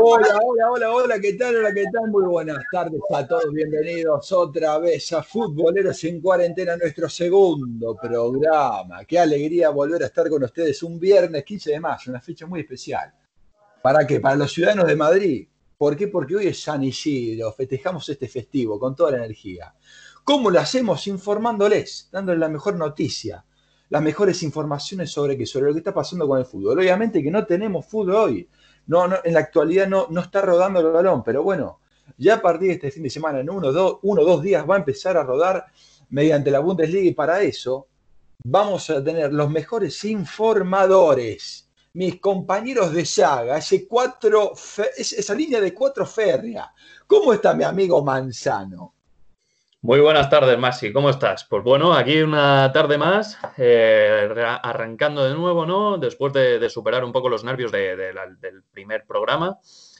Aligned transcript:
Hola, 0.00 0.38
hola, 0.42 0.70
hola, 0.70 0.90
hola, 0.90 1.20
¿qué 1.20 1.34
tal? 1.34 1.56
Hola, 1.56 1.70
¿qué 1.74 1.84
tal? 1.92 2.10
Muy 2.10 2.24
buenas 2.24 2.64
tardes 2.72 3.00
a 3.14 3.26
todos, 3.26 3.52
bienvenidos 3.52 4.32
otra 4.32 4.78
vez 4.78 5.12
a 5.12 5.22
Futboleros 5.22 6.02
en 6.04 6.20
Cuarentena, 6.20 6.78
nuestro 6.78 7.10
segundo 7.10 7.94
programa. 8.00 9.04
Qué 9.04 9.18
alegría 9.18 9.68
volver 9.68 10.02
a 10.02 10.06
estar 10.06 10.30
con 10.30 10.42
ustedes 10.44 10.82
un 10.82 10.98
viernes 10.98 11.44
15 11.44 11.72
de 11.72 11.80
mayo, 11.80 12.10
una 12.10 12.22
fecha 12.22 12.46
muy 12.46 12.60
especial. 12.60 13.12
¿Para 13.82 14.06
qué? 14.06 14.18
Para 14.18 14.36
los 14.36 14.52
ciudadanos 14.52 14.86
de 14.86 14.96
Madrid. 14.96 15.48
¿Por 15.76 15.94
qué? 15.94 16.08
Porque 16.08 16.36
hoy 16.36 16.46
es 16.46 16.62
San 16.62 16.82
Isidro, 16.82 17.52
festejamos 17.52 18.08
este 18.08 18.28
festivo 18.28 18.78
con 18.78 18.96
toda 18.96 19.10
la 19.10 19.18
energía. 19.18 19.74
¿Cómo 20.24 20.50
lo 20.50 20.60
hacemos? 20.60 21.06
Informándoles, 21.06 22.08
dándoles 22.10 22.40
la 22.40 22.48
mejor 22.48 22.76
noticia, 22.76 23.44
las 23.90 24.02
mejores 24.02 24.42
informaciones 24.42 25.10
sobre 25.10 25.36
qué, 25.36 25.44
sobre 25.44 25.66
lo 25.66 25.72
que 25.74 25.80
está 25.80 25.92
pasando 25.92 26.26
con 26.26 26.38
el 26.38 26.46
fútbol. 26.46 26.78
Obviamente 26.78 27.22
que 27.22 27.30
no 27.30 27.44
tenemos 27.44 27.84
fútbol 27.84 28.14
hoy 28.14 28.48
no, 28.86 29.08
no, 29.08 29.16
en 29.22 29.34
la 29.34 29.40
actualidad 29.40 29.86
no, 29.86 30.06
no 30.10 30.20
está 30.20 30.40
rodando 30.40 30.80
el 30.80 30.92
balón, 30.92 31.22
pero 31.22 31.42
bueno, 31.42 31.80
ya 32.16 32.34
a 32.34 32.42
partir 32.42 32.68
de 32.68 32.74
este 32.74 32.90
fin 32.90 33.04
de 33.04 33.10
semana, 33.10 33.40
en 33.40 33.50
uno 33.50 33.68
o 33.68 33.72
dos, 33.72 33.98
uno, 34.02 34.24
dos 34.24 34.42
días, 34.42 34.68
va 34.68 34.76
a 34.76 34.78
empezar 34.78 35.16
a 35.16 35.22
rodar 35.22 35.66
mediante 36.10 36.50
la 36.50 36.60
Bundesliga 36.60 37.08
y 37.08 37.14
para 37.14 37.40
eso 37.42 37.88
vamos 38.44 38.90
a 38.90 39.02
tener 39.02 39.32
los 39.32 39.50
mejores 39.50 40.04
informadores, 40.04 41.68
mis 41.94 42.20
compañeros 42.20 42.92
de 42.92 43.04
saga, 43.04 43.58
ese 43.58 43.86
cuatro, 43.86 44.52
esa 44.96 45.34
línea 45.34 45.60
de 45.60 45.74
cuatro 45.74 46.06
férrea. 46.06 46.72
¿Cómo 47.06 47.32
está 47.32 47.54
mi 47.54 47.64
amigo 47.64 48.02
Manzano? 48.02 48.94
Muy 49.84 49.98
buenas 49.98 50.30
tardes, 50.30 50.56
Masi. 50.60 50.92
¿Cómo 50.92 51.10
estás? 51.10 51.44
Pues 51.50 51.64
bueno, 51.64 51.92
aquí 51.92 52.22
una 52.22 52.70
tarde 52.72 52.96
más, 52.96 53.36
eh, 53.56 54.28
arrancando 54.62 55.24
de 55.24 55.34
nuevo, 55.34 55.66
¿no? 55.66 55.98
Después 55.98 56.32
de, 56.32 56.70
superar 56.70 57.04
un 57.04 57.10
poco 57.10 57.28
los 57.28 57.42
nervios 57.42 57.72
del 57.72 58.62
primer 58.70 59.04
programa. 59.04 59.58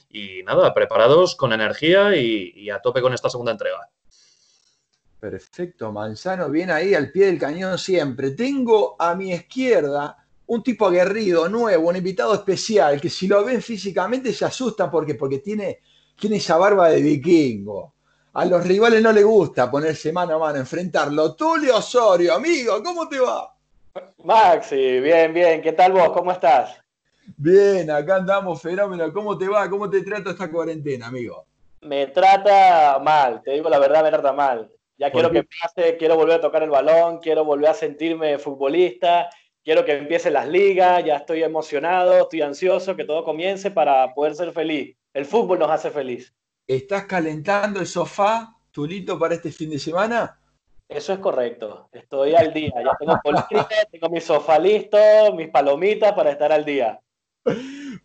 Y 0.09 0.41
nada, 0.43 0.73
preparados 0.73 1.35
con 1.35 1.51
energía 1.51 2.15
y, 2.15 2.69
a 2.69 2.79
tope 2.79 3.01
con 3.01 3.13
esta 3.13 3.29
segunda 3.29 3.51
entrega. 3.51 3.89
Perfecto, 5.19 5.91
Manzano, 5.91 6.49
viene 6.49 6.71
ahí 6.71 6.93
al 6.93 7.11
pie 7.11 7.25
del 7.25 7.37
cañón 7.37 7.77
siempre. 7.77 8.31
Tengo 8.31 8.95
a 8.97 9.15
mi 9.15 9.33
izquierda 9.33 10.15
un 10.45 10.63
tipo 10.63 10.87
aguerrido, 10.87 11.49
nuevo, 11.49 11.89
un 11.89 11.97
invitado 11.97 12.33
especial, 12.35 13.01
que 13.01 13.09
si 13.09 13.27
lo 13.27 13.43
ven 13.43 13.61
físicamente 13.61 14.31
se 14.31 14.45
asustan 14.45 14.89
porque, 14.89 15.15
porque 15.15 15.39
tiene, 15.39 15.81
tiene 16.17 16.37
esa 16.37 16.55
barba 16.55 16.87
de 16.87 17.01
vikingo 17.01 17.93
a 18.33 18.45
los 18.45 18.65
rivales 18.65 19.01
no 19.01 19.11
les 19.11 19.23
gusta 19.23 19.69
ponerse 19.69 20.11
mano 20.11 20.35
a 20.35 20.39
mano, 20.39 20.57
enfrentarlo. 20.57 21.35
Tulio 21.35 21.77
Osorio, 21.77 22.33
amigo, 22.33 22.81
¿cómo 22.83 23.07
te 23.07 23.19
va? 23.19 23.55
Maxi, 24.23 24.99
bien, 24.99 25.33
bien. 25.33 25.61
¿Qué 25.61 25.73
tal 25.73 25.91
vos? 25.91 26.09
¿Cómo 26.09 26.31
estás? 26.31 26.81
Bien, 27.37 27.91
acá 27.91 28.15
andamos, 28.15 28.59
fenómeno. 28.59 29.13
¿Cómo 29.13 29.37
te 29.37 29.47
va? 29.47 29.69
¿Cómo 29.69 29.87
te 29.87 30.01
trata 30.01 30.31
esta 30.31 30.49
cuarentena, 30.49 31.07
amigo? 31.07 31.45
Me 31.81 32.07
trata 32.07 32.97
mal, 32.99 33.41
te 33.43 33.51
digo 33.51 33.69
la 33.69 33.77
verdad, 33.77 34.03
me 34.03 34.09
trata 34.09 34.33
mal. 34.33 34.71
Ya 34.97 35.11
quiero 35.11 35.29
que 35.31 35.43
pase, 35.43 35.97
quiero 35.97 36.15
volver 36.15 36.37
a 36.37 36.41
tocar 36.41 36.63
el 36.63 36.69
balón, 36.69 37.19
quiero 37.19 37.43
volver 37.43 37.69
a 37.69 37.73
sentirme 37.73 38.37
futbolista, 38.37 39.29
quiero 39.63 39.83
que 39.83 39.97
empiecen 39.97 40.33
las 40.33 40.47
ligas, 40.47 41.03
ya 41.03 41.17
estoy 41.17 41.43
emocionado, 41.43 42.21
estoy 42.21 42.41
ansioso, 42.41 42.95
que 42.95 43.03
todo 43.03 43.23
comience 43.23 43.69
para 43.69 44.13
poder 44.13 44.33
ser 44.35 44.53
feliz. 44.53 44.95
El 45.13 45.25
fútbol 45.25 45.59
nos 45.59 45.69
hace 45.69 45.91
feliz. 45.91 46.33
¿Estás 46.65 47.05
calentando 47.05 47.81
el 47.81 47.87
sofá, 47.87 48.55
Tulito, 48.71 49.19
para 49.19 49.35
este 49.35 49.51
fin 49.51 49.69
de 49.69 49.79
semana? 49.79 50.39
Eso 50.87 51.13
es 51.13 51.19
correcto. 51.19 51.89
Estoy 51.91 52.35
al 52.35 52.53
día. 52.53 52.71
Ya 52.83 52.95
tengo 52.97 53.19
tengo 53.91 54.09
mi 54.09 54.21
sofá 54.21 54.59
listo, 54.59 54.97
mis 55.35 55.49
palomitas 55.49 56.13
para 56.13 56.31
estar 56.31 56.51
al 56.53 56.63
día. 56.63 56.99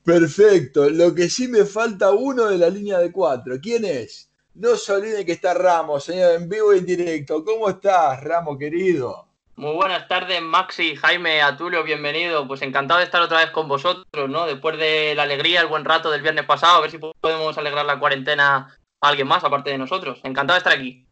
Perfecto. 0.04 0.90
Lo 0.90 1.14
que 1.14 1.28
sí 1.28 1.46
me 1.46 1.64
falta 1.64 2.10
uno 2.10 2.46
de 2.46 2.58
la 2.58 2.68
línea 2.68 2.98
de 2.98 3.12
cuatro. 3.12 3.58
¿Quién 3.62 3.84
es? 3.84 4.28
No 4.54 4.74
se 4.74 4.92
olviden 4.92 5.24
que 5.24 5.32
está 5.32 5.54
Ramos, 5.54 6.04
señor, 6.04 6.32
en 6.32 6.48
vivo 6.48 6.74
y 6.74 6.78
en 6.78 6.86
directo. 6.86 7.44
¿Cómo 7.44 7.68
estás, 7.68 8.20
Ramos, 8.24 8.58
querido? 8.58 9.27
Muy 9.58 9.74
buenas 9.74 10.06
tardes, 10.06 10.40
Maxi, 10.40 10.94
Jaime, 10.94 11.42
Atulio, 11.42 11.82
bienvenido. 11.82 12.46
Pues 12.46 12.62
encantado 12.62 13.00
de 13.00 13.06
estar 13.06 13.20
otra 13.20 13.38
vez 13.40 13.50
con 13.50 13.66
vosotros, 13.66 14.30
¿no? 14.30 14.46
Después 14.46 14.78
de 14.78 15.16
la 15.16 15.24
alegría, 15.24 15.62
el 15.62 15.66
buen 15.66 15.84
rato 15.84 16.12
del 16.12 16.22
viernes 16.22 16.44
pasado, 16.44 16.78
a 16.78 16.80
ver 16.82 16.92
si 16.92 16.98
podemos 16.98 17.58
alegrar 17.58 17.84
la 17.84 17.98
cuarentena 17.98 18.78
a 19.00 19.08
alguien 19.08 19.26
más 19.26 19.42
aparte 19.42 19.70
de 19.70 19.78
nosotros. 19.78 20.20
Encantado 20.22 20.54
de 20.54 20.58
estar 20.58 20.72
aquí. 20.74 21.04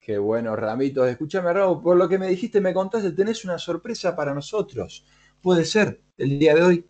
Qué 0.00 0.16
bueno, 0.16 0.56
Ramitos. 0.56 1.06
Escúchame, 1.06 1.52
Raúl, 1.52 1.82
por 1.82 1.98
lo 1.98 2.08
que 2.08 2.18
me 2.18 2.28
dijiste, 2.28 2.58
me 2.58 2.72
contaste, 2.72 3.12
tenés 3.12 3.44
una 3.44 3.58
sorpresa 3.58 4.16
para 4.16 4.32
nosotros. 4.32 5.04
¿Puede 5.42 5.66
ser 5.66 6.00
el 6.16 6.38
día 6.38 6.54
de 6.54 6.62
hoy? 6.62 6.86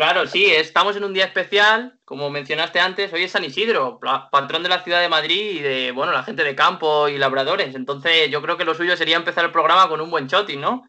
Claro, 0.00 0.26
sí, 0.26 0.46
estamos 0.46 0.96
en 0.96 1.04
un 1.04 1.12
día 1.12 1.26
especial, 1.26 1.98
como 2.06 2.30
mencionaste 2.30 2.80
antes, 2.80 3.12
hoy 3.12 3.24
es 3.24 3.32
San 3.32 3.44
Isidro, 3.44 4.00
patrón 4.32 4.62
de 4.62 4.70
la 4.70 4.82
ciudad 4.82 5.02
de 5.02 5.10
Madrid 5.10 5.56
y 5.56 5.58
de, 5.58 5.92
bueno, 5.92 6.10
la 6.10 6.22
gente 6.22 6.42
de 6.42 6.54
campo 6.54 7.06
y 7.06 7.18
labradores. 7.18 7.74
Entonces 7.74 8.30
yo 8.30 8.40
creo 8.40 8.56
que 8.56 8.64
lo 8.64 8.74
suyo 8.74 8.96
sería 8.96 9.16
empezar 9.18 9.44
el 9.44 9.52
programa 9.52 9.90
con 9.90 10.00
un 10.00 10.10
buen 10.10 10.26
chotis, 10.26 10.56
¿no? 10.56 10.88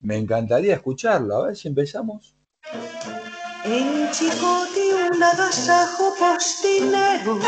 Me 0.00 0.16
encantaría 0.16 0.72
escucharlo, 0.72 1.36
a 1.36 1.46
ver 1.48 1.56
si 1.56 1.68
empezamos. 1.68 2.34
En 3.64 4.10
Chicote 4.10 5.10
un 5.12 5.22
agasajo 5.22 6.14
postinero 6.18 7.38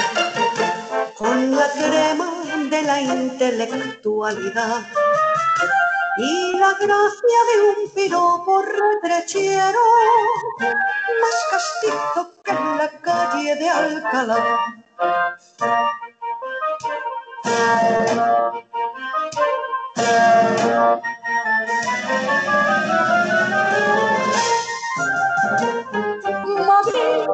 con 1.15 1.53
la 1.53 1.71
crema 1.73 2.69
de 2.69 2.83
la 2.83 3.01
intelectualidad 3.01 4.87
y 6.19 6.53
la 6.59 6.73
gracia 6.73 7.39
de 7.49 7.83
un 7.83 7.91
piropo 7.95 8.62
retrechero, 8.62 9.79
más 10.59 11.39
castizo 11.51 12.33
que 12.43 12.51
en 12.51 12.79
la 12.79 12.89
calle 13.01 13.55
de 13.55 13.69
Alcalá. 13.69 14.59
Madrid, 26.67 27.27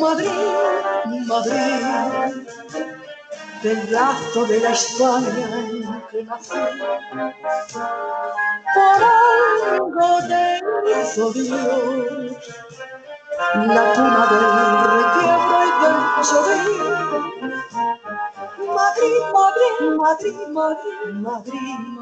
Madrid, 0.00 1.26
Madrid, 1.26 3.07
pedazo 3.62 4.44
de 4.46 4.60
la 4.60 4.70
España 4.70 5.28
en 5.28 6.02
que 6.10 6.22
nací 6.24 6.58
por 8.74 9.02
algo 9.02 10.18
te 10.28 10.60
hizo 11.00 11.32
Dios, 11.32 12.36
la 13.54 13.92
cuna 13.94 14.22
del 14.30 14.46
requiebro 14.94 15.58
y 15.64 15.70
del 15.82 15.96
chorín. 16.28 16.76
Madrid, 18.74 19.20
Madrid, 19.32 19.74
Madrid, 19.96 20.36
Madrid, 20.48 20.98
Madrid, 21.12 21.78
Madrid. 21.84 21.98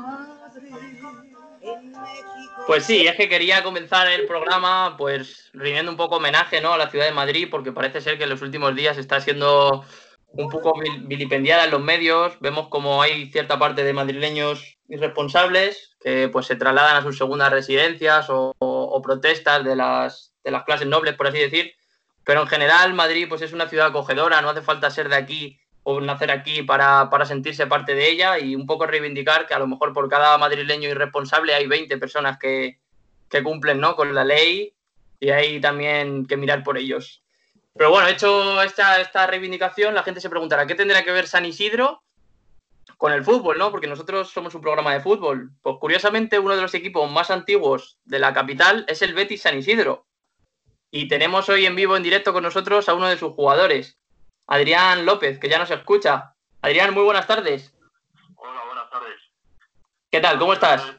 Pues 2.66 2.84
sí, 2.84 3.06
es 3.06 3.16
que 3.16 3.28
quería 3.28 3.62
comenzar 3.62 4.08
el 4.08 4.26
programa 4.26 4.96
pues 4.96 5.50
rindiendo 5.52 5.90
un 5.90 5.96
poco 5.96 6.16
homenaje 6.16 6.60
¿no? 6.60 6.72
a 6.72 6.78
la 6.78 6.90
ciudad 6.90 7.06
de 7.06 7.12
Madrid, 7.12 7.48
porque 7.50 7.72
parece 7.72 8.00
ser 8.00 8.18
que 8.18 8.24
en 8.24 8.30
los 8.30 8.42
últimos 8.42 8.74
días 8.74 8.98
está 8.98 9.20
siendo 9.20 9.84
un 10.36 10.48
poco 10.50 10.74
vilipendiada 11.00 11.64
en 11.64 11.70
los 11.70 11.82
medios. 11.82 12.38
Vemos 12.40 12.68
como 12.68 13.02
hay 13.02 13.30
cierta 13.30 13.58
parte 13.58 13.84
de 13.84 13.92
madrileños 13.92 14.78
irresponsables 14.88 15.96
que 16.00 16.28
pues 16.28 16.46
se 16.46 16.56
trasladan 16.56 16.96
a 16.96 17.02
sus 17.02 17.18
segundas 17.18 17.50
residencias 17.50 18.26
o, 18.28 19.00
protestas 19.02 19.64
de 19.64 19.76
las, 19.76 20.34
de 20.42 20.50
las 20.50 20.64
clases 20.64 20.86
nobles, 20.86 21.14
por 21.14 21.26
así 21.26 21.38
decir. 21.38 21.74
Pero 22.24 22.42
en 22.42 22.48
general 22.48 22.94
Madrid 22.94 23.26
pues 23.28 23.42
es 23.42 23.52
una 23.52 23.68
ciudad 23.68 23.88
acogedora, 23.88 24.40
no 24.42 24.50
hace 24.50 24.62
falta 24.62 24.90
ser 24.90 25.08
de 25.08 25.16
aquí 25.16 25.60
o 25.84 26.00
nacer 26.00 26.32
aquí 26.32 26.62
para, 26.62 27.08
sentirse 27.24 27.66
parte 27.68 27.94
de 27.94 28.10
ella 28.10 28.38
y 28.38 28.56
un 28.56 28.66
poco 28.66 28.86
reivindicar 28.86 29.46
que 29.46 29.54
a 29.54 29.58
lo 29.60 29.68
mejor 29.68 29.92
por 29.92 30.08
cada 30.08 30.36
madrileño 30.36 30.88
irresponsable 30.88 31.54
hay 31.54 31.68
20 31.68 31.96
personas 31.98 32.38
que, 32.38 32.80
que 33.28 33.42
cumplen 33.44 33.80
¿no? 33.80 33.94
con 33.94 34.12
la 34.12 34.24
ley 34.24 34.74
y 35.20 35.30
hay 35.30 35.60
también 35.60 36.26
que 36.26 36.36
mirar 36.36 36.64
por 36.64 36.76
ellos. 36.76 37.22
Pero 37.76 37.90
bueno, 37.90 38.08
hecho 38.08 38.62
esta, 38.62 39.00
esta 39.00 39.26
reivindicación, 39.26 39.94
la 39.94 40.02
gente 40.02 40.20
se 40.20 40.30
preguntará, 40.30 40.66
¿qué 40.66 40.74
tendrá 40.74 41.04
que 41.04 41.12
ver 41.12 41.26
San 41.26 41.44
Isidro 41.44 42.02
con 42.96 43.12
el 43.12 43.24
fútbol, 43.24 43.58
no? 43.58 43.70
Porque 43.70 43.86
nosotros 43.86 44.30
somos 44.30 44.54
un 44.54 44.62
programa 44.62 44.94
de 44.94 45.00
fútbol. 45.00 45.50
Pues 45.60 45.76
curiosamente, 45.78 46.38
uno 46.38 46.56
de 46.56 46.62
los 46.62 46.74
equipos 46.74 47.10
más 47.10 47.30
antiguos 47.30 47.98
de 48.04 48.18
la 48.18 48.32
capital 48.32 48.86
es 48.88 49.02
el 49.02 49.12
Betis 49.12 49.42
San 49.42 49.58
Isidro. 49.58 50.06
Y 50.90 51.08
tenemos 51.08 51.48
hoy 51.50 51.66
en 51.66 51.76
vivo, 51.76 51.96
en 51.96 52.02
directo 52.02 52.32
con 52.32 52.44
nosotros, 52.44 52.88
a 52.88 52.94
uno 52.94 53.08
de 53.08 53.18
sus 53.18 53.34
jugadores, 53.34 53.98
Adrián 54.46 55.04
López, 55.04 55.38
que 55.38 55.48
ya 55.48 55.58
nos 55.58 55.70
escucha. 55.70 56.34
Adrián, 56.62 56.94
muy 56.94 57.02
buenas 57.02 57.26
tardes. 57.26 57.74
Hola, 58.36 58.64
buenas 58.64 58.88
tardes. 58.88 59.16
¿Qué 60.10 60.20
tal? 60.20 60.38
¿Cómo 60.38 60.54
estás? 60.54 60.96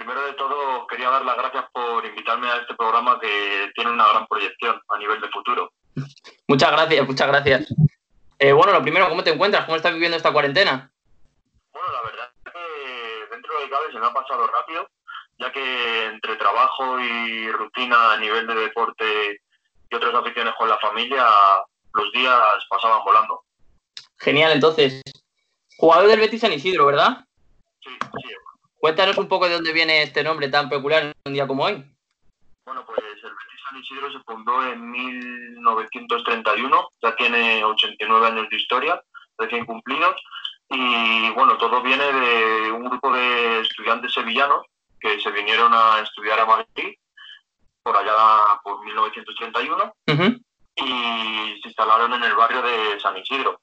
Primero 0.00 0.24
de 0.24 0.32
todo 0.32 0.86
quería 0.86 1.10
dar 1.10 1.26
las 1.26 1.36
gracias 1.36 1.66
por 1.74 2.06
invitarme 2.06 2.48
a 2.48 2.56
este 2.56 2.74
programa 2.74 3.20
que 3.20 3.70
tiene 3.74 3.90
una 3.90 4.08
gran 4.08 4.26
proyección 4.28 4.80
a 4.88 4.96
nivel 4.96 5.20
de 5.20 5.28
futuro. 5.28 5.70
Muchas 6.48 6.72
gracias, 6.72 7.06
muchas 7.06 7.28
gracias. 7.28 7.74
Eh, 8.38 8.52
bueno, 8.52 8.72
lo 8.72 8.80
primero, 8.80 9.10
¿cómo 9.10 9.22
te 9.22 9.28
encuentras? 9.28 9.66
¿Cómo 9.66 9.76
estás 9.76 9.92
viviendo 9.92 10.16
esta 10.16 10.32
cuarentena? 10.32 10.90
Bueno, 11.70 11.92
la 11.92 12.00
verdad 12.00 12.30
es 12.46 12.50
que 12.50 13.26
dentro 13.30 13.60
de 13.60 13.68
cabe 13.68 13.92
se 13.92 13.98
me 13.98 14.06
ha 14.06 14.14
pasado 14.14 14.46
rápido, 14.46 14.88
ya 15.36 15.52
que 15.52 16.06
entre 16.06 16.36
trabajo 16.36 16.98
y 16.98 17.52
rutina 17.52 18.14
a 18.14 18.16
nivel 18.16 18.46
de 18.46 18.54
deporte 18.54 19.42
y 19.90 19.94
otras 19.94 20.14
aficiones 20.14 20.54
con 20.56 20.70
la 20.70 20.78
familia, 20.78 21.26
los 21.92 22.10
días 22.12 22.40
pasaban 22.70 23.04
volando. 23.04 23.44
Genial, 24.16 24.52
entonces. 24.52 25.02
Jugador 25.76 26.08
del 26.08 26.20
Betis 26.20 26.40
San 26.40 26.54
Isidro, 26.54 26.86
¿verdad? 26.86 27.22
Sí, 27.82 27.90
sí. 28.00 28.34
Cuéntanos 28.80 29.18
un 29.18 29.28
poco 29.28 29.46
de 29.46 29.52
dónde 29.52 29.74
viene 29.74 30.02
este 30.02 30.24
nombre 30.24 30.48
tan 30.48 30.70
peculiar 30.70 31.02
en 31.02 31.12
un 31.26 31.34
día 31.34 31.46
como 31.46 31.64
hoy. 31.64 31.84
Bueno, 32.64 32.82
pues 32.86 32.98
el 32.98 33.30
Betis 33.30 33.60
San 33.68 33.78
Isidro 33.78 34.10
se 34.10 34.20
fundó 34.20 34.66
en 34.66 34.90
1931, 34.90 36.88
ya 37.02 37.14
tiene 37.14 37.62
89 37.62 38.26
años 38.26 38.48
de 38.48 38.56
historia, 38.56 39.02
recién 39.36 39.66
cumplidos, 39.66 40.16
y 40.70 41.28
bueno, 41.32 41.58
todo 41.58 41.82
viene 41.82 42.10
de 42.10 42.72
un 42.72 42.84
grupo 42.88 43.12
de 43.12 43.60
estudiantes 43.60 44.14
sevillanos 44.14 44.64
que 44.98 45.20
se 45.20 45.30
vinieron 45.30 45.74
a 45.74 46.00
estudiar 46.00 46.40
a 46.40 46.46
Madrid 46.46 46.96
por 47.82 47.94
allá 47.94 48.16
por 48.64 48.82
1931 48.82 49.94
y 50.76 51.60
se 51.60 51.68
instalaron 51.68 52.14
en 52.14 52.22
el 52.22 52.34
barrio 52.34 52.62
de 52.62 52.98
San 52.98 53.14
Isidro, 53.18 53.60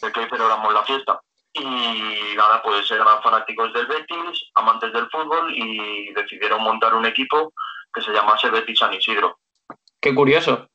de 0.00 0.10
que 0.10 0.20
hoy 0.20 0.28
celebramos 0.30 0.72
la 0.72 0.84
fiesta. 0.84 1.20
Y 1.54 2.34
nada, 2.36 2.62
pues 2.62 2.90
eran 2.90 3.22
fanáticos 3.22 3.72
del 3.74 3.86
Betis, 3.86 4.50
amantes 4.54 4.92
del 4.92 5.08
fútbol 5.10 5.52
y 5.54 6.12
decidieron 6.12 6.62
montar 6.62 6.94
un 6.94 7.04
equipo 7.04 7.52
que 7.92 8.00
se 8.00 8.12
llamase 8.12 8.50
Betis 8.50 8.78
San 8.78 8.94
Isidro. 8.94 9.38
Qué 10.00 10.14
curioso. 10.14 10.68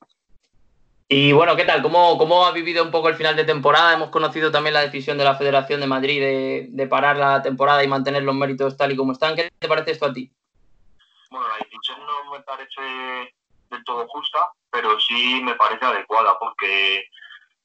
Y 1.09 1.31
bueno, 1.31 1.55
¿qué 1.55 1.63
tal? 1.63 1.81
¿Cómo, 1.81 2.17
¿Cómo 2.17 2.45
ha 2.45 2.51
vivido 2.51 2.83
un 2.83 2.91
poco 2.91 3.07
el 3.07 3.15
final 3.15 3.35
de 3.35 3.45
temporada? 3.45 3.93
Hemos 3.93 4.09
conocido 4.09 4.51
también 4.51 4.73
la 4.73 4.81
decisión 4.81 5.17
de 5.17 5.23
la 5.23 5.35
Federación 5.35 5.79
de 5.79 5.87
Madrid 5.87 6.19
de, 6.19 6.67
de 6.69 6.87
parar 6.87 7.17
la 7.17 7.41
temporada 7.41 7.83
y 7.83 7.87
mantener 7.87 8.23
los 8.23 8.35
méritos 8.35 8.75
tal 8.75 8.91
y 8.91 8.97
como 8.97 9.13
están. 9.13 9.35
¿Qué 9.35 9.49
te 9.57 9.67
parece 9.69 9.91
esto 9.91 10.05
a 10.05 10.13
ti? 10.13 10.29
Bueno, 11.31 11.47
la 11.47 11.57
decisión 11.57 11.99
no 12.05 12.31
me 12.31 12.41
parece 12.41 12.81
del 13.69 13.83
todo 13.83 14.07
justa, 14.07 14.51
pero 14.69 14.99
sí 14.99 15.41
me 15.43 15.55
parece 15.55 15.85
adecuada, 15.85 16.37
porque 16.39 17.05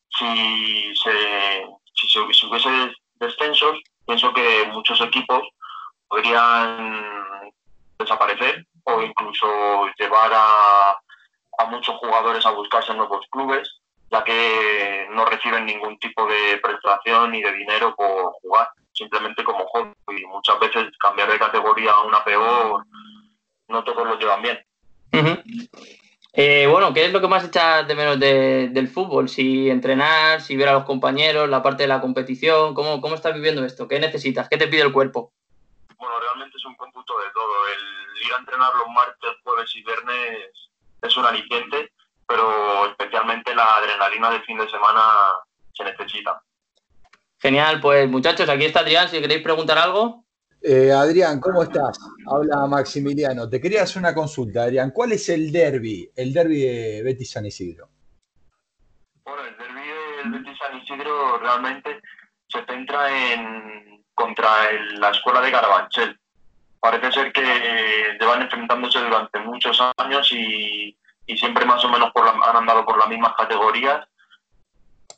si, 0.08 0.94
se, 0.94 1.66
si, 1.94 2.08
se, 2.08 2.20
hubiese 2.20 2.94
descensos, 3.22 3.80
pienso 4.06 4.32
que 4.34 4.68
muchos 4.72 5.00
equipos 5.00 5.42
podrían 6.08 7.50
desaparecer 7.98 8.66
o 8.84 9.00
incluso 9.00 9.46
llevar 9.98 10.30
a 10.34 10.96
a 11.58 11.66
muchos 11.66 11.96
jugadores 11.96 12.44
a 12.46 12.50
buscarse 12.50 12.94
nuevos 12.94 13.26
clubes, 13.30 13.68
ya 14.10 14.22
que 14.24 15.06
no 15.10 15.24
reciben 15.24 15.66
ningún 15.66 15.98
tipo 15.98 16.26
de 16.26 16.58
prestación 16.62 17.32
ni 17.32 17.42
de 17.42 17.52
dinero 17.52 17.94
por 17.94 18.32
jugar, 18.42 18.68
simplemente 18.92 19.44
como 19.44 19.66
hobby. 19.66 19.92
Y 20.08 20.26
muchas 20.26 20.58
veces 20.60 20.90
cambiar 20.98 21.30
de 21.30 21.38
categoría 21.38 21.92
a 21.92 22.02
una 22.02 22.24
peor, 22.24 22.84
no 23.68 23.84
todos 23.84 24.06
lo 24.06 24.18
llevan 24.18 24.42
bien. 24.42 24.58
Eh, 26.34 26.66
bueno, 26.66 26.94
¿qué 26.94 27.04
es 27.04 27.12
lo 27.12 27.20
que 27.20 27.28
más 27.28 27.44
echas 27.44 27.86
de 27.86 27.94
menos 27.94 28.18
del 28.18 28.88
fútbol? 28.88 29.28
Si 29.28 29.68
entrenar, 29.68 30.40
si 30.40 30.56
ver 30.56 30.68
a 30.68 30.72
los 30.72 30.84
compañeros, 30.84 31.48
la 31.48 31.62
parte 31.62 31.82
de 31.82 31.88
la 31.88 32.00
competición, 32.00 32.72
¿cómo, 32.72 33.02
cómo 33.02 33.14
estás 33.14 33.34
viviendo 33.34 33.64
esto? 33.64 33.86
¿Qué 33.86 34.00
necesitas? 34.00 34.48
¿Qué 34.48 34.56
te 34.56 34.66
pide 34.66 34.82
el 34.82 34.92
cuerpo? 34.92 35.32
Bueno, 35.98 36.18
realmente 36.20 36.56
es 36.56 36.64
un 36.64 36.74
cómputo 36.76 37.18
de 37.18 37.30
todo. 37.34 37.68
El 37.68 38.26
ir 38.26 38.32
a 38.32 38.38
entrenar 38.38 38.74
los 38.74 38.88
martes, 38.88 39.30
jueves 39.44 39.70
y 39.76 39.82
viernes 39.82 40.70
es 41.02 41.16
un 41.18 41.26
aliciente, 41.26 41.92
pero 42.26 42.86
especialmente 42.86 43.54
la 43.54 43.76
adrenalina 43.76 44.30
del 44.30 44.42
fin 44.44 44.56
de 44.56 44.70
semana 44.70 45.02
se 45.74 45.84
necesita. 45.84 46.40
Genial, 47.40 47.80
pues 47.80 48.08
muchachos, 48.08 48.48
aquí 48.48 48.64
está 48.64 48.80
Adrián, 48.80 49.08
si 49.08 49.20
queréis 49.20 49.42
preguntar 49.42 49.76
algo. 49.76 50.21
Eh, 50.64 50.92
Adrián, 50.92 51.40
¿cómo 51.40 51.62
estás? 51.62 51.98
Habla 52.26 52.66
Maximiliano. 52.66 53.48
Te 53.48 53.60
quería 53.60 53.82
hacer 53.82 53.98
una 53.98 54.14
consulta, 54.14 54.62
Adrián. 54.62 54.92
¿Cuál 54.92 55.12
es 55.12 55.28
el 55.28 55.50
derby, 55.50 56.08
el 56.14 56.32
derby 56.32 56.60
de 56.60 57.02
Betis 57.02 57.32
San 57.32 57.46
Isidro? 57.46 57.88
Bueno, 59.24 59.42
el 59.44 59.56
derby 59.56 59.80
del 60.22 60.30
Betis 60.32 60.58
San 60.58 60.78
Isidro 60.78 61.38
realmente 61.38 62.00
se 62.48 62.64
centra 62.64 63.32
en 63.32 64.04
contra 64.14 64.70
la 64.98 65.10
escuela 65.10 65.40
de 65.40 65.50
Carabanchel 65.50 66.18
parece 66.82 67.12
ser 67.12 67.32
que 67.32 68.18
llevan 68.18 68.42
enfrentándose 68.42 68.98
durante 68.98 69.38
muchos 69.38 69.80
años 69.98 70.32
y, 70.32 70.98
siempre 71.36 71.64
más 71.64 71.82
o 71.84 71.88
menos 71.88 72.10
han 72.14 72.56
andado 72.56 72.84
por 72.84 72.98
las 72.98 73.08
mismas 73.08 73.34
categorías. 73.38 74.06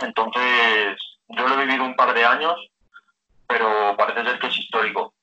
Entonces, 0.00 0.96
yo 1.28 1.48
lo 1.48 1.54
he 1.54 1.64
vivido 1.66 1.84
un 1.84 1.96
par 1.96 2.14
de 2.14 2.24
años, 2.24 2.54
pero 3.48 3.96
parece 3.96 4.24
ser 4.24 4.38
que 4.38 4.46
es 4.46 4.58
histórico. 4.58 5.14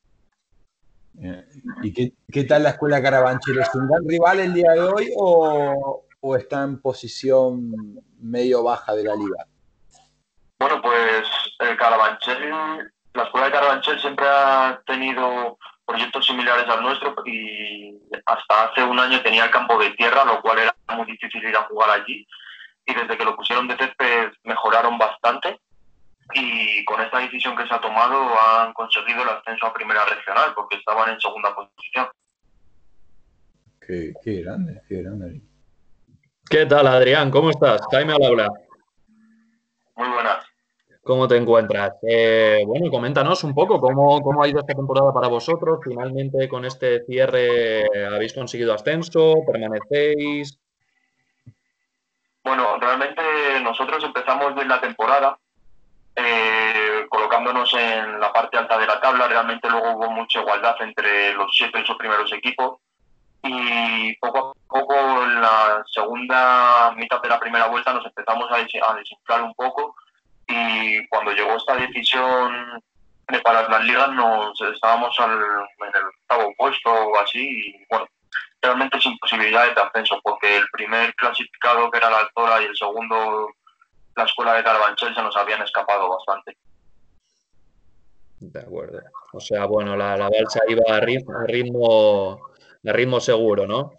¿Y 1.84 2.14
qué, 2.32 2.44
tal 2.44 2.64
la 2.64 2.70
escuela 2.70 3.02
Carabanchel? 3.02 3.60
¿Es 3.60 3.74
un 3.76 3.88
gran 3.88 4.08
rival 4.08 4.40
el 4.40 4.54
día 4.54 4.72
de 4.72 4.82
hoy 4.82 5.12
o, 5.18 6.04
o 6.20 6.36
está 6.36 6.64
en 6.64 6.82
posición 6.82 8.02
medio 8.20 8.64
baja 8.64 8.94
de 8.94 9.04
la 9.04 9.16
liga? 9.16 9.46
Bueno, 10.60 10.82
pues 10.82 11.28
el 11.60 11.78
Carabanchel, 11.78 12.50
la 13.14 13.24
escuela 13.24 13.48
de 13.48 13.52
Carabanchel 13.52 14.00
siempre 14.00 14.26
ha 14.28 14.82
tenido 14.86 15.58
proyectos 15.86 16.26
similares 16.26 16.68
al 16.70 16.84
nuestro 16.84 17.16
y 17.26 18.00
hasta 18.26 18.66
hace 18.66 18.84
un 18.84 19.00
año 19.00 19.22
tenía 19.22 19.46
el 19.46 19.52
campo 19.52 19.78
de 19.80 19.90
tierra, 19.92 20.24
lo 20.24 20.42
cual 20.42 20.60
era 20.60 20.76
muy 20.96 21.06
difícil 21.06 21.44
ir 21.44 21.56
a 21.56 21.64
jugar 21.64 21.90
allí. 21.90 22.26
Y 22.86 22.94
desde 22.94 23.18
que 23.18 23.26
lo 23.26 23.36
pusieron 23.36 23.68
de 23.68 23.78
césped 23.78 24.32
mejoraron 24.44 24.98
bastante 24.98 25.60
y 26.34 26.84
con 26.86 27.02
esta 27.02 27.20
decisión 27.20 27.56
que 27.56 27.68
se 27.68 27.74
ha 27.74 27.82
tomado 27.82 28.34
han 28.40 28.74
conseguido 28.74 29.24
el 29.24 29.30
ascenso 29.30 29.66
a 29.66 29.74
primera 29.74 30.06
regional 30.06 30.54
porque 30.56 30.78
estaban 30.78 31.10
en 31.10 31.20
segunda 31.20 31.56
posición. 31.56 32.08
Qué, 33.86 34.14
qué 34.24 34.42
grande, 34.42 34.82
qué 34.88 35.02
grande. 35.02 35.42
¿Qué 36.50 36.66
tal, 36.66 36.88
Adrián? 36.88 37.32
¿Cómo 37.32 37.50
estás? 37.50 37.82
Jaime 37.92 38.14
al 38.14 38.24
habla. 38.24 38.50
Muy 39.96 40.10
buenas. 40.10 40.46
¿Cómo 41.04 41.28
te 41.28 41.36
encuentras? 41.36 41.94
Eh, 42.08 42.64
bueno, 42.66 42.92
coméntanos 42.92 43.44
un 43.44 43.56
poco 43.56 43.80
cómo, 43.80 44.22
cómo 44.22 44.44
ha 44.44 44.48
ido 44.48 44.60
esta 44.60 44.76
temporada 44.76 45.12
para 45.14 45.28
vosotros. 45.28 45.80
Finalmente, 45.84 46.48
con 46.48 46.64
este 46.66 47.04
cierre, 47.06 47.86
¿habéis 48.14 48.34
conseguido 48.34 48.74
ascenso? 48.74 49.36
¿Permanecéis? 49.46 50.60
Bueno, 52.44 52.78
realmente 52.80 53.22
nosotros 53.64 54.04
empezamos 54.04 54.54
bien 54.54 54.68
la 54.68 54.82
temporada 54.82 55.38
eh, 56.24 57.06
colocándonos 57.10 57.74
en 57.74 58.20
la 58.20 58.32
parte 58.32 58.58
alta 58.58 58.78
de 58.78 58.88
la 58.88 59.00
tabla. 59.00 59.28
Realmente 59.28 59.70
luego 59.70 59.92
hubo 59.92 60.12
mucha 60.12 60.40
igualdad 60.40 60.76
entre 60.82 61.34
los 61.34 61.56
siete 61.56 61.80
y 61.80 61.82
ocho 61.82 61.98
primeros 61.98 62.32
equipos. 62.34 62.80
Y 63.44 64.16
poco 64.18 64.52
a 64.52 64.74
poco, 64.74 65.24
en 65.24 65.42
la 65.42 65.84
segunda 65.92 66.94
mitad 66.96 67.22
de 67.22 67.30
la 67.30 67.40
primera 67.40 67.68
vuelta, 67.68 67.94
nos 67.94 68.06
empezamos 68.06 68.50
a 68.52 68.94
desinflar 68.96 69.42
un 69.42 69.54
poco 69.56 69.96
y 70.52 71.08
cuando 71.08 71.32
llegó 71.32 71.56
esta 71.56 71.76
decisión 71.76 72.82
de 73.28 73.40
parar 73.40 73.70
las 73.70 73.84
ligas 73.86 74.12
nos 74.12 74.60
estábamos 74.62 75.16
en 75.20 75.32
el 75.32 76.06
octavo 76.06 76.54
puesto 76.58 76.92
o 76.92 77.20
así 77.20 77.40
y 77.40 77.86
bueno, 77.90 78.06
realmente 78.62 79.00
sin 79.00 79.18
posibilidades 79.18 79.74
de 79.76 79.82
ascenso 79.82 80.20
porque 80.22 80.58
el 80.58 80.68
primer 80.72 81.14
clasificado 81.16 81.90
que 81.90 81.98
era 81.98 82.10
la 82.10 82.20
Altora 82.20 82.62
y 82.62 82.66
el 82.66 82.76
segundo 82.76 83.50
la 84.22 84.28
escuela 84.28 84.54
de 84.54 84.64
Carabanchel 84.64 85.16
se 85.16 85.22
nos 85.22 85.36
habían 85.36 85.62
escapado 85.62 86.10
bastante. 86.10 86.58
De 88.40 88.60
acuerdo. 88.60 89.00
O 89.34 89.40
sea, 89.40 89.66
bueno, 89.66 89.96
la, 89.96 90.18
la 90.18 90.30
balsa 90.30 90.62
iba 90.68 90.84
a 90.90 91.00
ritmo, 91.00 91.38
a 91.38 91.46
ritmo, 91.46 92.40
a 92.86 92.92
ritmo 92.92 93.20
seguro, 93.20 93.68
¿no? 93.68 93.94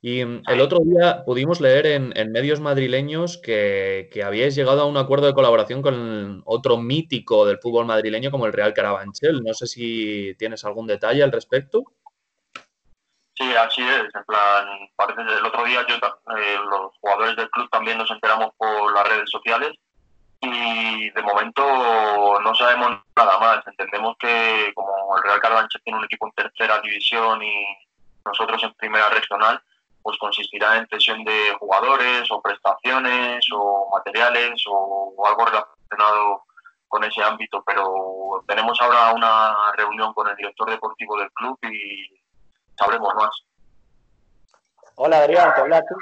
Y 0.00 0.24
mm, 0.24 0.42
el 0.48 0.60
otro 0.60 0.78
día 0.84 1.24
pudimos 1.24 1.60
leer 1.60 1.86
en, 1.86 2.32
medios 2.32 2.60
madrileños 2.60 3.38
que, 3.38 4.08
habíais 4.24 4.54
llegado 4.54 4.82
a 4.82 4.86
un 4.86 4.96
acuerdo 4.96 5.26
de 5.26 5.34
colaboración 5.34 5.82
con 5.82 6.42
otro 6.44 6.76
mítico 6.78 7.46
del 7.46 7.58
fútbol 7.58 7.86
madrileño 7.86 8.30
como 8.30 8.46
el 8.46 8.52
Real 8.52 8.74
Carabanchel. 8.74 9.42
No 9.42 9.54
sé 9.54 9.66
si 9.66 10.34
tienes 10.38 10.64
algún 10.64 10.86
detalle 10.86 11.22
al 11.22 11.32
respecto. 11.32 11.84
Sí, 13.38 13.54
así 13.54 13.82
es. 13.82 14.12
En 14.14 14.24
plan, 14.24 14.66
parece 14.96 15.20
el 15.20 15.46
otro 15.46 15.64
día 15.64 15.86
yo, 15.86 15.94
eh, 15.94 16.58
los 16.68 16.92
jugadores 17.00 17.36
del 17.36 17.48
club 17.50 17.70
también 17.70 17.96
nos 17.96 18.10
enteramos 18.10 18.50
por 18.56 18.92
las 18.92 19.08
redes 19.08 19.30
sociales 19.30 19.78
y 20.40 21.10
de 21.10 21.22
momento 21.22 21.62
no 22.42 22.54
sabemos 22.56 22.98
nada 23.16 23.38
más. 23.38 23.64
Entendemos 23.68 24.16
que 24.18 24.72
como 24.74 25.16
el 25.16 25.22
Real 25.22 25.40
Carabanchel 25.40 25.82
tiene 25.84 26.00
un 26.00 26.04
equipo 26.06 26.26
en 26.26 26.32
tercera 26.32 26.80
división 26.80 27.40
y 27.40 27.64
nosotros 28.24 28.60
en 28.64 28.74
primera 28.74 29.08
regional, 29.10 29.62
pues 30.02 30.18
consistirá 30.18 30.76
en 30.76 30.88
cesión 30.88 31.24
de 31.24 31.54
jugadores 31.60 32.28
o 32.32 32.42
prestaciones 32.42 33.46
o 33.52 33.88
materiales 33.92 34.60
o, 34.68 35.14
algo 35.28 35.44
relacionado 35.44 36.42
con 36.88 37.04
ese 37.04 37.22
ámbito, 37.22 37.62
pero 37.64 38.42
tenemos 38.48 38.80
ahora 38.80 39.12
una 39.12 39.54
reunión 39.76 40.12
con 40.14 40.26
el 40.26 40.36
director 40.36 40.68
deportivo 40.70 41.18
del 41.18 41.30
club 41.32 41.58
y 41.62 42.17
sabremos 42.78 43.14
más. 43.14 43.30
Hola 44.94 45.18
Adrián, 45.18 45.54
te 45.54 45.60
habla 45.60 45.80
tú 45.82 45.94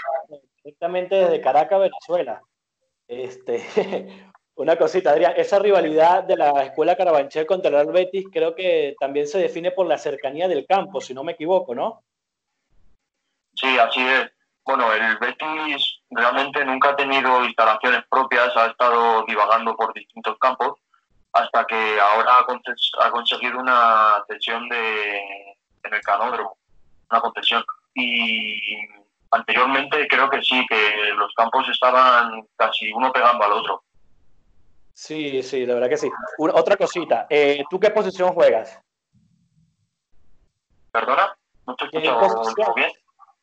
directamente 0.63 1.15
desde 1.17 1.41
Caracas, 1.41 1.81
Venezuela. 1.81 2.43
Este, 3.09 3.65
una 4.57 4.77
cosita, 4.77 5.11
Adrián, 5.11 5.35
esa 5.37 5.59
rivalidad 5.59 6.25
de 6.25 6.37
la 6.37 6.63
escuela 6.63 6.97
Carabanchel 6.97 7.47
contra 7.47 7.69
el 7.69 7.75
Real 7.75 7.93
Betis 7.93 8.27
creo 8.33 8.55
que 8.55 8.95
también 8.99 9.27
se 9.27 9.39
define 9.39 9.71
por 9.71 9.87
la 9.87 9.99
cercanía 9.99 10.49
del 10.49 10.67
campo, 10.67 11.01
si 11.01 11.15
no 11.15 11.25
me 11.25 11.33
equivoco, 11.33 11.75
¿no? 11.75 12.03
Sí, 13.55 13.79
así 13.79 14.01
es. 14.07 14.31
Bueno, 14.65 14.93
el 14.93 15.17
Betis 15.19 16.01
realmente 16.11 16.65
nunca 16.65 16.91
ha 16.91 16.97
tenido 16.97 17.45
instalaciones 17.45 18.03
propias, 18.11 18.57
ha 18.57 18.67
estado 18.67 19.25
divagando 19.25 19.77
por 19.77 19.95
distintos 19.95 20.37
campos, 20.39 20.81
hasta 21.33 21.65
que 21.67 22.01
ahora 22.01 22.41
ha, 22.41 23.11
conseguido 23.11 23.61
una 23.61 24.25
cesión 24.27 24.69
de, 24.69 25.19
en 25.85 25.95
el 25.95 26.01
canódromo, 26.01 26.57
una 27.11 27.21
concesión. 27.21 27.65
Y 27.95 28.61
anteriormente 29.31 30.07
creo 30.09 30.29
que 30.31 30.43
sí, 30.43 30.65
que 30.69 31.13
los 31.17 31.33
campos 31.35 31.69
estaban 31.69 32.47
casi 32.57 32.93
uno 32.93 33.13
pegando 33.13 33.45
al 33.45 33.53
otro. 33.53 33.83
Sí, 34.93 35.43
sí, 35.43 35.67
de 35.67 35.75
verdad 35.75 35.89
que 35.89 35.99
sí. 35.99 36.11
otra 36.39 36.77
cosita, 36.77 37.27
eh, 37.29 37.63
¿tú 37.69 37.79
qué 37.79 37.91
posición 37.91 38.33
juegas? 38.33 38.81
¿Perdona? 40.91 41.37
¿No 41.67 41.77
te 41.77 41.85
escucho 41.85 42.75
bien? 42.75 42.91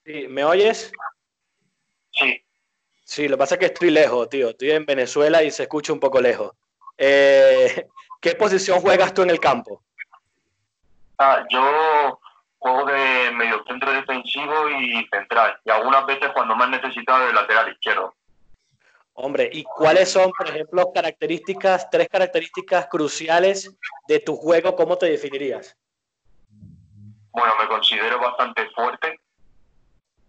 Sí, 0.06 0.28
¿Me 0.28 0.44
oyes? 0.44 0.92
Sí. 2.12 2.44
Sí, 3.04 3.28
lo 3.28 3.36
que 3.36 3.40
pasa 3.40 3.56
es 3.56 3.60
que 3.60 3.66
estoy 3.68 3.92
lejos, 3.92 4.30
tío. 4.30 4.50
Estoy 4.50 4.72
en 4.72 4.86
Venezuela 4.86 5.44
y 5.44 5.52
se 5.52 5.64
escucha 5.64 5.94
un 5.94 6.00
poco 6.00 6.20
lejos. 6.20 6.52
Eh, 6.98 7.88
¿Qué 8.20 8.34
posición 8.36 8.80
juegas 8.80 9.14
tú 9.14 9.22
en 9.22 9.30
el 9.30 9.40
campo? 9.40 9.84
Ah, 11.20 11.46
yo 11.50 12.20
juego 12.64 12.86
de 12.86 13.32
medio 13.32 13.62
centro 13.68 13.92
defensivo 13.92 14.70
y 14.70 15.06
central. 15.12 15.60
Y 15.66 15.70
algunas 15.70 16.06
veces 16.06 16.32
cuando 16.34 16.56
más 16.56 16.70
necesitado 16.70 17.28
de 17.28 17.34
lateral 17.34 17.72
izquierdo. 17.72 18.16
Hombre, 19.16 19.50
¿y 19.52 19.64
cuáles 19.64 20.12
son, 20.12 20.32
por 20.32 20.50
ejemplo, 20.50 20.92
características, 20.94 21.90
tres 21.90 22.08
características 22.10 22.88
cruciales 22.88 23.76
de 24.08 24.20
tu 24.20 24.36
juego? 24.38 24.76
¿Cómo 24.76 24.98
te 24.98 25.08
definirías? 25.08 25.78
Bueno, 27.32 27.54
me 27.60 27.68
considero 27.68 28.20
bastante 28.20 28.68
fuerte, 28.70 29.20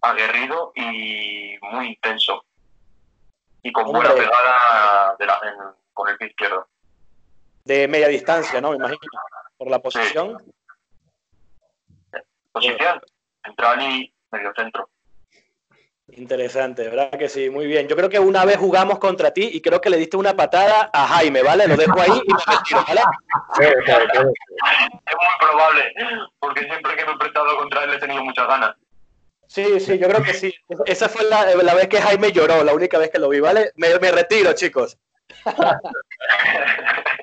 aguerrido 0.01 0.73
y 0.75 1.57
muy 1.63 1.89
intenso. 1.89 2.45
Y 3.63 3.73
con 3.73 3.85
buena 3.85 4.13
pegada 4.13 5.17
con 5.95 6.09
el 6.09 6.17
pie 6.19 6.29
izquierdo. 6.29 6.67
De 7.65 7.89
media 7.89 8.09
distancia, 8.09 8.61
¿no? 8.61 8.71
Me 8.71 8.77
imagino. 8.77 8.99
Por 9.57 9.71
la 9.71 9.79
posición. 9.79 10.37
Posición, 12.55 13.01
central 13.45 13.83
y 13.83 14.15
medio 14.31 14.53
centro. 14.55 14.89
Interesante, 16.07 16.85
¿verdad 16.85 17.11
que 17.19 17.29
sí? 17.29 17.51
Muy 17.51 17.67
bien. 17.67 17.89
Yo 17.89 17.97
creo 17.97 18.09
que 18.09 18.21
una 18.21 18.45
vez 18.45 18.59
jugamos 18.59 19.01
contra 19.01 19.33
ti 19.33 19.51
y 19.53 19.61
creo 19.61 19.81
que 19.81 19.91
le 19.91 19.97
diste 19.97 20.17
una 20.17 20.37
patada 20.37 20.89
a 20.93 21.07
Jaime, 21.09 21.43
¿vale? 21.43 21.67
Lo 21.67 21.77
dejo 21.77 22.01
ahí 22.01 22.23
y 22.25 22.33
me 22.33 22.39
retiro, 22.47 22.85
¿vale? 22.87 23.01
Es 23.59 25.17
muy 25.17 25.35
probable, 25.41 25.95
porque 26.39 26.61
siempre 26.65 26.95
que 26.95 27.05
me 27.05 27.13
he 27.13 27.19
prestado 27.19 27.57
contra 27.57 27.83
él 27.85 27.95
he 27.95 27.99
tenido 27.99 28.23
muchas 28.23 28.47
ganas. 28.47 28.77
Sí, 29.49 29.81
sí, 29.81 29.99
yo 29.99 30.09
creo 30.09 30.23
que 30.23 30.35
sí. 30.35 30.55
Esa 30.87 31.09
fue 31.09 31.25
la, 31.25 31.75
vez 31.75 31.89
que 31.89 32.01
Jaime 32.01 32.31
lloró, 32.31 32.63
la 32.63 32.73
única 32.73 32.99
vez 32.99 33.11
que 33.11 33.19
lo 33.19 33.29
vi, 33.31 33.41
¿vale? 33.41 33.73
Me, 33.75 33.99
me 33.99 34.13
retiro, 34.13 34.53
chicos. 34.53 34.97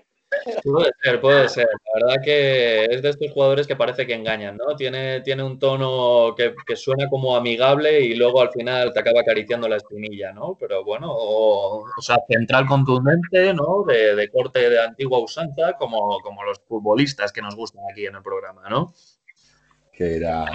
Puede 0.64 0.92
ser, 1.02 1.22
puede 1.22 1.50
ser. 1.50 1.68
La 1.68 2.08
verdad 2.08 2.24
que 2.24 2.86
es 2.86 3.02
de 3.02 3.10
estos 3.10 3.32
jugadores 3.32 3.68
que 3.68 3.76
parece 3.76 4.06
que 4.06 4.14
engañan, 4.14 4.58
¿no? 4.58 4.76
Tiene, 4.76 5.22
tiene 5.22 5.44
un 5.44 5.60
tono 5.60 6.36
que, 6.36 6.54
suena 6.76 7.08
como 7.10 7.36
amigable 7.36 8.02
y 8.02 8.16
luego 8.16 8.42
al 8.42 8.52
final 8.52 8.92
te 8.94 9.00
acaba 9.00 9.22
acariciando 9.22 9.68
la 9.68 9.78
espinilla, 9.78 10.32
¿no? 10.32 10.56
Pero 10.60 10.84
bueno, 10.84 11.08
o, 11.12 11.86
sea, 12.00 12.18
central 12.28 12.66
contundente, 12.66 13.54
¿no? 13.54 13.84
De, 13.86 14.30
corte 14.32 14.70
de 14.70 14.84
antigua 14.84 15.20
usanza, 15.20 15.74
como, 15.74 16.20
como 16.22 16.44
los 16.44 16.60
futbolistas 16.60 17.32
que 17.32 17.42
nos 17.42 17.56
gustan 17.56 17.84
aquí 17.92 18.06
en 18.06 18.16
el 18.16 18.24
programa, 18.24 18.70
¿no? 18.70 18.94
Qué 19.92 20.20
grande. 20.20 20.52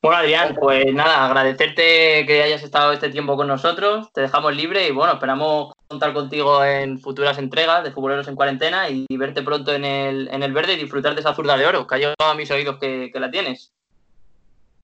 Bueno, 0.00 0.18
Adrián, 0.18 0.54
pues 0.54 0.86
nada, 0.94 1.26
agradecerte 1.26 2.24
que 2.24 2.42
hayas 2.44 2.62
estado 2.62 2.92
este 2.92 3.10
tiempo 3.10 3.36
con 3.36 3.48
nosotros. 3.48 4.12
Te 4.12 4.20
dejamos 4.20 4.54
libre 4.54 4.86
y 4.86 4.92
bueno, 4.92 5.14
esperamos 5.14 5.72
contar 5.88 6.12
contigo 6.14 6.64
en 6.64 7.00
futuras 7.00 7.36
entregas 7.38 7.82
de 7.82 7.90
Futboleros 7.90 8.28
en 8.28 8.36
Cuarentena 8.36 8.88
y 8.88 9.06
verte 9.16 9.42
pronto 9.42 9.72
en 9.72 9.84
el, 9.84 10.28
en 10.28 10.44
el 10.44 10.52
verde 10.52 10.74
y 10.74 10.76
disfrutar 10.76 11.14
de 11.14 11.20
esa 11.20 11.34
zurda 11.34 11.56
de 11.56 11.66
oro, 11.66 11.84
que 11.84 11.94
ha 11.96 11.98
llegado 11.98 12.30
a 12.30 12.34
mis 12.34 12.48
oídos 12.52 12.78
que, 12.78 13.10
la 13.12 13.28
tienes. 13.28 13.72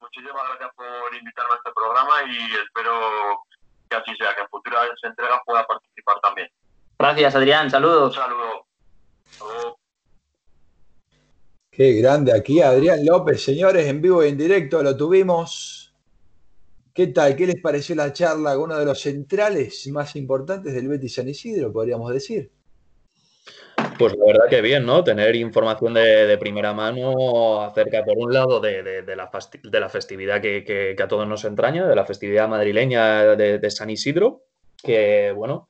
Muchísimas 0.01 0.49
gracias 0.49 0.71
por 0.75 1.15
invitarme 1.17 1.53
a 1.53 1.57
este 1.59 1.71
programa 1.73 2.15
y 2.27 2.53
espero 2.57 3.45
que 3.89 3.97
así 3.97 4.17
sea, 4.17 4.35
que 4.35 4.41
en 4.43 4.49
futuras 4.49 4.89
entregas 5.01 5.41
pueda 5.47 5.65
participar 5.65 6.19
también. 6.23 6.51
Gracias, 6.99 7.37
Adrián. 7.37 7.71
Saludos. 7.71 8.17
Un 8.17 8.23
saludo. 8.25 9.79
Qué 11.77 11.93
grande 11.95 12.33
aquí, 12.33 12.61
Adrián 12.61 13.05
López, 13.05 13.43
señores, 13.43 13.89
en 13.89 14.01
vivo 14.01 14.25
y 14.25 14.29
en 14.29 14.39
directo 14.39 14.81
lo 14.81 14.97
tuvimos. 14.97 15.93
¿Qué 16.93 17.09
tal? 17.09 17.35
¿Qué 17.35 17.49
les 17.49 17.61
pareció 17.61 17.97
la 17.97 18.13
charla 18.13 18.57
uno 18.57 18.79
de 18.79 18.85
los 18.85 19.01
centrales 19.01 19.85
más 19.89 20.15
importantes 20.15 20.73
del 20.73 20.87
Betis 20.87 21.17
San 21.17 21.29
Isidro, 21.29 21.73
podríamos 21.73 22.13
decir? 22.13 22.53
Pues 23.99 24.15
la 24.17 24.25
verdad 24.25 24.49
que 24.49 24.61
bien, 24.61 24.87
¿no? 24.87 25.03
Tener 25.03 25.35
información 25.35 25.95
de, 25.95 26.39
primera 26.39 26.73
mano 26.73 27.63
acerca, 27.63 28.05
por 28.05 28.19
un 28.19 28.33
lado, 28.33 28.61
de, 28.61 29.03
la, 29.17 29.89
festividad 29.89 30.41
que, 30.41 30.97
a 31.03 31.09
todos 31.09 31.27
nos 31.27 31.45
entraña, 31.45 31.89
de 31.89 31.97
la 31.97 32.07
festividad 32.07 32.49
madrileña 32.49 33.35
de, 33.35 33.71
San 33.73 33.91
Isidro, 33.91 34.45
que, 34.81 35.33
bueno, 35.33 35.69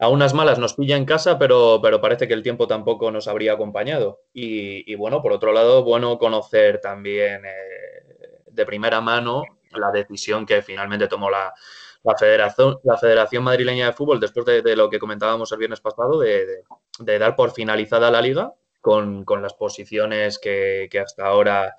a 0.00 0.08
unas 0.08 0.32
malas 0.32 0.58
nos 0.58 0.74
pilla 0.74 0.96
en 0.96 1.04
casa, 1.04 1.38
pero, 1.38 1.78
pero 1.82 2.00
parece 2.00 2.26
que 2.26 2.32
el 2.32 2.42
tiempo 2.42 2.66
tampoco 2.66 3.10
nos 3.10 3.28
habría 3.28 3.52
acompañado. 3.52 4.22
Y, 4.32 4.94
bueno, 4.94 5.20
por 5.20 5.30
otro 5.32 5.52
lado, 5.52 5.84
bueno 5.84 6.18
conocer 6.18 6.80
también 6.80 7.44
eh, 7.44 8.42
de 8.50 8.64
primera 8.64 9.02
mano 9.02 9.42
la 9.72 9.90
decisión 9.90 10.46
que 10.46 10.62
finalmente 10.62 11.06
tomó 11.06 11.28
la, 11.30 11.52
Federación, 12.18 12.78
la 12.82 12.96
Federación 12.96 13.44
Madrileña 13.44 13.86
de 13.86 13.92
Fútbol, 13.92 14.18
después 14.18 14.46
de, 14.46 14.74
lo 14.74 14.88
que 14.88 14.98
comentábamos 14.98 15.52
el 15.52 15.58
viernes 15.58 15.82
pasado, 15.82 16.18
de, 16.18 16.64
dar 17.18 17.36
por 17.36 17.50
finalizada 17.50 18.10
la 18.10 18.22
liga 18.22 18.54
con, 18.80 19.26
las 19.42 19.52
posiciones 19.52 20.38
que, 20.38 20.88
hasta 20.98 21.26
ahora 21.26 21.76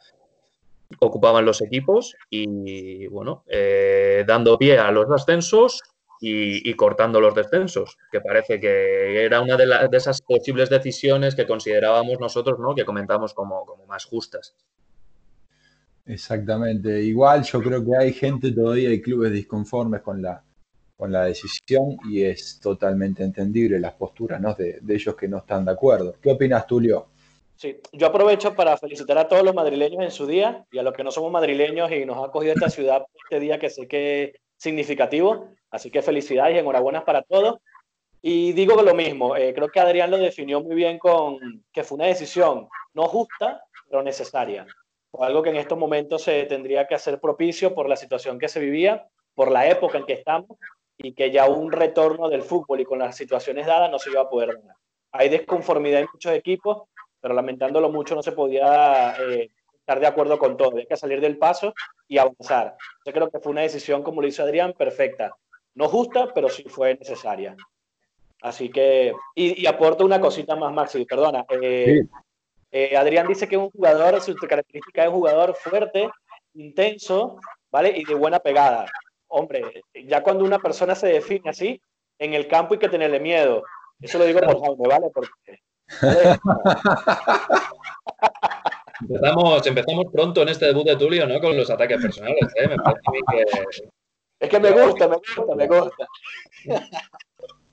ocupaban 0.99 1.43
los 1.43 1.59
equipos 1.61 2.15
y, 2.29 3.07
bueno, 3.07 3.43
eh, 3.47 4.23
dando 4.27 4.59
pie 4.59 4.77
a 4.77 4.91
los 4.91 5.09
ascensos 5.09 5.81
y, 6.23 6.73
cortando 6.75 7.19
los 7.19 7.33
descensos, 7.33 7.97
que 8.11 8.21
parece 8.21 8.59
que 8.59 9.25
era 9.25 9.41
una 9.41 9.57
de, 9.57 9.65
de, 9.65 9.97
esas 9.97 10.21
posibles 10.21 10.69
decisiones 10.69 11.33
que 11.33 11.47
considerábamos 11.47 12.19
nosotros, 12.19 12.59
¿no? 12.59 12.75
que 12.75 12.85
comentamos 12.85 13.33
como, 13.33 13.65
como 13.65 13.87
más 13.87 14.05
justas. 14.05 14.55
Exactamente. 16.05 17.01
Igual 17.01 17.43
yo 17.43 17.59
creo 17.61 17.83
que 17.83 17.97
hay 17.97 18.13
gente 18.13 18.51
todavía, 18.51 18.89
hay 18.89 19.01
clubes 19.01 19.31
disconformes 19.31 20.01
con 20.01 20.21
la, 20.21 20.43
con 20.95 21.11
la 21.11 21.25
decisión 21.25 21.97
y 22.07 22.21
es 22.21 22.59
totalmente 22.59 23.23
entendible 23.23 23.79
las 23.79 23.93
posturas 23.93 24.39
¿no? 24.39 24.53
de, 24.53 24.77
de, 24.79 24.93
ellos 24.93 25.15
que 25.15 25.27
no 25.27 25.39
están 25.39 25.65
de 25.65 25.71
acuerdo. 25.71 26.13
¿Qué 26.21 26.31
opinas, 26.31 26.67
Tulio? 26.67 27.07
Sí, 27.55 27.77
yo 27.93 28.07
aprovecho 28.07 28.55
para 28.55 28.77
felicitar 28.77 29.17
a 29.17 29.27
todos 29.27 29.43
los 29.43 29.55
madrileños 29.55 30.03
en 30.03 30.11
su 30.11 30.27
día 30.27 30.65
y 30.71 30.77
a 30.77 30.83
los 30.83 30.93
que 30.93 31.03
no 31.03 31.09
somos 31.09 31.31
madrileños 31.31 31.91
y 31.91 32.05
nos 32.05 32.17
ha 32.17 32.27
acogido 32.27 32.53
esta 32.53 32.69
ciudad 32.69 33.03
este 33.23 33.39
día 33.39 33.57
que 33.57 33.69
sé 33.71 33.87
que 33.87 34.33
significativo. 34.61 35.49
Así 35.71 35.89
que 35.89 36.01
felicidades 36.01 36.55
y 36.55 36.59
enhorabuena 36.59 37.03
para 37.03 37.23
todos. 37.23 37.59
Y 38.21 38.53
digo 38.53 38.79
lo 38.83 38.93
mismo, 38.93 39.35
eh, 39.35 39.53
creo 39.53 39.69
que 39.69 39.79
Adrián 39.79 40.11
lo 40.11 40.17
definió 40.17 40.61
muy 40.61 40.75
bien 40.75 40.99
con 40.99 41.39
que 41.73 41.83
fue 41.83 41.95
una 41.95 42.05
decisión 42.05 42.67
no 42.93 43.05
justa, 43.05 43.63
pero 43.89 44.03
necesaria. 44.03 44.67
Algo 45.19 45.41
que 45.41 45.49
en 45.49 45.55
estos 45.55 45.77
momentos 45.77 46.21
se 46.21 46.43
tendría 46.43 46.87
que 46.87 46.93
hacer 46.93 47.19
propicio 47.19 47.73
por 47.73 47.89
la 47.89 47.95
situación 47.95 48.37
que 48.37 48.47
se 48.47 48.59
vivía, 48.59 49.07
por 49.33 49.51
la 49.51 49.67
época 49.67 49.97
en 49.97 50.05
que 50.05 50.13
estamos 50.13 50.57
y 50.97 51.13
que 51.13 51.31
ya 51.31 51.49
un 51.49 51.71
retorno 51.71 52.29
del 52.29 52.43
fútbol 52.43 52.81
y 52.81 52.85
con 52.85 52.99
las 52.99 53.17
situaciones 53.17 53.65
dadas 53.65 53.89
no 53.89 53.97
se 53.97 54.11
iba 54.11 54.21
a 54.21 54.29
poder 54.29 54.61
dar. 54.61 54.75
Hay 55.13 55.29
desconformidad 55.29 56.01
en 56.01 56.07
muchos 56.13 56.33
equipos, 56.33 56.83
pero 57.19 57.33
lamentándolo 57.33 57.89
mucho 57.89 58.13
no 58.13 58.21
se 58.21 58.33
podía 58.33 59.15
eh, 59.19 59.49
estar 59.81 59.99
de 59.99 60.07
acuerdo 60.07 60.39
con 60.39 60.55
todo. 60.57 60.77
Hay 60.77 60.85
que 60.85 60.97
salir 60.97 61.19
del 61.19 61.37
paso 61.37 61.73
y 62.07 62.17
avanzar. 62.17 62.75
Yo 63.05 63.11
creo 63.13 63.29
que 63.29 63.39
fue 63.39 63.51
una 63.51 63.61
decisión, 63.61 64.03
como 64.03 64.21
lo 64.21 64.27
hizo 64.27 64.43
Adrián, 64.43 64.73
perfecta. 64.73 65.35
No 65.75 65.87
justa, 65.87 66.31
pero 66.33 66.49
sí 66.49 66.63
fue 66.63 66.95
necesaria. 66.95 67.55
Así 68.41 68.69
que, 68.69 69.13
y, 69.35 69.65
aporto 69.67 70.05
una 70.05 70.19
cosita 70.19 70.55
más, 70.55 70.73
Maxi, 70.73 71.05
perdona. 71.05 71.45
Eh, 71.61 72.01
eh, 72.71 72.97
Adrián 72.97 73.27
dice 73.27 73.47
que 73.47 73.55
es 73.55 73.61
un 73.61 73.69
jugador, 73.69 74.19
su 74.21 74.33
característica 74.35 75.03
es 75.03 75.09
un 75.09 75.15
jugador 75.15 75.55
fuerte, 75.55 76.09
intenso, 76.55 77.37
¿vale? 77.69 77.93
Y 77.95 78.03
de 78.03 78.15
buena 78.15 78.39
pegada. 78.39 78.85
Hombre, 79.27 79.83
ya 79.93 80.23
cuando 80.23 80.43
una 80.43 80.59
persona 80.59 80.95
se 80.95 81.07
define 81.07 81.49
así, 81.49 81.81
en 82.17 82.33
el 82.33 82.47
campo 82.47 82.73
hay 82.73 82.79
que 82.79 82.89
tenerle 82.89 83.19
miedo. 83.19 83.63
Eso 83.99 84.17
lo 84.17 84.25
digo 84.25 84.39
por 84.39 84.59
Jaime, 84.59 84.87
¿vale? 84.87 85.07
Porque, 85.13 85.59
empezamos, 89.01 89.67
empezamos 89.67 90.05
pronto 90.11 90.41
en 90.41 90.49
este 90.49 90.67
debut 90.67 90.85
de 90.85 90.95
Tulio, 90.95 91.27
¿no? 91.27 91.39
Con 91.39 91.57
los 91.57 91.69
ataques 91.69 92.01
personales, 92.01 92.47
¿eh? 92.55 92.67
Me 92.67 92.77
parece 92.77 93.01
que 93.31 93.81
es 94.41 94.49
que 94.49 94.59
me 94.59 94.71
gusta, 94.71 95.07
me 95.07 95.17
gusta, 95.17 95.55
me 95.55 95.67
gusta. 95.67 96.07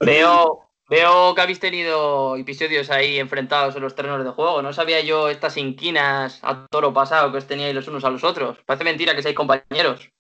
Veo, 0.00 0.68
veo 0.88 1.34
que 1.34 1.40
habéis 1.40 1.60
tenido 1.60 2.36
episodios 2.36 2.90
ahí 2.90 3.18
enfrentados 3.18 3.74
en 3.74 3.82
los 3.82 3.94
terrenos 3.94 4.22
de 4.22 4.30
juego. 4.30 4.60
No 4.60 4.74
sabía 4.74 5.00
yo 5.00 5.30
estas 5.30 5.56
inquinas 5.56 6.40
a 6.42 6.66
toro 6.70 6.92
pasado 6.92 7.32
que 7.32 7.38
os 7.38 7.46
teníais 7.46 7.74
los 7.74 7.88
unos 7.88 8.04
a 8.04 8.10
los 8.10 8.22
otros. 8.22 8.58
Parece 8.66 8.84
mentira 8.84 9.16
que 9.16 9.22
seáis 9.22 9.34
compañeros. 9.34 10.10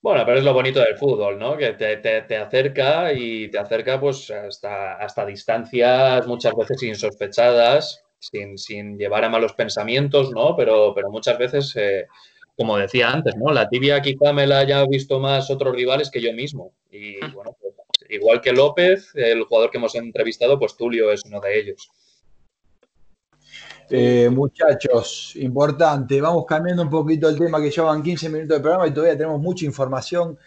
Bueno, 0.00 0.24
pero 0.24 0.38
es 0.38 0.44
lo 0.44 0.54
bonito 0.54 0.80
del 0.80 0.96
fútbol, 0.96 1.38
¿no? 1.38 1.56
Que 1.56 1.74
te, 1.74 2.36
acerca 2.36 3.12
y 3.12 3.50
te 3.50 3.58
acerca 3.58 4.00
pues 4.00 4.30
hasta, 4.30 4.94
hasta 4.94 5.26
distancias 5.26 6.26
muchas 6.26 6.54
veces 6.56 6.82
insospechadas, 6.82 8.02
sin, 8.22 8.56
sin 8.56 8.96
llevar 8.96 9.24
a 9.24 9.28
malos 9.28 9.52
pensamientos, 9.54 10.30
¿no? 10.30 10.56
Pero, 10.56 10.94
pero 10.94 11.10
muchas 11.10 11.36
veces, 11.38 11.74
eh, 11.76 12.06
como 12.56 12.76
decía 12.76 13.10
antes, 13.10 13.34
¿no? 13.36 13.52
La 13.52 13.68
tibia 13.68 14.00
quizá 14.00 14.32
me 14.32 14.46
la 14.46 14.60
haya 14.60 14.84
visto 14.86 15.18
más 15.18 15.50
otros 15.50 15.74
rivales 15.74 16.10
que 16.10 16.20
yo 16.20 16.32
mismo. 16.32 16.72
Y 16.90 17.18
bueno, 17.34 17.56
pues, 17.60 17.74
igual 18.08 18.40
que 18.40 18.52
López, 18.52 19.10
el 19.14 19.42
jugador 19.44 19.70
que 19.70 19.78
hemos 19.78 19.94
entrevistado, 19.96 20.58
pues 20.58 20.76
Tulio 20.76 21.10
es 21.10 21.22
uno 21.24 21.40
de 21.40 21.58
ellos. 21.58 21.90
Eh, 23.90 24.30
muchachos, 24.30 25.34
importante, 25.36 26.20
vamos 26.20 26.46
cambiando 26.46 26.82
un 26.82 26.88
poquito 26.88 27.28
el 27.28 27.38
tema 27.38 27.60
que 27.60 27.70
llevan 27.70 28.02
15 28.02 28.28
minutos 28.30 28.56
de 28.56 28.62
programa 28.62 28.86
y 28.86 28.94
todavía 28.94 29.18
tenemos 29.18 29.40
mucha 29.40 29.66
información 29.66 30.38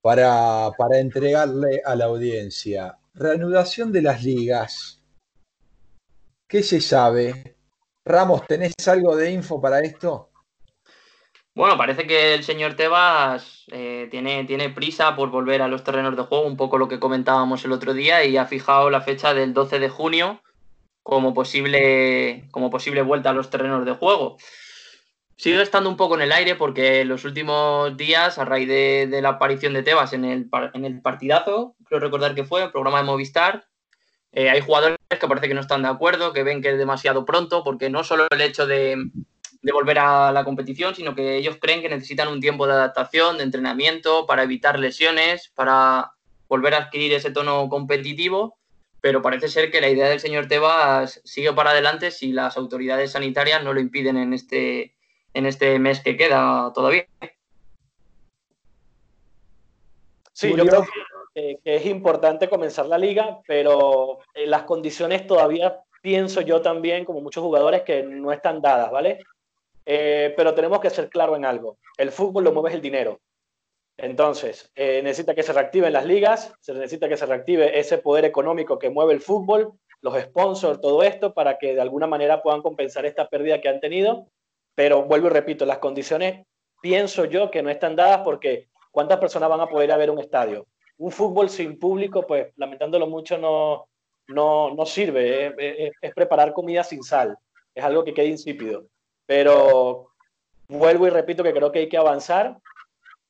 para, 0.00 0.70
para 0.76 0.98
entregarle 0.98 1.82
a 1.84 1.94
la 1.94 2.06
audiencia. 2.06 2.96
Reanudación 3.14 3.92
de 3.92 4.02
las 4.02 4.24
ligas. 4.24 4.95
¿Qué 6.48 6.62
se 6.62 6.80
sabe? 6.80 7.56
Ramos, 8.04 8.46
¿tenés 8.46 8.74
algo 8.86 9.16
de 9.16 9.32
info 9.32 9.60
para 9.60 9.80
esto? 9.80 10.30
Bueno, 11.56 11.76
parece 11.76 12.06
que 12.06 12.34
el 12.34 12.44
señor 12.44 12.74
Tebas 12.74 13.64
eh, 13.72 14.06
tiene, 14.10 14.44
tiene 14.44 14.70
prisa 14.70 15.16
por 15.16 15.30
volver 15.30 15.60
a 15.60 15.68
los 15.68 15.82
terrenos 15.82 16.16
de 16.16 16.22
juego, 16.22 16.46
un 16.46 16.56
poco 16.56 16.78
lo 16.78 16.86
que 16.86 17.00
comentábamos 17.00 17.64
el 17.64 17.72
otro 17.72 17.94
día, 17.94 18.24
y 18.24 18.36
ha 18.36 18.44
fijado 18.44 18.90
la 18.90 19.00
fecha 19.00 19.34
del 19.34 19.54
12 19.54 19.80
de 19.80 19.88
junio 19.88 20.40
como 21.02 21.34
posible, 21.34 22.46
como 22.52 22.70
posible 22.70 23.02
vuelta 23.02 23.30
a 23.30 23.32
los 23.32 23.50
terrenos 23.50 23.84
de 23.84 23.94
juego. 23.94 24.36
Sigue 25.36 25.60
estando 25.60 25.90
un 25.90 25.96
poco 25.96 26.14
en 26.14 26.22
el 26.22 26.32
aire 26.32 26.54
porque 26.54 27.00
en 27.00 27.08
los 27.08 27.24
últimos 27.24 27.96
días, 27.96 28.38
a 28.38 28.44
raíz 28.44 28.68
de, 28.68 29.18
la 29.20 29.30
aparición 29.30 29.72
de 29.72 29.82
Tebas 29.82 30.12
en 30.12 30.24
el, 30.24 30.48
en 30.74 30.84
el 30.84 31.00
partidazo, 31.02 31.74
creo 31.86 32.00
recordar 32.00 32.34
que 32.36 32.44
fue, 32.44 32.62
el 32.62 32.70
programa 32.70 32.98
de 32.98 33.04
Movistar, 33.04 33.66
eh, 34.36 34.50
hay 34.50 34.60
jugadores 34.60 34.98
que 35.08 35.26
parece 35.26 35.48
que 35.48 35.54
no 35.54 35.62
están 35.62 35.82
de 35.82 35.88
acuerdo, 35.88 36.32
que 36.32 36.44
ven 36.44 36.62
que 36.62 36.70
es 36.70 36.78
demasiado 36.78 37.24
pronto, 37.24 37.64
porque 37.64 37.90
no 37.90 38.04
solo 38.04 38.28
el 38.30 38.40
hecho 38.40 38.68
de, 38.68 38.96
de 39.62 39.72
volver 39.72 39.98
a 39.98 40.30
la 40.30 40.44
competición, 40.44 40.94
sino 40.94 41.16
que 41.16 41.36
ellos 41.36 41.56
creen 41.60 41.82
que 41.82 41.88
necesitan 41.88 42.28
un 42.28 42.40
tiempo 42.40 42.68
de 42.68 42.74
adaptación, 42.74 43.38
de 43.38 43.42
entrenamiento, 43.42 44.26
para 44.26 44.44
evitar 44.44 44.78
lesiones, 44.78 45.50
para 45.54 46.12
volver 46.46 46.74
a 46.74 46.78
adquirir 46.78 47.12
ese 47.14 47.32
tono 47.32 47.68
competitivo 47.68 48.56
pero 49.06 49.22
parece 49.22 49.46
ser 49.46 49.70
que 49.70 49.80
la 49.80 49.88
idea 49.88 50.08
del 50.08 50.18
señor 50.18 50.48
Tebas 50.48 51.20
sigue 51.24 51.52
para 51.52 51.70
adelante 51.70 52.10
si 52.10 52.32
las 52.32 52.56
autoridades 52.56 53.12
sanitarias 53.12 53.62
no 53.62 53.72
lo 53.72 53.78
impiden 53.78 54.16
en 54.16 54.32
este, 54.32 54.96
en 55.32 55.46
este 55.46 55.78
mes 55.78 56.00
que 56.00 56.16
queda 56.16 56.72
todavía. 56.74 57.06
Sí, 60.32 60.52
yo 60.56 60.66
creo 60.66 60.82
que, 60.82 60.88
es 61.36 61.84
importante 61.84 62.48
comenzar 62.48 62.86
la 62.86 62.96
liga, 62.96 63.40
pero 63.46 64.20
eh, 64.32 64.46
las 64.46 64.62
condiciones 64.62 65.26
todavía 65.26 65.82
pienso 66.00 66.40
yo 66.40 66.62
también, 66.62 67.04
como 67.04 67.20
muchos 67.20 67.42
jugadores, 67.42 67.82
que 67.82 68.02
no 68.02 68.32
están 68.32 68.62
dadas, 68.62 68.90
¿vale? 68.90 69.18
Eh, 69.84 70.32
pero 70.36 70.54
tenemos 70.54 70.80
que 70.80 70.88
ser 70.88 71.10
claros 71.10 71.36
en 71.36 71.44
algo. 71.44 71.76
El 71.98 72.10
fútbol 72.10 72.44
lo 72.44 72.52
mueve 72.52 72.74
el 72.74 72.80
dinero. 72.80 73.20
Entonces, 73.98 74.70
eh, 74.74 75.02
necesita 75.02 75.34
que 75.34 75.42
se 75.42 75.52
reactiven 75.52 75.92
las 75.92 76.06
ligas, 76.06 76.54
se 76.60 76.72
necesita 76.72 77.08
que 77.08 77.16
se 77.16 77.26
reactive 77.26 77.78
ese 77.78 77.98
poder 77.98 78.24
económico 78.24 78.78
que 78.78 78.90
mueve 78.90 79.12
el 79.12 79.20
fútbol, 79.20 79.72
los 80.00 80.18
sponsors, 80.18 80.80
todo 80.80 81.02
esto, 81.02 81.34
para 81.34 81.58
que 81.58 81.74
de 81.74 81.80
alguna 81.80 82.06
manera 82.06 82.42
puedan 82.42 82.62
compensar 82.62 83.04
esta 83.04 83.28
pérdida 83.28 83.60
que 83.60 83.68
han 83.68 83.80
tenido. 83.80 84.26
Pero 84.74 85.02
vuelvo 85.02 85.26
y 85.28 85.30
repito, 85.30 85.66
las 85.66 85.78
condiciones 85.78 86.46
pienso 86.80 87.26
yo 87.26 87.50
que 87.50 87.62
no 87.62 87.70
están 87.70 87.96
dadas 87.96 88.20
porque 88.22 88.68
¿cuántas 88.90 89.18
personas 89.18 89.48
van 89.48 89.60
a 89.60 89.68
poder 89.68 89.88
ir 89.88 89.92
a 89.92 89.98
ver 89.98 90.10
un 90.10 90.18
estadio? 90.18 90.66
Un 90.98 91.12
fútbol 91.12 91.50
sin 91.50 91.78
público, 91.78 92.26
pues 92.26 92.52
lamentándolo 92.56 93.06
mucho, 93.06 93.38
no, 93.38 93.88
no, 94.28 94.74
no 94.74 94.86
sirve. 94.86 95.46
Es, 95.58 95.92
es 96.00 96.14
preparar 96.14 96.52
comida 96.52 96.82
sin 96.84 97.02
sal. 97.02 97.36
Es 97.74 97.84
algo 97.84 98.04
que 98.04 98.14
queda 98.14 98.26
insípido. 98.26 98.86
Pero 99.26 100.12
vuelvo 100.68 101.06
y 101.06 101.10
repito 101.10 101.42
que 101.42 101.52
creo 101.52 101.70
que 101.70 101.80
hay 101.80 101.88
que 101.88 101.98
avanzar 101.98 102.58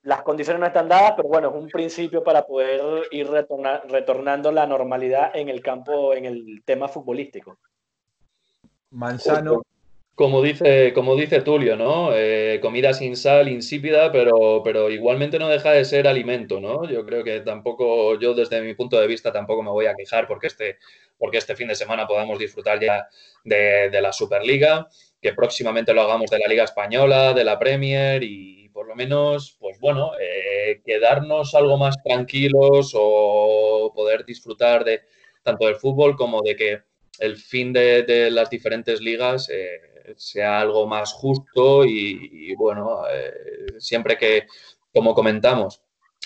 las 0.06 0.22
condiciones 0.22 0.60
no 0.60 0.66
están 0.66 0.88
dadas, 0.88 1.14
pero 1.16 1.28
bueno, 1.28 1.48
es 1.48 1.54
un 1.56 1.68
principio 1.68 2.22
para 2.22 2.46
poder 2.46 3.08
ir 3.10 3.28
retornando 3.28 4.52
la 4.52 4.64
normalidad 4.64 5.32
en 5.34 5.48
el 5.48 5.60
campo, 5.60 6.14
en 6.14 6.26
el 6.26 6.62
tema 6.64 6.86
futbolístico. 6.86 7.58
Manzano. 8.90 9.62
Como 10.16 10.40
dice, 10.40 10.94
como 10.94 11.14
dice 11.14 11.42
Tulio, 11.42 11.76
¿no? 11.76 12.10
Eh, 12.14 12.58
comida 12.62 12.94
sin 12.94 13.16
sal, 13.16 13.48
insípida, 13.50 14.10
pero, 14.10 14.62
pero 14.64 14.90
igualmente 14.90 15.38
no 15.38 15.46
deja 15.48 15.72
de 15.72 15.84
ser 15.84 16.08
alimento, 16.08 16.58
¿no? 16.58 16.88
Yo 16.88 17.04
creo 17.04 17.22
que 17.22 17.40
tampoco, 17.40 18.18
yo 18.18 18.32
desde 18.32 18.62
mi 18.62 18.72
punto 18.72 18.98
de 18.98 19.06
vista 19.06 19.30
tampoco 19.30 19.62
me 19.62 19.70
voy 19.70 19.84
a 19.84 19.94
quejar 19.94 20.26
porque 20.26 20.46
este, 20.46 20.78
porque 21.18 21.36
este 21.36 21.54
fin 21.54 21.68
de 21.68 21.74
semana 21.74 22.06
podamos 22.06 22.38
disfrutar 22.38 22.80
ya 22.80 23.06
de, 23.44 23.90
de 23.90 24.00
la 24.00 24.10
Superliga, 24.10 24.88
que 25.20 25.34
próximamente 25.34 25.92
lo 25.92 26.00
hagamos 26.00 26.30
de 26.30 26.38
la 26.38 26.48
Liga 26.48 26.64
Española, 26.64 27.34
de 27.34 27.44
la 27.44 27.58
Premier 27.58 28.22
y 28.22 28.70
por 28.70 28.88
lo 28.88 28.94
menos, 28.94 29.56
pues 29.60 29.78
bueno, 29.80 30.12
eh, 30.18 30.80
quedarnos 30.84 31.54
algo 31.54 31.76
más 31.76 32.02
tranquilos 32.02 32.92
o 32.94 33.92
poder 33.94 34.24
disfrutar 34.24 34.82
de 34.82 35.02
tanto 35.42 35.66
del 35.66 35.76
fútbol 35.76 36.16
como 36.16 36.40
de 36.42 36.56
que 36.56 36.80
el 37.18 37.36
fin 37.36 37.72
de, 37.72 38.30
las 38.30 38.50
diferentes 38.50 39.00
ligas 39.00 39.48
eh, 39.48 39.80
sea 40.16 40.60
algo 40.60 40.86
más 40.86 41.12
justo 41.12 41.84
y, 41.84 42.54
bueno, 42.56 43.02
eh, 43.10 43.78
siempre 43.78 44.16
que, 44.16 44.46
como 44.92 45.14
comentamos, 45.14 45.80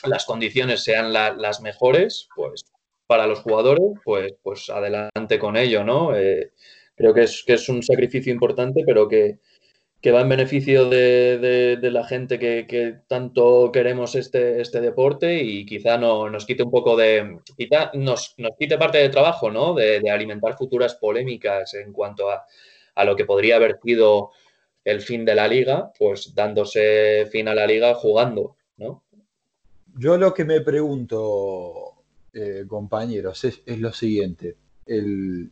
las 0.04 0.24
condiciones 0.24 0.82
sean 0.82 1.12
las 1.12 1.60
mejores, 1.60 2.28
pues 2.34 2.64
para 3.06 3.26
los 3.26 3.40
jugadores, 3.40 3.84
pues, 4.04 4.34
pues 4.42 4.70
adelante 4.70 5.38
con 5.38 5.56
ello, 5.56 5.84
¿no? 5.84 6.12
creo 6.94 7.14
que 7.14 7.22
es, 7.22 7.42
que 7.46 7.54
es 7.54 7.68
un 7.68 7.82
sacrificio 7.82 8.32
importante, 8.32 8.82
pero 8.86 9.08
que, 9.08 9.38
que 10.00 10.12
va 10.12 10.22
en 10.22 10.28
beneficio 10.30 10.88
de, 10.88 11.78
la 11.82 12.04
gente 12.04 12.38
que, 12.38 13.00
tanto 13.06 13.70
queremos 13.72 14.14
este, 14.14 14.60
este 14.60 14.80
deporte 14.80 15.42
y 15.42 15.66
quizá 15.66 15.98
no, 15.98 16.30
nos 16.30 16.46
quite 16.46 16.62
un 16.62 16.70
poco 16.70 16.96
de, 16.96 17.38
quizá 17.56 17.90
nos, 17.94 18.34
nos 18.38 18.52
quite 18.58 18.78
parte 18.78 18.98
de 18.98 19.10
trabajo, 19.10 19.50
¿no? 19.50 19.74
De, 19.74 20.10
alimentar 20.10 20.56
futuras 20.56 20.94
polémicas 20.94 21.74
en 21.74 21.92
cuanto 21.92 22.30
a, 22.30 22.46
lo 22.96 23.16
que 23.16 23.24
podría 23.24 23.56
haber 23.56 23.78
sido 23.82 24.30
el 24.84 25.00
fin 25.00 25.24
de 25.24 25.34
la 25.34 25.48
liga, 25.48 25.92
pues 25.98 26.34
dándose 26.34 27.26
fin 27.30 27.48
a 27.48 27.54
la 27.54 27.66
liga 27.66 27.94
jugando, 27.94 28.56
¿no? 28.76 29.04
Yo 29.98 30.16
lo 30.16 30.32
que 30.32 30.44
me 30.44 30.60
pregunto, 30.60 32.04
eh, 32.32 32.64
compañeros, 32.66 33.44
es, 33.44 33.60
es 33.66 33.78
lo 33.78 33.92
siguiente. 33.92 34.56
El, 34.86 35.50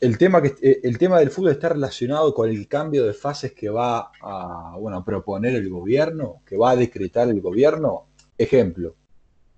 el 0.00 0.18
tema, 0.18 0.42
que, 0.42 0.54
eh, 0.62 0.80
el 0.82 0.98
tema 0.98 1.18
del 1.18 1.30
fútbol 1.30 1.52
está 1.52 1.70
relacionado 1.70 2.32
con 2.34 2.48
el 2.48 2.68
cambio 2.68 3.04
de 3.04 3.14
fases 3.14 3.52
que 3.52 3.68
va 3.68 4.10
a, 4.20 4.76
bueno, 4.78 5.04
proponer 5.04 5.54
el 5.54 5.68
gobierno, 5.68 6.42
que 6.46 6.56
va 6.56 6.70
a 6.70 6.76
decretar 6.76 7.28
el 7.28 7.40
gobierno. 7.40 8.08
Ejemplo, 8.38 8.94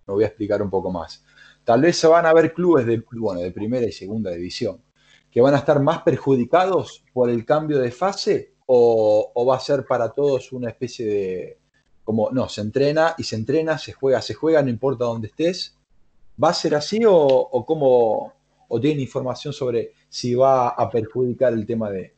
lo 0.06 0.14
voy 0.14 0.24
a 0.24 0.28
explicar 0.28 0.62
un 0.62 0.70
poco 0.70 0.90
más. 0.90 1.24
Tal 1.64 1.82
vez 1.82 1.96
se 1.96 2.06
van 2.06 2.26
a 2.26 2.32
ver 2.32 2.52
clubes 2.52 2.86
de, 2.86 3.02
bueno, 3.12 3.40
de 3.40 3.52
primera 3.52 3.86
y 3.86 3.92
segunda 3.92 4.30
división 4.30 4.80
que 5.32 5.40
van 5.40 5.54
a 5.54 5.58
estar 5.58 5.80
más 5.80 6.02
perjudicados 6.02 7.04
por 7.12 7.30
el 7.30 7.44
cambio 7.44 7.80
de 7.80 7.90
fase 7.90 8.52
o, 8.66 9.44
va 9.48 9.56
a 9.56 9.60
ser 9.60 9.84
para 9.84 10.10
todos 10.10 10.52
una 10.52 10.68
especie 10.68 11.06
de, 11.06 11.58
como, 12.04 12.30
no, 12.30 12.48
se 12.48 12.60
entrena 12.60 13.14
y 13.18 13.24
se 13.24 13.36
entrena, 13.36 13.78
se 13.78 13.92
juega, 13.92 14.22
se 14.22 14.34
juega, 14.34 14.62
no 14.62 14.70
importa 14.70 15.06
dónde 15.06 15.28
estés. 15.28 15.76
¿Va 16.42 16.50
a 16.50 16.54
ser 16.54 16.74
así 16.74 17.04
o, 17.04 17.14
o 17.16 17.66
cómo, 17.66 18.32
o 18.68 18.80
tienen 18.80 19.00
información 19.00 19.52
sobre 19.52 19.92
si 20.08 20.34
va 20.34 20.68
a 20.68 20.88
perjudicar 20.88 21.52
el 21.52 21.66
tema 21.66 21.90
de, 21.90 22.14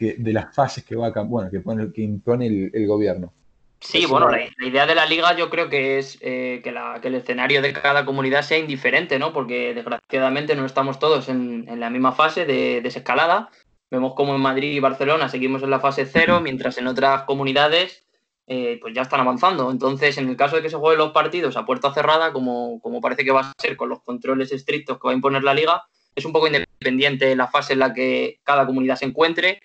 de 0.00 0.32
las 0.32 0.54
fases 0.54 0.84
que 0.84 0.96
va 0.96 1.08
a, 1.08 1.22
bueno, 1.22 1.50
que, 1.50 1.62
que 1.92 2.02
impone 2.02 2.46
el, 2.46 2.86
gobierno. 2.86 3.32
Sí, 3.80 4.04
bueno, 4.04 4.28
la, 4.28 4.42
idea 4.60 4.86
de 4.86 4.94
la 4.94 5.06
liga 5.06 5.34
yo 5.34 5.48
creo 5.48 5.70
que 5.70 5.98
es 5.98 6.18
eh, 6.20 6.60
que, 6.62 6.70
la, 6.70 6.98
que, 7.00 7.08
el 7.08 7.14
escenario 7.14 7.62
de 7.62 7.72
cada 7.72 8.04
comunidad 8.04 8.42
sea 8.42 8.58
indiferente, 8.58 9.18
¿no? 9.18 9.32
Porque 9.32 9.72
desgraciadamente 9.72 10.54
no 10.54 10.66
estamos 10.66 10.98
todos 10.98 11.30
en, 11.30 11.66
la 11.80 11.88
misma 11.88 12.12
fase 12.12 12.44
de 12.44 12.82
desescalada. 12.82 13.50
Vemos 13.90 14.12
como 14.14 14.34
en 14.34 14.42
Madrid 14.42 14.72
y 14.72 14.80
Barcelona 14.80 15.30
seguimos 15.30 15.62
en 15.62 15.70
la 15.70 15.80
fase 15.80 16.04
cero, 16.04 16.40
mientras 16.40 16.76
en 16.76 16.88
otras 16.88 17.22
comunidades 17.22 18.04
eh, 18.46 18.78
pues 18.82 18.94
ya 18.94 19.02
están 19.02 19.20
avanzando. 19.20 19.70
Entonces, 19.70 20.18
en 20.18 20.28
el 20.28 20.36
caso 20.36 20.56
de 20.56 20.62
que 20.62 20.70
se 20.70 20.76
jueguen 20.76 20.98
los 20.98 21.12
partidos 21.12 21.56
a 21.56 21.64
puerta 21.64 21.92
cerrada, 21.94 22.34
como, 22.34 22.80
como 22.82 23.00
parece 23.00 23.24
que 23.24 23.32
va 23.32 23.40
a 23.40 23.52
ser 23.56 23.76
con 23.76 23.88
los 23.88 24.02
controles 24.02 24.52
estrictos 24.52 24.98
que 24.98 25.06
va 25.06 25.12
a 25.12 25.16
imponer 25.16 25.42
la 25.42 25.54
liga, 25.54 25.84
es 26.14 26.26
un 26.26 26.32
poco 26.32 26.48
independiente 26.48 27.34
la 27.34 27.48
fase 27.48 27.72
en 27.72 27.78
la 27.78 27.94
que 27.94 28.40
cada 28.44 28.66
comunidad 28.66 28.96
se 28.96 29.06
encuentre, 29.06 29.62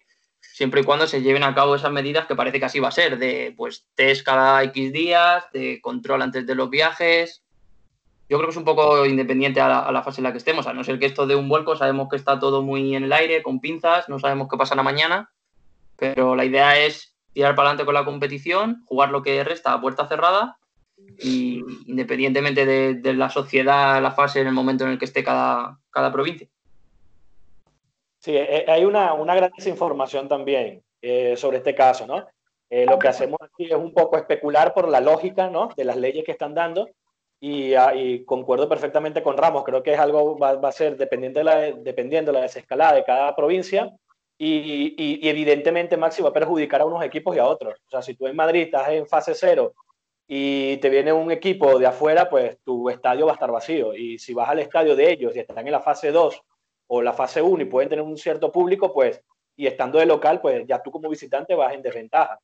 siempre 0.55 0.79
y 0.79 0.83
cuando 0.85 1.05
se 1.05 1.21
lleven 1.21 1.43
a 1.43 1.53
cabo 1.53 1.75
esas 1.75 1.91
medidas 1.91 2.27
que 2.27 2.35
parece 2.35 2.59
que 2.59 2.65
así 2.65 2.79
va 2.79 2.87
a 2.87 2.91
ser, 2.91 3.17
de 3.17 3.53
pues 3.57 3.85
test 3.93 4.25
cada 4.25 4.63
X 4.63 4.93
días, 4.93 5.43
de 5.51 5.81
control 5.81 6.21
antes 6.21 6.47
de 6.47 6.55
los 6.55 6.69
viajes. 6.69 7.43
Yo 8.29 8.37
creo 8.37 8.47
que 8.47 8.51
es 8.51 8.57
un 8.57 8.63
poco 8.63 9.05
independiente 9.05 9.59
a 9.59 9.91
la, 9.91 10.01
fase 10.01 10.21
en 10.21 10.23
la 10.23 10.31
que 10.31 10.37
estemos, 10.37 10.65
a 10.65 10.71
no 10.71 10.85
ser 10.85 10.97
que 10.97 11.07
esto 11.07 11.27
de 11.27 11.35
un 11.35 11.49
vuelco, 11.49 11.75
sabemos 11.75 12.07
que 12.09 12.15
está 12.15 12.39
todo 12.39 12.61
muy 12.61 12.95
en 12.95 13.03
el 13.03 13.11
aire, 13.11 13.43
con 13.43 13.59
pinzas, 13.59 14.07
no 14.07 14.17
sabemos 14.17 14.47
qué 14.49 14.55
pasa 14.55 14.75
la 14.75 14.83
mañana, 14.83 15.29
pero 15.97 16.37
la 16.37 16.45
idea 16.45 16.79
es 16.79 17.17
tirar 17.33 17.53
para 17.53 17.67
adelante 17.67 17.83
con 17.83 17.93
la 17.93 18.05
competición, 18.05 18.81
jugar 18.85 19.09
lo 19.09 19.23
que 19.23 19.43
resta 19.43 19.73
a 19.73 19.81
puerta 19.81 20.07
cerrada 20.07 20.57
y 21.19 21.65
independientemente 21.85 22.65
de, 22.65 23.13
la 23.13 23.29
sociedad, 23.29 24.01
la 24.01 24.11
fase, 24.11 24.39
en 24.39 24.47
el 24.47 24.53
momento 24.53 24.85
en 24.85 24.91
el 24.91 24.99
que 24.99 25.05
esté 25.05 25.21
cada, 25.21 25.81
cada 25.91 26.13
provincia. 26.13 26.47
Sí, 28.25 28.35
eh, 28.35 28.47
eh, 28.49 28.65
hay 28.67 28.85
una, 28.85 29.13
una 29.13 29.35
gran 29.35 29.51
desinformación 29.55 30.27
también 30.27 30.83
eh, 31.01 31.37
sobre 31.37 31.57
este 31.57 31.75
caso, 31.75 32.07
¿no? 32.07 32.27
lo 32.67 32.99
que 32.99 33.07
hacemos 33.07 33.39
aquí 33.39 33.65
es 33.65 33.75
un 33.75 33.93
poco 33.93 34.17
especular 34.17 34.73
por 34.73 34.89
la 34.89 34.99
lógica, 34.99 35.49
¿no? 35.49 35.69
De 35.77 35.85
las 35.85 35.95
leyes 35.95 36.25
que 36.25 36.33
están 36.33 36.53
dando 36.53 36.89
Ah, 37.77 37.93
y, 37.95 38.25
concuerdo 38.25 38.67
perfectamente 38.67 39.21
con 39.21 39.37
Ramos, 39.37 39.63
creo 39.63 39.83
que 39.83 39.93
es 39.93 39.99
algo, 39.99 40.37
va, 40.37 40.55
va 40.55 40.69
a 40.69 40.71
ser 40.71 40.97
dependiente 40.97 41.39
de 41.39 41.43
la, 41.43 41.59
dependiendo 41.71 42.31
de 42.31 42.39
la 42.39 42.43
desescalada 42.43 42.95
de 42.95 43.03
cada 43.03 43.35
provincia 43.35 43.91
y, 44.37 44.95
y, 44.97 45.29
evidentemente 45.29 45.95
Maxi 45.97 46.23
va 46.23 46.29
a 46.29 46.33
perjudicar 46.33 46.81
a 46.81 46.85
unos 46.85 47.03
equipos 47.03 47.35
y 47.35 47.39
a 47.39 47.45
otros. 47.45 47.75
O 47.87 47.89
sea, 47.89 48.01
si 48.01 48.15
tú 48.15 48.25
en 48.27 48.35
Madrid 48.35 48.63
estás 48.63 48.89
en 48.89 49.05
fase 49.07 49.35
cero 49.35 49.73
y 50.27 50.77
te 50.77 50.89
viene 50.89 51.13
un 51.13 51.31
equipo 51.31 51.77
de 51.77 51.85
afuera, 51.85 52.29
pues 52.29 52.57
tu 52.63 52.89
estadio 52.89 53.27
va 53.27 53.33
a 53.33 53.35
estar 53.35 53.51
vacío. 53.51 53.93
Y 53.93 54.17
si 54.17 54.33
vas 54.33 54.49
al 54.49 54.59
estadio 54.59 54.95
de 54.95 55.11
ellos 55.11 55.35
y 55.35 55.39
están 55.39 55.65
en 55.67 55.71
la 55.71 55.81
fase 55.81 56.11
2 56.11 56.41
o 56.87 57.01
la 57.01 57.13
fase 57.13 57.41
1 57.41 57.63
y 57.63 57.65
pueden 57.65 57.89
tener 57.89 58.03
un 58.03 58.17
cierto 58.17 58.51
público, 58.51 58.93
pues, 58.93 59.21
y 59.55 59.67
estando 59.67 59.99
de 59.99 60.05
local, 60.05 60.41
pues 60.41 60.65
ya 60.67 60.81
tú 60.81 60.91
como 60.91 61.09
visitante 61.09 61.55
vas 61.55 61.73
en 61.73 61.81
desventaja. 61.81 62.39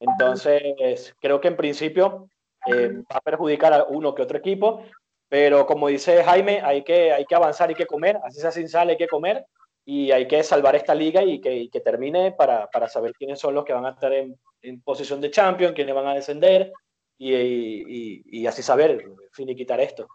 Entonces, 0.00 1.14
creo 1.20 1.40
que 1.40 1.48
en 1.48 1.56
principio 1.56 2.28
eh, 2.66 2.88
va 3.10 3.16
a 3.16 3.20
perjudicar 3.20 3.72
a 3.72 3.84
uno 3.84 4.14
que 4.14 4.22
otro 4.22 4.38
equipo, 4.38 4.82
pero 5.28 5.66
como 5.66 5.88
dice 5.88 6.22
Jaime, 6.22 6.60
hay 6.62 6.82
que, 6.82 7.12
hay 7.12 7.24
que 7.24 7.34
avanzar, 7.34 7.68
hay 7.68 7.74
que 7.74 7.86
comer, 7.86 8.18
así 8.24 8.40
sea 8.40 8.50
sin 8.50 8.68
sal, 8.68 8.90
hay 8.90 8.96
que 8.96 9.08
comer 9.08 9.44
y 9.84 10.10
hay 10.10 10.26
que 10.26 10.42
salvar 10.42 10.74
esta 10.74 10.94
liga 10.94 11.22
y 11.22 11.40
que, 11.40 11.68
que 11.70 11.80
termine 11.80 12.32
para, 12.32 12.68
para, 12.68 12.88
saber 12.88 13.12
quiénes 13.12 13.38
son 13.38 13.54
los 13.54 13.64
que 13.64 13.72
van 13.72 13.86
a 13.86 13.90
estar 13.90 14.12
en, 14.12 14.36
posición 14.84 15.20
de 15.20 15.30
champion, 15.30 15.74
quiénes 15.74 15.94
van 15.94 16.08
a 16.08 16.14
descender 16.14 16.72
y, 17.16 17.32
y, 17.34 18.22
y 18.24 18.46
así 18.46 18.62
saber 18.62 19.04
finiquitar 19.32 19.80
esto. 19.80 20.08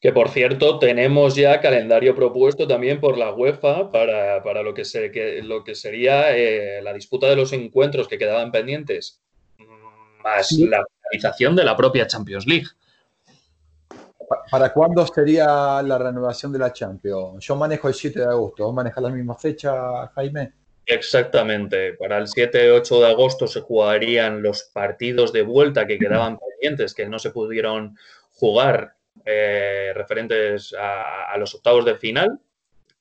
Que 0.00 0.12
por 0.12 0.28
cierto, 0.28 0.78
tenemos 0.78 1.34
ya 1.34 1.60
calendario 1.60 2.14
propuesto 2.14 2.68
también 2.68 3.00
por 3.00 3.16
la 3.16 3.32
UEFA 3.32 3.90
para, 3.90 4.42
para 4.42 4.62
lo, 4.62 4.74
que 4.74 4.84
se, 4.84 5.10
que, 5.10 5.42
lo 5.42 5.64
que 5.64 5.74
sería 5.74 6.36
eh, 6.36 6.82
la 6.82 6.92
disputa 6.92 7.28
de 7.28 7.36
los 7.36 7.52
encuentros 7.52 8.06
que 8.06 8.18
quedaban 8.18 8.52
pendientes, 8.52 9.20
más 10.22 10.52
la 10.52 10.84
de 11.54 11.64
la 11.64 11.76
propia 11.76 12.06
Champions 12.06 12.46
League. 12.46 12.66
¿Para 14.50 14.72
cuándo 14.72 15.06
sería 15.06 15.80
la 15.82 15.98
renovación 15.98 16.52
de 16.52 16.58
la 16.58 16.72
Champions? 16.72 17.44
Yo 17.44 17.56
manejo 17.56 17.88
el 17.88 17.94
7 17.94 18.18
de 18.18 18.26
agosto. 18.26 18.64
¿Vos 18.64 18.74
manejas 18.74 19.02
la 19.02 19.10
misma 19.10 19.36
fecha, 19.36 20.08
Jaime? 20.14 20.52
Exactamente. 20.84 21.94
Para 21.94 22.18
el 22.18 22.26
7-8 22.26 23.00
de 23.00 23.06
agosto 23.06 23.46
se 23.46 23.60
jugarían 23.60 24.42
los 24.42 24.64
partidos 24.64 25.32
de 25.32 25.42
vuelta 25.42 25.86
que 25.86 25.98
quedaban 25.98 26.38
pendientes, 26.60 26.94
que 26.94 27.06
no 27.06 27.18
se 27.18 27.30
pudieron 27.30 27.96
jugar 28.32 28.95
eh, 29.24 29.92
referentes 29.94 30.74
a, 30.74 31.32
a, 31.32 31.36
los 31.38 31.54
octavos 31.54 31.84
de 31.84 31.96
final, 31.96 32.40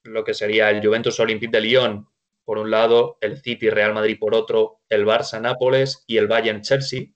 lo 0.03 0.23
que 0.23 0.33
sería 0.33 0.69
el 0.69 0.85
Juventus 0.85 1.19
Olympique 1.19 1.51
de 1.51 1.61
Lyon 1.61 2.07
por 2.45 2.59
un 2.59 2.69
lado, 2.69 3.17
el 3.21 3.41
City 3.41 3.69
Real 3.69 3.93
Madrid 3.93 4.17
por 4.19 4.35
otro, 4.35 4.79
el 4.87 5.05
Barça 5.05 5.41
Nápoles 5.41 6.03
y 6.05 6.17
el 6.17 6.27
Bayern 6.27 6.61
Chelsea. 6.61 7.07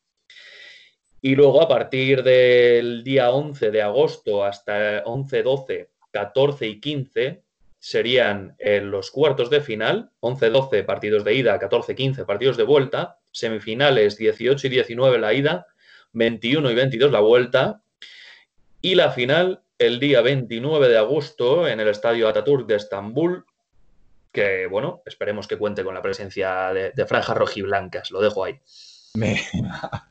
Y 1.22 1.36
luego 1.36 1.62
a 1.62 1.68
partir 1.68 2.24
del 2.24 3.04
día 3.04 3.30
11 3.30 3.72
de 3.72 3.82
agosto 3.82 4.44
hasta 4.44 5.04
11, 5.06 5.44
12, 5.44 5.90
14 6.12 6.68
y 6.68 6.80
15 6.80 7.44
serían 7.78 8.56
en 8.58 8.90
los 8.90 9.12
cuartos 9.12 9.50
de 9.50 9.62
final, 9.62 10.12
11, 10.20 10.50
12 10.50 10.84
partidos 10.84 11.24
de 11.24 11.36
ida, 11.36 11.60
14, 11.60 11.96
15 11.96 12.26
partidos 12.26 12.58
de 12.58 12.64
vuelta, 12.64 13.20
semifinales 13.32 14.18
18 14.18 14.68
y 14.68 14.70
19 14.70 15.20
la 15.20 15.34
ida, 15.34 15.68
21 16.14 16.72
y 16.72 16.76
22 16.76 17.12
la 17.12 17.20
vuelta, 17.20 17.84
y 18.82 18.96
la 18.96 19.12
final 19.12 19.64
el 19.78 20.00
día 20.00 20.22
29 20.22 20.90
de 20.90 20.98
agosto 20.98 21.68
en 21.68 21.80
el 21.80 21.88
Estadio 21.88 22.28
Ataturk 22.28 22.68
de 22.68 22.76
Estambul, 22.76 23.46
que 24.32 24.68
bueno, 24.68 25.02
esperemos 25.06 25.48
que 25.48 25.58
cuente 25.58 25.84
con 25.84 25.94
la 25.94 26.02
presencia 26.02 26.74
de, 26.74 26.92
de 26.92 27.06
franjas 27.06 27.38
rojiblancas, 27.38 28.12
lo 28.12 28.22
dejo 28.22 28.44
ahí. 28.44 28.60
Me... 29.16 29.40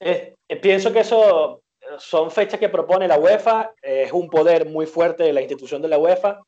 Eh, 0.00 0.36
pienso 0.62 0.92
que 0.92 1.00
eso 1.00 1.62
son 1.98 2.30
fechas 2.30 2.60
que 2.60 2.68
propone 2.68 3.08
la 3.08 3.18
UEFA, 3.18 3.72
es 3.82 4.12
un 4.12 4.28
poder 4.28 4.66
muy 4.66 4.86
fuerte 4.86 5.24
de 5.24 5.32
la 5.32 5.40
institución 5.40 5.82
de 5.82 5.88
la 5.88 5.98
UEFA, 5.98 6.40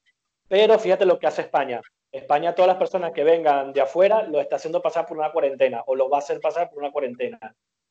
pero 0.48 0.78
fíjate 0.78 1.04
lo 1.04 1.18
que 1.18 1.26
hace 1.26 1.42
España. 1.42 1.80
España, 2.12 2.54
todas 2.54 2.68
las 2.68 2.76
personas 2.76 3.12
que 3.12 3.24
vengan 3.24 3.72
de 3.72 3.80
afuera, 3.80 4.22
lo 4.22 4.40
está 4.40 4.56
haciendo 4.56 4.82
pasar 4.82 5.06
por 5.06 5.16
una 5.16 5.32
cuarentena 5.32 5.82
o 5.86 5.94
lo 5.94 6.08
va 6.08 6.18
a 6.18 6.20
hacer 6.20 6.40
pasar 6.40 6.70
por 6.70 6.78
una 6.78 6.90
cuarentena. 6.90 7.38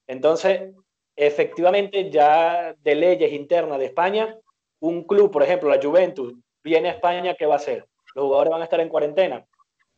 Entonces, 0.08 0.74
efectivamente, 1.20 2.10
ya 2.10 2.74
de 2.82 2.96
leyes 2.96 3.34
internas 3.34 3.78
de 3.78 3.86
España, 3.86 4.38
un 4.80 5.04
club, 5.04 5.30
por 5.32 5.44
ejemplo, 5.44 5.70
la 5.70 5.82
Juventus, 5.82 6.34
viene 6.64 6.90
a 6.90 6.94
España, 6.94 7.36
¿qué 7.36 7.46
va 7.46 7.56
a 7.56 7.58
hacer? 7.58 7.86
Los 8.16 8.26
jugadores 8.26 8.52
van 8.52 8.62
a 8.62 8.64
estar 8.64 8.80
en 8.80 8.90
cuarentena. 8.90 9.46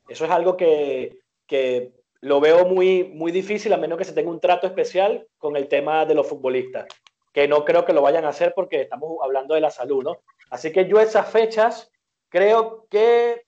Eso 0.09 0.25
es 0.25 0.31
algo 0.31 0.57
que, 0.57 1.19
que 1.45 1.91
lo 2.21 2.39
veo 2.39 2.65
muy, 2.65 3.03
muy 3.03 3.31
difícil 3.31 3.71
a 3.71 3.77
menos 3.77 3.97
que 3.97 4.03
se 4.03 4.13
tenga 4.13 4.31
un 4.31 4.39
trato 4.39 4.65
especial 4.65 5.27
con 5.37 5.55
el 5.55 5.67
tema 5.67 6.05
de 6.05 6.15
los 6.15 6.27
futbolistas, 6.27 6.87
que 7.31 7.47
no 7.47 7.63
creo 7.65 7.85
que 7.85 7.93
lo 7.93 8.01
vayan 8.01 8.25
a 8.25 8.29
hacer 8.29 8.53
porque 8.55 8.81
estamos 8.81 9.19
hablando 9.23 9.53
de 9.53 9.61
la 9.61 9.69
salud, 9.69 10.03
¿no? 10.03 10.17
Así 10.49 10.71
que 10.71 10.87
yo 10.87 10.99
esas 10.99 11.29
fechas 11.29 11.91
creo 12.29 12.87
que 12.89 13.43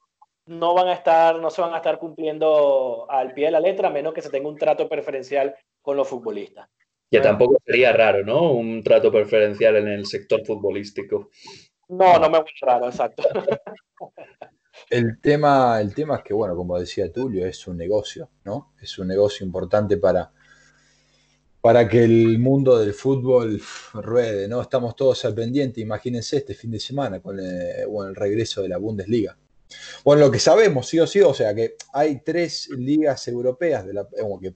no 0.45 0.75
van 0.75 0.89
a 0.89 0.93
estar, 0.93 1.39
no 1.39 1.49
se 1.49 1.61
van 1.61 1.73
a 1.73 1.77
estar 1.77 1.97
cumpliendo 1.97 3.07
al 3.09 3.33
pie 3.33 3.45
de 3.45 3.51
la 3.51 3.59
letra 3.59 3.87
a 3.87 3.91
menos 3.91 4.13
que 4.13 4.21
se 4.21 4.29
tenga 4.29 4.49
un 4.49 4.57
trato 4.57 4.87
preferencial 4.87 5.55
con 5.81 5.97
los 5.97 6.07
futbolistas. 6.07 6.69
Que 7.13 7.21
tampoco 7.21 7.61
sería 7.63 7.93
raro, 7.93 8.25
¿no? 8.25 8.53
Un 8.53 8.81
trato 8.81 9.11
preferencial 9.11 9.75
en 9.75 9.87
el 9.87 10.07
sector 10.07 10.43
futbolístico. 10.43 11.29
No, 11.89 12.17
no 12.17 12.27
me 12.27 12.39
gusta 12.39 12.65
raro, 12.65 12.87
exacto. 12.87 13.21
El 14.89 15.21
tema, 15.21 15.79
el 15.79 15.93
tema 15.93 16.15
es 16.15 16.23
que, 16.23 16.33
bueno, 16.33 16.55
como 16.55 16.79
decía 16.79 17.11
Tulio, 17.11 17.45
es 17.45 17.67
un 17.67 17.77
negocio, 17.77 18.31
¿no? 18.45 18.73
Es 18.81 18.97
un 18.97 19.07
negocio 19.07 19.45
importante 19.45 19.97
para, 19.97 20.31
para 21.61 21.87
que 21.87 22.03
el 22.03 22.39
mundo 22.39 22.79
del 22.79 22.93
fútbol 22.93 23.61
ruede, 23.93 24.47
¿no? 24.47 24.59
Estamos 24.59 24.95
todos 24.95 25.23
al 25.25 25.35
pendiente, 25.35 25.81
imagínense 25.81 26.37
este 26.37 26.55
fin 26.55 26.71
de 26.71 26.79
semana 26.79 27.21
con 27.21 27.39
el, 27.39 27.85
bueno, 27.87 28.09
el 28.09 28.15
regreso 28.15 28.63
de 28.63 28.69
la 28.69 28.79
Bundesliga. 28.79 29.37
Bueno, 30.03 30.25
lo 30.25 30.31
que 30.31 30.39
sabemos, 30.39 30.87
sí 30.87 30.99
o 30.99 31.07
sí, 31.07 31.21
o 31.21 31.33
sea 31.33 31.53
que 31.55 31.75
hay 31.93 32.21
tres 32.21 32.69
ligas 32.69 33.27
europeas 33.27 33.85
de 33.85 33.93
la, 33.93 34.07
que 34.41 34.53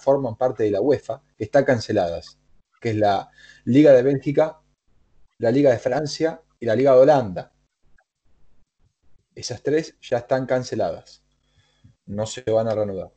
forman 0.00 0.36
parte 0.36 0.64
de 0.64 0.70
la 0.70 0.80
UEFA 0.80 1.22
que 1.36 1.44
están 1.44 1.64
canceladas, 1.64 2.38
que 2.80 2.90
es 2.90 2.96
la 2.96 3.28
Liga 3.64 3.92
de 3.92 4.02
Bélgica, 4.02 4.60
la 5.38 5.50
Liga 5.50 5.70
de 5.70 5.78
Francia 5.78 6.40
y 6.60 6.66
la 6.66 6.76
Liga 6.76 6.92
de 6.94 7.00
Holanda. 7.00 7.52
Esas 9.34 9.62
tres 9.62 9.96
ya 10.00 10.18
están 10.18 10.46
canceladas. 10.46 11.22
No 12.06 12.24
se 12.26 12.42
van 12.42 12.68
a 12.68 12.74
reanudar. 12.74 13.12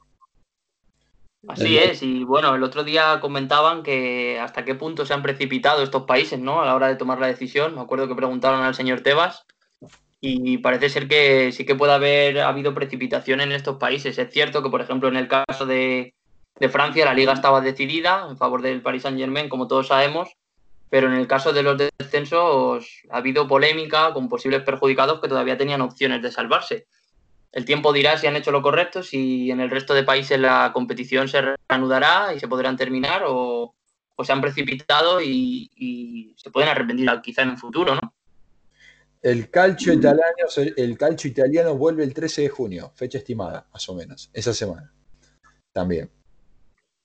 Así 1.48 1.78
es, 1.78 2.04
y 2.04 2.26
bueno, 2.26 2.54
el 2.54 2.64
otro 2.64 2.84
día 2.84 3.20
comentaban 3.22 3.82
que 3.82 4.38
hasta 4.42 4.66
qué 4.66 4.76
punto 4.76 5.06
se 5.06 5.14
han 5.14 5.22
precipitado 5.22 5.82
estos 5.84 6.04
países, 6.04 6.38
¿no? 6.38 6.62
A 6.62 6.66
la 6.66 6.76
hora 6.76 6.88
de 6.90 6.98
tomar 6.98 7.20
la 7.20 7.28
decisión. 7.28 7.76
Me 7.76 7.82
acuerdo 7.82 8.10
que 8.10 8.16
preguntaron 8.16 8.62
al 8.62 8.76
señor 8.76 9.02
Tebas 9.02 9.46
y 10.22 10.58
parece 10.58 10.90
ser 10.90 11.08
que 11.08 11.52
sí 11.52 11.66
que 11.66 11.76
puede 11.76 11.94
haber 11.94 12.42
habido 12.42 12.74
precipitación 12.74 13.42
en 13.42 13.52
estos 13.52 13.78
países. 13.78 14.18
Es 14.18 14.32
cierto 14.32 14.62
que, 14.62 14.70
por 14.70 14.82
ejemplo, 14.82 15.08
en 15.08 15.16
el 15.16 15.28
caso 15.28 15.66
de, 15.66 16.14
de 16.60 16.70
Francia, 16.70 17.06
la 17.06 17.14
liga 17.14 17.34
estaba 17.34 17.62
decidida 17.62 18.28
en 18.30 18.38
favor 18.38 18.62
del 18.62 18.82
Paris 18.82 19.04
Saint 19.04 19.18
Germain, 19.18 19.50
como 19.50 19.68
todos 19.68 19.88
sabemos, 19.88 20.30
pero 20.90 21.08
en 21.08 21.14
el 21.14 21.28
caso 21.28 21.54
de 21.54 21.64
los 21.64 21.78
descensos 21.78 23.04
ha 23.10 23.18
habido 23.18 23.48
polémica 23.48 24.14
con 24.14 24.28
posibles 24.28 24.64
perjudicados 24.64 25.22
que 25.22 25.30
todavía 25.30 25.58
tenían 25.58 25.82
opciones 25.82 26.22
de 26.22 26.32
salvarse. 26.32 26.88
El 27.52 27.66
tiempo 27.66 27.94
dirá 27.94 28.18
si 28.18 28.28
han 28.28 28.36
hecho 28.36 28.52
lo 28.52 28.62
correcto, 28.62 29.02
si 29.02 29.50
en 29.50 29.60
el 29.60 29.70
resto 29.70 29.94
de 29.94 30.04
países 30.04 30.40
la 30.40 30.72
competición 30.74 31.28
se 31.28 31.56
reanudará 31.70 32.34
y 32.34 32.40
se 32.40 32.48
podrán 32.48 32.78
terminar 32.78 33.24
o, 33.26 33.74
se 34.22 34.34
han 34.34 34.42
precipitado 34.42 35.22
y, 35.22 36.36
se 36.38 36.52
pueden 36.52 36.70
arrepentir 36.70 37.10
quizá 37.24 37.44
en 37.44 37.52
el 37.52 37.58
futuro, 37.58 37.96
¿no? 37.96 38.14
El 39.22 39.50
calcio 39.50 39.94
italiano, 39.94 40.48
el 40.78 40.98
calcio 40.98 41.30
italiano 41.30 41.76
vuelve 41.76 42.04
el 42.04 42.14
13 42.14 42.44
de 42.44 42.50
junio, 42.50 42.92
fecha 42.96 43.18
estimada, 43.18 43.68
más 43.74 43.88
o 43.90 43.96
menos, 43.96 44.30
esa 44.34 44.54
semana. 44.54 44.94
También. 45.74 46.10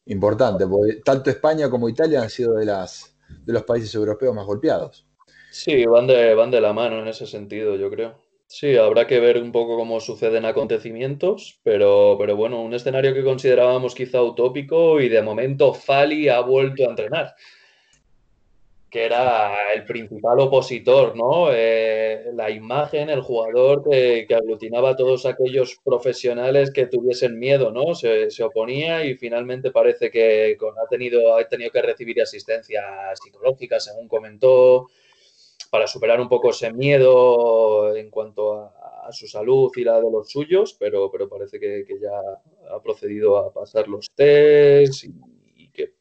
Importante, 0.07 0.67
porque 0.67 1.01
tanto 1.05 1.31
España 1.31 1.69
como 1.69 1.89
Italia 1.89 2.23
han 2.23 2.31
sido 2.31 2.55
de 2.55 2.67
las 2.67 3.15
de 3.45 3.53
los 3.53 3.65
países 3.65 3.95
europeos 3.95 4.35
más 4.35 4.47
golpeados. 4.47 5.07
Sí, 5.51 5.85
van 5.87 6.07
de, 6.07 6.35
van 6.35 6.51
de 6.51 6.61
la 6.61 6.73
mano 6.73 7.01
en 7.01 7.09
ese 7.09 7.27
sentido, 7.27 7.77
yo 7.77 7.91
creo. 7.91 8.23
Sí, 8.47 8.77
habrá 8.77 9.07
que 9.07 9.21
ver 9.21 9.41
un 9.41 9.53
poco 9.53 9.77
cómo 9.77 10.01
suceden 10.01 10.45
acontecimientos, 10.45 11.61
pero, 11.63 12.17
pero 12.19 12.37
bueno, 12.37 12.63
un 12.63 12.75
escenario 12.75 13.15
que 13.15 13.25
considerábamos 13.25 13.95
quizá 13.95 14.23
utópico 14.23 15.01
y 15.01 15.09
de 15.09 15.23
momento 15.23 15.73
Fali 15.73 16.29
ha 16.29 16.41
vuelto 16.41 16.85
a 16.85 16.91
entrenar. 16.91 17.35
Que 18.95 19.07
era 19.07 19.73
el 19.75 19.85
principal 19.85 20.39
opositor, 20.39 21.17
¿no? 21.17 21.49
Eh, 21.51 22.31
la 22.33 22.49
imagen, 22.49 23.11
el 23.11 23.23
jugador 23.23 23.83
que, 23.91 24.25
aglutinaba 24.33 24.91
a 24.91 24.97
todos 24.97 25.27
aquellos 25.27 25.81
profesionales 25.83 26.71
que 26.71 26.87
tuviesen 26.87 27.37
miedo, 27.37 27.73
¿no? 27.73 27.97
Se, 27.97 28.29
oponía 28.45 29.05
y 29.05 29.17
finalmente 29.17 29.73
parece 29.73 30.13
que 30.13 30.57
ha, 30.57 30.89
tenido, 30.89 31.37
ha 31.37 31.45
tenido 31.49 31.73
que 31.73 31.83
recibir 31.83 32.23
asistencia 32.23 32.85
psicológica, 33.21 33.81
según 33.81 34.07
comentó, 34.07 34.87
para 35.73 35.89
superar 35.89 36.21
un 36.21 36.29
poco 36.29 36.51
ese 36.51 36.73
miedo 36.73 37.97
en 37.97 38.11
cuanto 38.11 38.61
a, 38.61 39.11
su 39.11 39.27
salud 39.27 39.73
y 39.75 39.83
la 39.83 40.01
de 40.01 40.09
los 40.09 40.31
suyos, 40.31 40.77
pero, 40.79 41.11
pero 41.11 41.29
parece 41.29 41.59
que, 41.59 41.85
que 41.85 41.99
ya 41.99 42.17
ha 42.71 42.81
procedido 42.81 43.39
a 43.39 43.53
pasar 43.53 43.89
los 43.89 44.09
test 44.15 45.05
y, 45.57 45.69
que, 45.71 45.95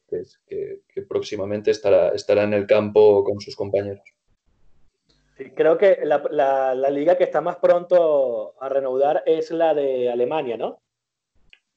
próximamente 1.02 1.70
estará, 1.70 2.10
estará 2.10 2.44
en 2.44 2.54
el 2.54 2.66
campo 2.66 3.24
con 3.24 3.40
sus 3.40 3.56
compañeros. 3.56 4.02
creo 5.54 5.76
que 5.76 5.98
la, 6.04 6.74
liga 6.90 7.16
que 7.16 7.24
está 7.24 7.40
más 7.40 7.56
pronto 7.56 8.54
a 8.60 8.68
reanudar 8.68 9.22
es 9.26 9.50
la 9.50 9.74
de 9.74 10.10
Alemania, 10.10 10.56
¿no? 10.56 10.80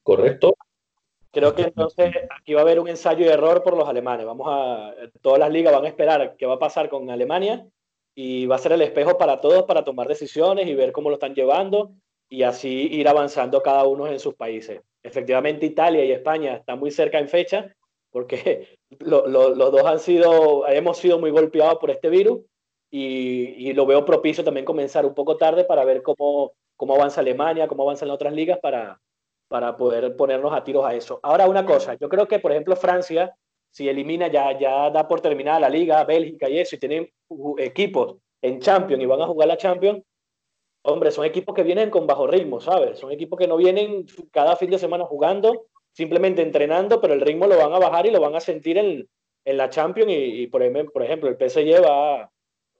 Correcto. 0.04 0.56
Creo 1.32 1.54
que 1.54 1.64
entonces 1.64 2.16
aquí 2.30 2.54
va 2.54 2.62
a 2.62 2.64
haber 2.64 2.80
un 2.80 2.88
ensayo 2.88 3.26
de 3.26 3.34
error 3.34 3.62
por 3.62 3.76
los 3.76 3.88
alemanes. 3.88 4.26
Vamos 4.26 4.48
a, 4.50 4.94
todas 5.22 5.40
las 5.40 5.52
ligas 5.52 5.74
van 5.74 5.86
a 5.86 5.90
esperar 5.90 6.36
qué 6.38 6.46
va 6.46 6.56
a 6.56 6.60
pasar 6.60 6.90
con 6.90 7.10
Alemania 7.10 7.68
y 8.16 8.48
va 8.48 8.56
a 8.56 8.60
ser 8.60 8.72
el 8.72 8.82
espejo 8.82 9.18
para 9.18 9.40
todos 9.42 9.64
para 9.66 9.84
tomar 9.84 10.08
decisiones 10.08 10.68
y 10.68 10.74
ver 10.74 10.92
cómo 10.92 11.10
lo 11.10 11.16
están 11.16 11.36
llevando 11.36 11.92
y 12.30 12.44
así 12.44 12.88
ir 12.92 13.08
avanzando 13.08 13.62
cada 13.62 13.86
uno 13.86 14.08
en 14.08 14.20
sus 14.20 14.36
países. 14.36 14.82
Efectivamente, 15.04 15.66
Italia 15.66 16.04
y 16.04 16.12
España 16.12 16.56
están 16.56 16.80
muy 16.80 16.92
cerca 16.92 17.20
en 17.20 17.30
fecha, 17.30 17.76
porque 18.12 18.78
los 19.00 19.58
dos 19.58 20.08
hemos 20.68 20.98
sido 20.98 21.20
muy 21.20 21.32
golpeados 21.32 21.78
por 21.80 21.92
este 21.92 22.10
virus 22.10 22.40
y, 22.90 23.74
lo 23.74 23.86
veo 23.86 24.06
propicio 24.06 24.44
también 24.44 24.66
comenzar 24.66 25.06
un 25.06 25.14
poco 25.14 25.38
tarde 25.38 25.66
para 25.66 25.84
ver 25.86 26.02
cómo, 26.02 26.54
avanza 26.96 27.22
Alemania, 27.22 27.68
cómo 27.68 27.84
avanzan 27.84 28.10
otras 28.10 28.34
ligas 28.34 28.60
para, 28.62 29.00
para 29.48 29.76
poder 29.76 30.16
ponernos 30.16 30.54
a 30.54 30.64
tiros 30.64 30.86
a 30.86 30.96
eso. 30.96 31.20
Ahora 31.24 31.48
una 31.48 31.66
cosa, 31.66 31.96
yo 31.96 32.10
creo 32.10 32.28
que 32.28 32.40
por 32.40 32.52
ejemplo 32.52 32.76
Francia, 32.76 33.36
si 33.72 33.88
elimina 33.90 34.28
ya, 34.30 34.58
ya 34.58 34.90
da 34.90 35.08
por 35.08 35.22
terminada 35.22 35.60
la 35.60 35.70
liga, 35.70 36.04
Bélgica 36.06 36.50
y 36.50 36.60
eso, 36.60 36.76
y 36.76 36.80
tienen 36.80 37.12
equipos 37.58 38.18
en 38.42 38.60
Champions 38.60 39.04
y 39.04 39.06
van 39.06 39.22
a 39.22 39.28
jugar 39.28 39.48
la 39.48 39.58
Champions, 39.58 40.04
hombre, 40.84 41.12
son 41.12 41.26
equipos 41.26 41.54
que 41.54 41.64
vienen 41.64 41.90
con 41.90 42.08
bajo 42.08 42.28
ritmo, 42.28 42.62
¿sabes? 42.62 42.98
Son 43.00 43.12
equipos 43.12 43.38
que 43.38 43.48
no 43.48 43.58
vienen 43.58 44.06
cada 44.32 44.56
fin 44.56 44.70
de 44.70 44.80
semana 44.80 45.06
jugando 45.06 45.66
simplemente 45.98 46.44
entrenando, 46.44 47.02
pero 47.02 47.16
el 47.16 47.22
ritmo 47.22 47.48
lo 47.48 47.58
van 47.58 47.74
a 47.74 47.80
bajar 47.80 48.06
y 48.06 48.12
lo 48.12 48.22
van 48.22 48.36
a 48.36 48.40
sentir 48.40 48.78
en, 48.78 49.10
la 49.46 49.72
Champions 49.72 50.12
y, 50.12 50.46
por, 50.46 50.62
ejemplo, 50.62 51.28
el 51.28 51.38
PSG 51.38 51.84
va, 51.84 52.30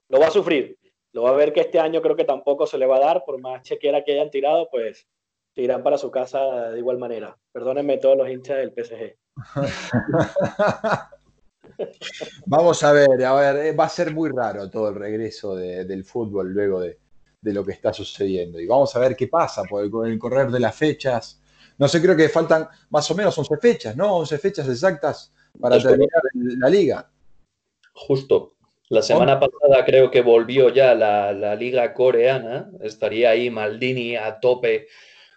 lo 0.08 0.20
va 0.20 0.28
a 0.28 0.30
sufrir. 0.30 0.78
Lo 1.12 1.24
va 1.24 1.30
a 1.30 1.32
ver 1.32 1.52
que 1.52 1.62
este 1.62 1.80
año 1.80 2.00
creo 2.00 2.14
que 2.14 2.24
tampoco 2.24 2.64
se 2.64 2.78
le 2.78 2.86
va 2.86 2.98
a 2.98 3.00
dar, 3.00 3.24
por 3.24 3.40
más 3.40 3.62
chequera 3.62 4.04
que 4.04 4.12
hayan 4.12 4.30
tirado, 4.30 4.68
pues 4.70 5.08
se 5.52 5.62
irán 5.62 5.82
para 5.82 5.98
su 5.98 6.12
casa 6.12 6.70
de 6.70 6.78
igual 6.78 6.98
manera. 6.98 7.36
Perdónenme 7.50 7.98
todos 7.98 8.16
los 8.16 8.28
hinchas 8.28 8.58
del 8.58 8.72
PSG. 8.72 9.16
Vamos 12.46 12.84
a 12.84 12.92
ver, 12.92 13.24
a 13.24 13.34
ver, 13.34 13.56
eh, 13.66 13.72
va 13.72 13.86
a 13.86 13.88
ser 13.88 14.14
muy 14.14 14.30
raro 14.30 14.70
todo 14.70 14.90
el 14.90 14.94
regreso 14.94 15.56
del 15.56 16.04
fútbol 16.04 16.52
luego 16.52 16.78
de, 16.80 16.96
lo 17.42 17.64
que 17.64 17.72
está 17.72 17.92
sucediendo. 17.92 18.60
Y 18.60 18.66
vamos 18.66 18.94
a 18.94 19.00
ver 19.00 19.16
qué 19.16 19.26
pasa, 19.26 19.64
porque 19.68 19.90
con 19.90 20.06
el 20.06 20.20
correr 20.20 20.50
de 20.50 20.60
las 20.60 20.76
fechas, 20.76 21.40
no 21.78 21.86
sé, 21.86 22.02
creo 22.02 22.16
que 22.16 22.28
faltan 22.28 22.68
más 22.90 23.10
o 23.10 23.14
menos 23.14 23.38
11 23.38 23.56
fechas, 23.58 23.96
¿no? 23.96 24.16
11 24.16 24.38
fechas 24.38 24.68
exactas 24.68 25.32
para 25.60 25.80
terminar 25.80 26.22
la 26.34 26.68
liga. 26.68 27.10
Justo. 27.92 28.54
La 28.90 29.02
semana 29.02 29.38
pasada 29.38 29.84
creo 29.84 30.10
que 30.10 30.22
volvió 30.22 30.70
ya 30.70 30.94
la, 30.94 31.54
liga 31.54 31.92
coreana. 31.92 32.70
Estaría 32.80 33.30
ahí 33.30 33.50
Maldini 33.50 34.16
a 34.16 34.40
tope 34.40 34.88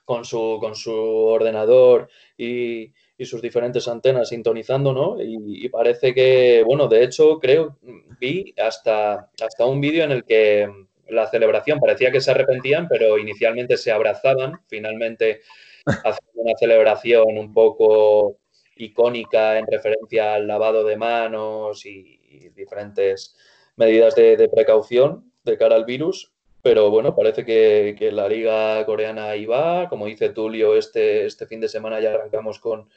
con 0.05 0.25
su, 0.25 0.57
con 0.59 0.75
su 0.75 0.93
ordenador 0.93 2.09
y, 2.37 2.91
sus 3.23 3.39
diferentes 3.39 3.87
antenas 3.87 4.29
sintonizando, 4.29 4.93
¿no? 4.93 5.17
Y, 5.21 5.69
parece 5.69 6.11
que, 6.11 6.63
bueno, 6.65 6.87
de 6.87 7.03
hecho, 7.03 7.37
creo, 7.39 7.77
vi 8.19 8.55
hasta, 8.57 9.29
hasta 9.39 9.65
un 9.65 9.79
vídeo 9.79 10.03
en 10.05 10.11
el 10.11 10.23
que 10.23 10.67
la 11.07 11.27
celebración 11.27 11.79
parecía 11.79 12.11
que 12.11 12.19
se 12.19 12.31
arrepentían, 12.31 12.87
pero 12.87 13.19
inicialmente 13.19 13.77
se 13.77 13.91
abrazaban, 13.91 14.61
finalmente 14.67 15.41
haciendo 15.85 16.41
una 16.41 16.57
celebración 16.57 17.37
un 17.37 17.53
poco 17.53 18.37
icónica 18.75 19.57
en 19.57 19.67
referencia 19.67 20.35
al 20.35 20.47
lavado 20.47 20.83
de 20.83 20.97
manos 20.97 21.85
y, 21.85 22.17
diferentes 22.55 23.35
medidas 23.75 24.15
de, 24.15 24.49
precaución 24.49 25.31
de 25.43 25.57
cara 25.57 25.75
al 25.75 25.85
virus. 25.85 26.33
Pero 26.63 26.91
bueno, 26.91 27.15
parece 27.15 27.43
que, 27.43 28.11
la 28.11 28.29
liga 28.29 28.85
coreana 28.85 29.29
ahí 29.29 29.45
va. 29.45 29.89
Como 29.89 30.05
dice 30.05 30.29
Tulio, 30.29 30.75
este, 30.77 31.25
este 31.25 31.47
fin 31.47 31.59
de 31.59 31.67
semana 31.67 31.99
ya 31.99 32.13
arrancamos 32.13 32.59
con, 32.59 32.87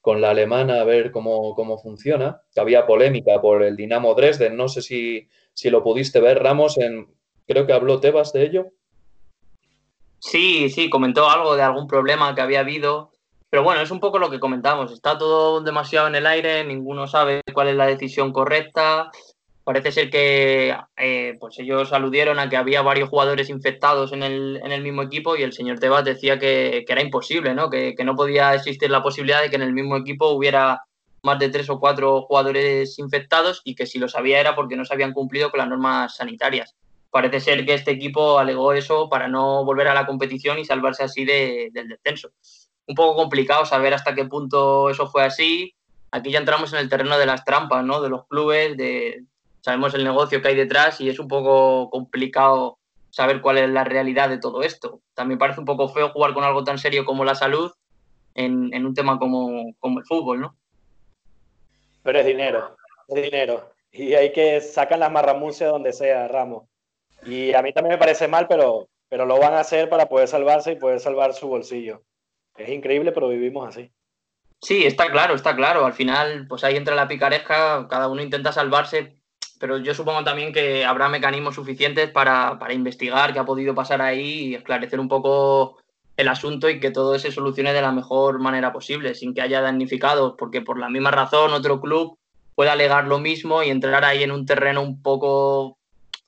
con 0.00 0.20
la 0.20 0.30
alemana 0.30 0.80
a 0.80 0.84
ver 0.84 1.10
cómo, 1.10 1.54
cómo 1.54 1.78
funciona. 1.78 2.42
Había 2.56 2.86
polémica 2.86 3.40
por 3.40 3.62
el 3.62 3.76
Dinamo 3.76 4.14
Dresden. 4.14 4.56
No 4.56 4.68
sé 4.68 4.82
si, 4.82 5.28
si 5.54 5.70
lo 5.70 5.82
pudiste 5.82 6.20
ver, 6.20 6.42
Ramos. 6.42 6.76
En, 6.78 7.08
creo 7.46 7.66
que 7.66 7.72
habló 7.72 8.00
Tebas 8.00 8.32
de 8.32 8.42
ello. 8.44 8.72
Sí, 10.24 10.70
sí, 10.70 10.88
comentó 10.88 11.28
algo 11.28 11.54
de 11.54 11.62
algún 11.62 11.86
problema 11.86 12.34
que 12.34 12.40
había 12.40 12.60
habido, 12.60 13.10
pero 13.50 13.62
bueno, 13.62 13.82
es 13.82 13.90
un 13.90 14.00
poco 14.00 14.18
lo 14.18 14.30
que 14.30 14.40
comentamos, 14.40 14.90
está 14.90 15.18
todo 15.18 15.60
demasiado 15.60 16.08
en 16.08 16.14
el 16.14 16.26
aire, 16.26 16.64
ninguno 16.64 17.06
sabe 17.06 17.42
cuál 17.52 17.68
es 17.68 17.76
la 17.76 17.86
decisión 17.86 18.32
correcta. 18.32 19.10
Parece 19.64 19.92
ser 19.92 20.10
que 20.10 20.74
eh, 20.96 21.36
pues 21.38 21.58
ellos 21.58 21.92
aludieron 21.92 22.38
a 22.38 22.48
que 22.48 22.56
había 22.56 22.80
varios 22.80 23.10
jugadores 23.10 23.50
infectados 23.50 24.12
en 24.12 24.22
el, 24.22 24.60
en 24.64 24.72
el 24.72 24.82
mismo 24.82 25.02
equipo 25.02 25.36
y 25.36 25.42
el 25.42 25.52
señor 25.52 25.78
Tebas 25.78 26.04
decía 26.04 26.38
que, 26.38 26.86
era 26.88 27.02
imposible, 27.02 27.54
¿no? 27.54 27.68
Que, 27.68 27.94
que 27.94 28.04
no 28.04 28.16
podía 28.16 28.54
existir 28.54 28.90
la 28.90 29.02
posibilidad 29.02 29.42
de 29.42 29.50
que 29.50 29.56
en 29.56 29.62
el 29.62 29.74
mismo 29.74 29.96
equipo 29.96 30.30
hubiera 30.30 30.80
más 31.22 31.38
de 31.38 31.50
tres 31.50 31.68
o 31.68 31.78
cuatro 31.78 32.22
jugadores 32.22 32.98
infectados 32.98 33.60
y 33.64 33.74
que 33.74 33.86
si 33.86 33.98
lo 33.98 34.08
sabía 34.08 34.40
era 34.40 34.54
porque 34.54 34.76
no 34.76 34.86
se 34.86 34.94
habían 34.94 35.12
cumplido 35.12 35.50
con 35.50 35.58
las 35.58 35.68
normas 35.68 36.16
sanitarias 36.16 36.74
parece 37.14 37.38
ser 37.38 37.64
que 37.64 37.74
este 37.74 37.92
equipo 37.92 38.40
alegó 38.40 38.72
eso 38.72 39.08
para 39.08 39.28
no 39.28 39.64
volver 39.64 39.86
a 39.86 39.94
la 39.94 40.04
competición 40.04 40.58
y 40.58 40.64
salvarse 40.64 41.04
así 41.04 41.24
del 41.24 41.70
descenso. 41.72 42.30
Un 42.88 42.96
poco 42.96 43.14
complicado 43.14 43.64
saber 43.64 43.94
hasta 43.94 44.16
qué 44.16 44.24
punto 44.24 44.90
eso 44.90 45.06
fue 45.06 45.22
así. 45.22 45.76
Aquí 46.10 46.32
ya 46.32 46.40
entramos 46.40 46.72
en 46.72 46.80
el 46.80 46.88
terreno 46.88 47.16
de 47.16 47.26
las 47.26 47.44
trampas, 47.44 47.84
¿no? 47.84 48.02
De 48.02 48.08
los 48.08 48.26
clubes, 48.26 48.76
de 48.76 49.22
sabemos 49.60 49.94
el 49.94 50.02
negocio 50.02 50.42
que 50.42 50.48
hay 50.48 50.56
detrás 50.56 51.00
y 51.00 51.08
es 51.08 51.20
un 51.20 51.28
poco 51.28 51.88
complicado 51.88 52.78
saber 53.10 53.40
cuál 53.40 53.58
es 53.58 53.70
la 53.70 53.84
realidad 53.84 54.28
de 54.28 54.38
todo 54.38 54.64
esto. 54.64 55.00
También 55.14 55.38
parece 55.38 55.60
un 55.60 55.66
poco 55.66 55.88
feo 55.88 56.08
jugar 56.08 56.34
con 56.34 56.42
algo 56.42 56.64
tan 56.64 56.78
serio 56.78 57.04
como 57.04 57.24
la 57.24 57.36
salud 57.36 57.70
en, 58.34 58.84
un 58.84 58.92
tema 58.92 59.20
como, 59.20 59.72
como 59.78 60.00
el 60.00 60.04
fútbol, 60.04 60.40
¿no? 60.40 60.56
Pero 62.02 62.18
es 62.18 62.26
dinero, 62.26 62.76
es 63.06 63.22
dinero. 63.22 63.70
Y 63.92 64.14
hay 64.14 64.32
que 64.32 64.60
sacar 64.60 64.98
las 64.98 65.12
marramuncias 65.12 65.70
donde 65.70 65.92
sea, 65.92 66.26
Ramos. 66.26 66.64
Y 67.24 67.54
a 67.54 67.62
mí 67.62 67.72
también 67.72 67.94
me 67.94 67.98
parece 67.98 68.28
mal, 68.28 68.46
pero, 68.48 68.88
pero 69.08 69.26
lo 69.26 69.38
van 69.38 69.54
a 69.54 69.60
hacer 69.60 69.88
para 69.88 70.08
poder 70.08 70.28
salvarse 70.28 70.72
y 70.72 70.76
poder 70.76 71.00
salvar 71.00 71.32
su 71.32 71.48
bolsillo. 71.48 72.02
Es 72.56 72.68
increíble, 72.68 73.12
pero 73.12 73.28
vivimos 73.28 73.68
así. 73.68 73.90
Sí, 74.60 74.84
está 74.84 75.10
claro, 75.10 75.34
está 75.34 75.54
claro. 75.54 75.84
Al 75.84 75.92
final, 75.92 76.46
pues 76.48 76.64
ahí 76.64 76.76
entra 76.76 76.94
la 76.94 77.08
picaresca, 77.08 77.86
cada 77.88 78.08
uno 78.08 78.22
intenta 78.22 78.52
salvarse, 78.52 79.16
pero 79.58 79.78
yo 79.78 79.94
supongo 79.94 80.24
también 80.24 80.52
que 80.52 80.84
habrá 80.84 81.08
mecanismos 81.08 81.54
suficientes 81.54 82.10
para, 82.10 82.58
para 82.58 82.72
investigar 82.72 83.32
qué 83.32 83.38
ha 83.38 83.44
podido 83.44 83.74
pasar 83.74 84.00
ahí 84.00 84.48
y 84.48 84.54
esclarecer 84.54 85.00
un 85.00 85.08
poco 85.08 85.78
el 86.16 86.28
asunto 86.28 86.68
y 86.68 86.80
que 86.80 86.90
todo 86.90 87.18
se 87.18 87.32
solucione 87.32 87.72
de 87.72 87.82
la 87.82 87.92
mejor 87.92 88.38
manera 88.38 88.72
posible, 88.72 89.14
sin 89.14 89.34
que 89.34 89.42
haya 89.42 89.60
damnificados, 89.60 90.34
porque 90.38 90.60
por 90.60 90.78
la 90.78 90.88
misma 90.88 91.10
razón 91.10 91.52
otro 91.52 91.80
club 91.80 92.18
puede 92.54 92.70
alegar 92.70 93.06
lo 93.06 93.18
mismo 93.18 93.62
y 93.62 93.70
entrar 93.70 94.04
ahí 94.04 94.22
en 94.22 94.30
un 94.30 94.46
terreno 94.46 94.80
un 94.82 95.02
poco 95.02 95.76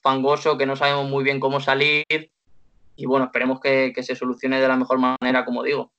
fangoso, 0.07 0.57
que 0.57 0.65
no 0.65 0.77
sabemos 0.77 1.09
muy 1.09 1.21
bien 1.25 1.37
cómo 1.37 1.59
salir. 1.59 2.05
Y 2.95 3.05
bueno, 3.05 3.25
esperemos 3.25 3.59
que, 3.59 3.93
se 4.01 4.15
solucione 4.15 4.61
de 4.61 4.67
la 4.67 4.77
mejor 4.77 4.99
manera, 4.99 5.43
como 5.43 5.63
digo. 5.63 5.91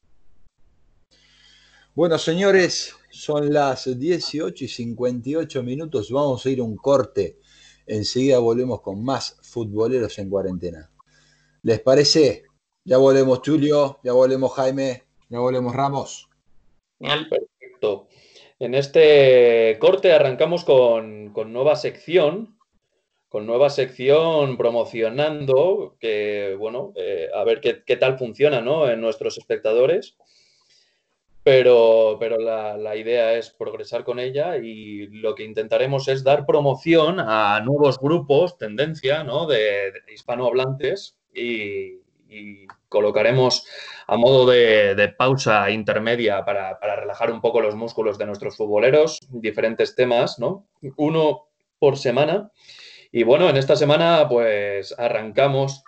Bueno, 1.95 2.17
señores, 2.17 2.97
son 3.11 3.53
las 3.53 3.99
18 3.99 4.65
y 4.65 4.69
58 4.69 5.63
minutos. 5.63 6.11
Vamos 6.11 6.47
a 6.47 6.51
ir 6.51 6.61
a 6.61 6.63
un 6.63 6.77
corte. 6.77 7.39
Enseguida 7.87 8.39
volvemos 8.39 8.81
con 8.81 9.05
más 9.05 9.37
futboleros 9.43 10.19
en 10.19 10.31
cuarentena. 10.31 10.91
¿Les 11.63 11.81
parece? 11.81 12.45
Ya 12.85 12.97
volvemos, 12.97 13.41
Julio. 13.45 13.99
Ya 14.03 14.15
volvemos, 14.15 14.55
Jaime. 14.55 15.05
Ya 15.29 15.39
volvemos, 15.39 15.75
Ramos. 15.75 16.31
Perfecto. 16.99 18.09
En 18.59 18.75
este 18.75 19.77
corte 19.79 20.13
arrancamos 20.13 20.65
con, 20.65 21.31
con 21.35 21.53
nueva 21.53 21.77
sección 21.77 22.58
con 23.29 23.47
nueva 23.47 23.69
sección 23.71 24.57
promocionando, 24.57 25.97
que 26.01 26.57
bueno, 26.59 26.93
eh, 26.97 27.29
a 27.35 27.45
ver 27.45 27.61
qué, 27.61 27.97
tal 27.97 28.19
funciona 28.19 28.61
¿no? 28.61 28.89
en 28.89 29.01
nuestros 29.01 29.37
espectadores. 29.37 30.17
pero, 31.43 32.17
pero 32.19 32.39
la, 32.39 32.97
idea 32.97 33.35
es 33.35 33.51
progresar 33.51 34.05
con 34.05 34.19
ella 34.19 34.57
y 34.57 35.07
lo 35.09 35.35
que 35.35 35.45
intentaremos 35.45 36.09
es 36.09 36.25
dar 36.25 36.47
promoción 36.47 37.21
a 37.21 37.61
nuevos 37.61 37.99
grupos, 37.99 38.57
tendencia, 38.59 39.25
¿no? 39.25 39.47
de, 39.47 39.93
hispanohablantes 40.13 41.17
y, 41.35 42.01
colocaremos 42.91 43.67
a 44.07 44.17
modo 44.19 44.47
de, 44.47 45.15
pausa 45.17 45.71
intermedia 45.71 46.45
para, 46.45 46.79
para, 46.79 46.97
relajar 46.97 47.31
un 47.31 47.41
poco 47.41 47.63
los 47.63 47.75
músculos 47.75 48.19
de 48.19 48.27
nuestros 48.27 48.57
futboleros, 48.57 49.19
diferentes 49.31 49.95
temas, 49.95 50.39
¿no? 50.39 50.67
Uno 50.97 51.49
por 51.79 51.97
semana. 51.97 52.51
Y 53.11 53.23
bueno, 53.23 53.49
en 53.49 53.57
esta 53.57 53.77
semana 53.77 54.29
pues 54.29 54.95
arrancamos 54.99 55.83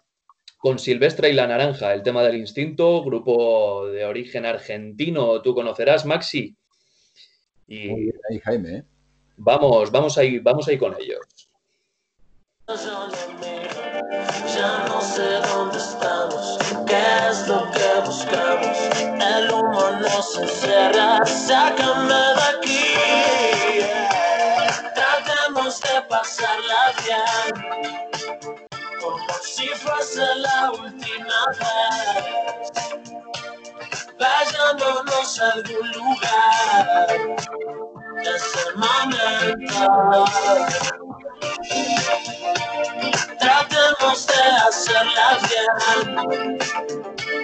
con 0.58 0.78
Silvestre 0.78 1.30
y 1.30 1.32
la 1.32 1.46
Naranja, 1.46 1.94
el 1.94 2.02
tema 2.02 2.22
del 2.22 2.36
instinto, 2.36 3.02
grupo 3.02 3.86
de 3.86 4.04
origen 4.04 4.44
argentino, 4.44 5.40
tú 5.40 5.54
conocerás, 5.54 6.04
Maxi. 6.04 6.54
Y 7.66 7.88
Muy 7.88 8.00
bien 8.02 8.20
ahí, 8.30 8.40
Jaime. 8.40 8.76
¿eh? 8.76 8.84
Vamos, 9.36 9.90
vamos 9.90 10.18
ahí, 10.18 10.38
vamos 10.38 10.68
ahí 10.68 10.76
con 10.76 10.94
ellos. 11.00 11.20
Ya 14.54 14.84
no 14.86 15.00
sé 15.00 15.40
dónde 15.48 15.78
estamos, 15.78 16.58
qué 16.86 17.02
es 17.30 17.48
lo 17.48 17.70
que 17.70 18.06
buscamos. 18.06 18.78
El 19.02 19.50
humo 19.50 19.90
nos 19.98 20.38
encierra, 20.38 21.24
sácame 21.24 22.12
de 22.12 22.42
aquí. 22.58 23.39
Pasarla 26.10 26.92
bien 27.04 27.54
como 29.00 29.32
si 29.44 29.68
fuese 29.68 30.26
la 30.36 30.72
última 30.72 31.46
vez. 31.58 32.72
Vayámonos 34.18 35.40
a 35.40 35.52
algún 35.52 35.92
lugar 35.92 37.06
de 38.24 38.30
ese 38.36 38.64
momento. 38.74 40.24
Tratemos 43.38 44.26
de 44.26 44.42
hacerla 44.68 45.38
bien 45.46 46.58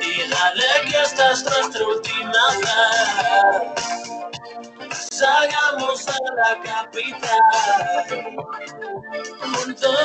y 0.03 0.29
dale 0.29 0.91
que 0.91 1.03
esta 1.03 1.31
es 1.31 1.45
nuestra 1.45 1.87
última 1.87 2.45
vez. 2.59 4.36
Salgamos 5.17 6.07
a 6.09 6.19
la 6.37 6.61
capital 6.63 7.41
juntos. 9.41 9.97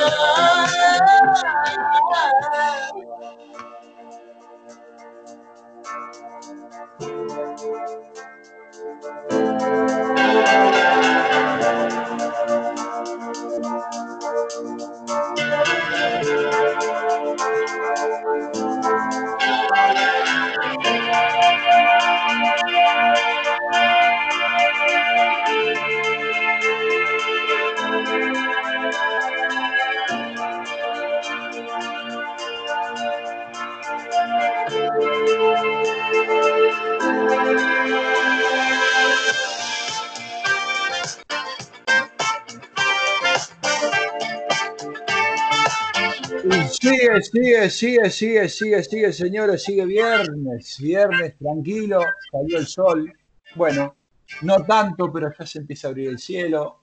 Sigue, 47.20 47.68
sigue, 47.68 48.10
sigue, 48.10 48.48
sigue, 48.48 48.82
sigue, 48.82 49.12
señores, 49.12 49.62
sigue 49.62 49.84
viernes, 49.84 50.78
viernes, 50.80 51.36
tranquilo, 51.38 52.00
salió 52.30 52.58
el 52.58 52.66
sol. 52.66 53.12
Bueno, 53.54 53.96
no 54.40 54.64
tanto, 54.64 55.12
pero 55.12 55.30
ya 55.38 55.44
se 55.44 55.58
empieza 55.58 55.88
a 55.88 55.90
abrir 55.90 56.08
el 56.08 56.18
cielo. 56.18 56.80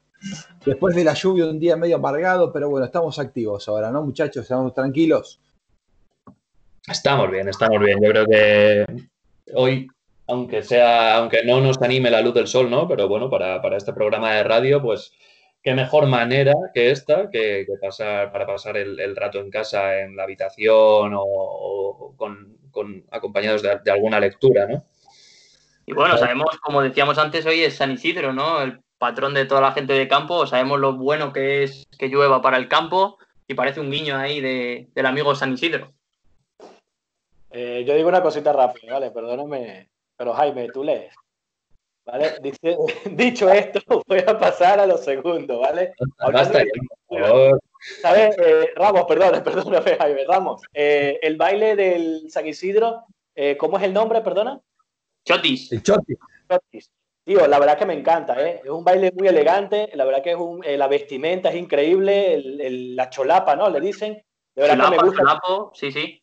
Después 0.64 0.96
de 0.96 1.04
la 1.04 1.14
lluvia, 1.14 1.46
un 1.46 1.60
día 1.60 1.76
medio 1.78 1.96
amargado, 1.96 2.54
pero 2.54 2.70
bueno, 2.70 2.86
estamos 2.86 3.18
activos 3.18 3.68
ahora, 3.68 3.90
¿no, 3.90 4.04
muchachos? 4.04 4.44
Estamos 4.44 4.74
tranquilos. 4.74 5.40
Estamos 6.88 7.32
bien, 7.32 7.48
estamos 7.48 7.80
bien. 7.80 8.00
Yo 8.02 8.10
creo 8.12 8.26
que 8.26 8.86
hoy, 9.56 9.88
aunque 10.28 10.62
sea, 10.62 11.18
aunque 11.18 11.44
no 11.44 11.60
nos 11.60 11.82
anime 11.82 12.12
la 12.12 12.22
luz 12.22 12.36
del 12.36 12.48
sol, 12.48 12.70
¿no? 12.70 12.88
Pero 12.88 13.08
bueno, 13.08 13.30
para, 13.30 13.62
para 13.62 13.78
este 13.78 13.94
programa 13.94 14.34
de 14.34 14.44
radio, 14.44 14.82
pues 14.82 15.12
qué 15.62 15.74
mejor 15.74 16.08
manera 16.08 16.54
que 16.74 16.92
esta 16.92 17.30
que, 17.30 17.66
pasar 17.82 18.32
para 18.32 18.46
pasar 18.46 18.78
el, 18.78 19.16
rato 19.16 19.40
en 19.40 19.50
casa, 19.50 20.00
en 20.00 20.16
la 20.16 20.24
habitación 20.24 21.14
o, 21.16 22.14
con, 22.18 23.06
acompañados 23.12 23.62
de, 23.62 23.92
alguna 23.92 24.20
lectura, 24.20 24.68
¿no? 24.68 24.84
Y 25.86 25.94
bueno, 25.94 26.18
sabemos, 26.18 26.58
como 26.62 26.84
decíamos 26.84 27.18
antes, 27.18 27.46
hoy 27.48 27.64
es 27.64 27.76
San 27.76 27.92
Isidro, 27.92 28.32
¿no? 28.32 28.62
El 28.62 28.80
patrón 29.00 29.34
de 29.34 29.46
toda 29.46 29.62
la 29.62 29.72
gente 29.72 29.94
de 29.94 30.08
campo, 30.08 30.46
sabemos 30.46 30.80
lo 30.80 30.94
bueno 30.94 31.34
que 31.34 31.64
es 31.64 31.88
que 31.98 32.10
llueva 32.10 32.42
para 32.42 32.58
el 32.58 32.68
campo 32.68 33.18
y 33.48 33.56
parece 33.56 33.80
un 33.80 33.90
guiño 33.90 34.16
ahí 34.16 34.40
del 34.40 35.06
amigo 35.06 35.34
San 35.34 35.54
Isidro. 35.54 35.94
Eh, 37.50 37.84
yo 37.88 37.96
digo 37.96 38.08
una 38.08 38.22
cosita 38.22 38.54
rápida, 38.54 38.94
¿vale? 38.94 39.10
Perdóname, 39.10 39.90
pero 40.16 40.34
Jaime, 40.34 40.68
tú 40.72 40.84
lees. 40.84 41.16
¿Vale? 42.12 42.36
dicho 43.12 43.50
esto, 43.50 43.82
voy 44.08 44.20
a 44.20 44.38
pasar 44.38 44.80
a 44.80 44.86
lo 44.86 44.98
segundo, 44.98 45.60
¿vale? 45.60 45.94
Basta, 46.32 46.64
¿Sabes? 48.02 48.36
Eh, 48.38 48.72
Ramos, 48.76 49.06
perdón, 49.08 49.42
perdóname, 49.44 49.96
Jaime, 49.98 50.26
Ramos. 50.26 50.62
Eh, 50.74 51.20
el 51.22 51.38
baile 51.38 51.76
del 51.76 52.30
San 52.30 52.48
Isidro, 52.48 53.06
eh, 53.36 53.56
¿cómo 53.58 53.78
es 53.78 53.84
el 53.84 53.94
nombre, 53.94 54.22
perdona? 54.22 54.60
Chotis. 55.26 55.72
El 55.72 55.84
chotis. 55.84 56.18
Chotis. 56.50 56.92
Tío, 57.24 57.48
la 57.48 57.60
verdad 57.60 57.78
que 57.78 57.86
me 57.86 57.94
encanta, 57.94 58.36
¿eh? 58.44 58.62
Es 58.64 58.70
un 58.70 58.84
baile 58.84 59.12
muy 59.16 59.28
elegante, 59.28 59.90
la 59.94 60.04
verdad 60.04 60.24
que 60.24 60.32
es 60.32 60.38
un, 60.38 60.62
la 60.66 60.88
vestimenta 60.88 61.50
es 61.50 61.56
increíble, 61.56 62.42
la 62.96 63.10
cholapa, 63.10 63.56
¿no? 63.56 63.70
Le 63.70 63.80
dicen. 63.80 64.14
De 64.56 64.64
verdad 64.64 64.86
que 64.86 64.98
me 64.98 65.04
gusta. 65.04 65.22
Cholapo, 65.22 65.72
sí, 65.76 65.92
sí. 65.92 66.22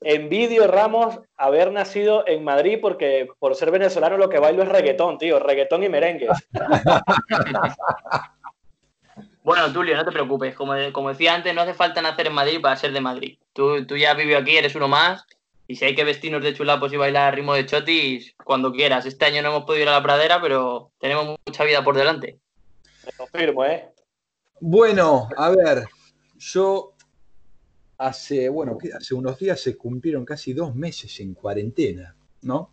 Envidio, 0.00 0.66
Ramos, 0.66 1.20
haber 1.36 1.72
nacido 1.72 2.26
en 2.26 2.44
Madrid 2.44 2.78
porque 2.80 3.28
por 3.38 3.54
ser 3.54 3.70
venezolano 3.70 4.16
lo 4.16 4.28
que 4.28 4.38
bailo 4.38 4.62
es 4.62 4.68
reggaetón, 4.68 5.18
tío, 5.18 5.38
reggaetón 5.38 5.82
y 5.82 5.88
merengue. 5.88 6.28
bueno, 9.42 9.72
Tulio, 9.72 9.96
no 9.96 10.04
te 10.04 10.12
preocupes. 10.12 10.54
Como, 10.54 10.74
como, 10.92 11.08
decía 11.08 11.34
antes, 11.34 11.54
no 11.54 11.62
hace 11.62 11.74
falta 11.74 12.02
nacer 12.02 12.26
en 12.26 12.34
Madrid 12.34 12.60
para 12.60 12.76
ser 12.76 12.92
de 12.92 13.00
Madrid. 13.00 13.38
Tú, 13.52 13.86
tú 13.86 13.96
ya 13.96 14.14
vives 14.14 14.40
aquí, 14.40 14.56
eres 14.56 14.74
uno 14.74 14.88
más. 14.88 15.24
Y 15.66 15.76
si 15.76 15.84
hay 15.84 15.94
que 15.94 16.04
vestirnos 16.04 16.42
de 16.42 16.54
chulapos 16.54 16.92
y 16.92 16.96
bailar 16.96 17.28
a 17.28 17.30
ritmo 17.30 17.54
de 17.54 17.64
chotis, 17.64 18.34
cuando 18.44 18.72
quieras. 18.72 19.06
Este 19.06 19.24
año 19.24 19.42
no 19.42 19.48
hemos 19.48 19.64
podido 19.64 19.84
ir 19.84 19.88
a 19.88 19.92
la 19.92 20.02
pradera, 20.02 20.40
pero 20.40 20.90
tenemos 20.98 21.38
mucha 21.46 21.64
vida 21.64 21.82
por 21.82 21.96
delante. 21.96 22.38
Me 23.06 23.12
confirmo, 23.12 23.64
¿eh? 23.64 23.88
Bueno, 24.60 25.28
a 25.36 25.50
ver, 25.50 25.88
yo 26.36 26.91
hace, 28.02 28.48
bueno, 28.48 28.76
hace 28.96 29.14
unos 29.14 29.38
días 29.38 29.60
se 29.60 29.76
cumplieron 29.76 30.24
casi 30.24 30.52
dos 30.52 30.74
meses 30.74 31.20
en 31.20 31.34
cuarentena, 31.34 32.16
¿no? 32.42 32.70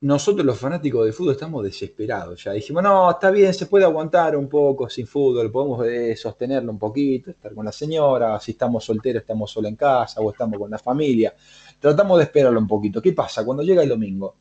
Nosotros 0.00 0.44
los 0.44 0.58
fanáticos 0.58 1.06
de 1.06 1.12
fútbol 1.12 1.32
estamos 1.32 1.64
desesperados 1.64 2.44
ya. 2.44 2.52
Dijimos, 2.52 2.82
no, 2.82 3.10
está 3.10 3.30
bien, 3.30 3.54
se 3.54 3.66
puede 3.66 3.84
aguantar 3.84 4.36
un 4.36 4.48
poco 4.48 4.88
sin 4.88 5.06
fútbol, 5.06 5.50
podemos 5.50 5.86
eh, 5.86 6.14
sostenerlo 6.14 6.70
un 6.70 6.78
poquito, 6.78 7.30
estar 7.30 7.54
con 7.54 7.64
la 7.64 7.72
señora, 7.72 8.38
si 8.38 8.52
estamos 8.52 8.84
solteros, 8.84 9.22
estamos 9.22 9.50
solo 9.50 9.66
en 9.66 9.76
casa 9.76 10.20
o 10.20 10.30
estamos 10.30 10.58
con 10.58 10.70
la 10.70 10.78
familia. 10.78 11.34
Tratamos 11.80 12.18
de 12.18 12.24
esperarlo 12.24 12.60
un 12.60 12.68
poquito. 12.68 13.00
¿Qué 13.00 13.12
pasa? 13.12 13.44
Cuando 13.44 13.62
llega 13.62 13.82
el 13.82 13.88
domingo 13.88 14.36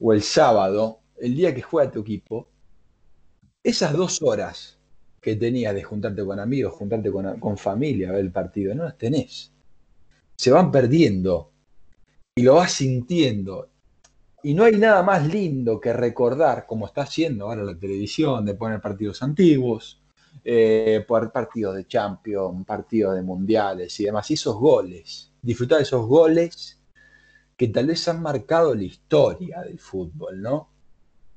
o 0.00 0.12
el 0.12 0.22
sábado, 0.22 1.00
el 1.16 1.34
día 1.36 1.54
que 1.54 1.62
juega 1.62 1.90
tu 1.90 2.00
equipo, 2.00 2.48
esas 3.62 3.92
dos 3.92 4.20
horas 4.22 4.81
que 5.22 5.36
tenías 5.36 5.72
de 5.72 5.84
juntarte 5.84 6.24
con 6.24 6.40
amigos, 6.40 6.74
juntarte 6.74 7.12
con, 7.12 7.56
familia 7.56 8.08
a 8.08 8.12
ver 8.12 8.22
el 8.22 8.32
partido, 8.32 8.74
no 8.74 8.82
las 8.82 8.98
tenés. 8.98 9.52
Se 10.36 10.50
van 10.50 10.72
perdiendo 10.72 11.52
y 12.34 12.42
lo 12.42 12.56
vas 12.56 12.72
sintiendo. 12.72 13.68
Y 14.42 14.52
no 14.54 14.64
hay 14.64 14.76
nada 14.76 15.04
más 15.04 15.24
lindo 15.28 15.80
que 15.80 15.92
recordar, 15.92 16.66
como 16.66 16.86
está 16.86 17.02
haciendo 17.02 17.44
ahora 17.44 17.62
la 17.62 17.78
televisión, 17.78 18.44
de 18.44 18.54
poner 18.54 18.80
partidos 18.80 19.22
antiguos, 19.22 20.02
eh, 20.42 21.04
poner 21.06 21.30
partidos 21.30 21.76
de 21.76 21.86
Champions, 21.86 22.66
partidos 22.66 23.14
de 23.14 23.22
Mundiales 23.22 24.00
y 24.00 24.04
demás, 24.06 24.28
y 24.28 24.34
esos 24.34 24.56
goles, 24.56 25.30
disfrutar 25.40 25.78
de 25.78 25.84
esos 25.84 26.04
goles 26.04 26.80
que 27.56 27.68
tal 27.68 27.86
vez 27.86 28.08
han 28.08 28.20
marcado 28.20 28.74
la 28.74 28.82
historia 28.82 29.60
del 29.60 29.78
fútbol, 29.78 30.42
¿no? 30.42 30.71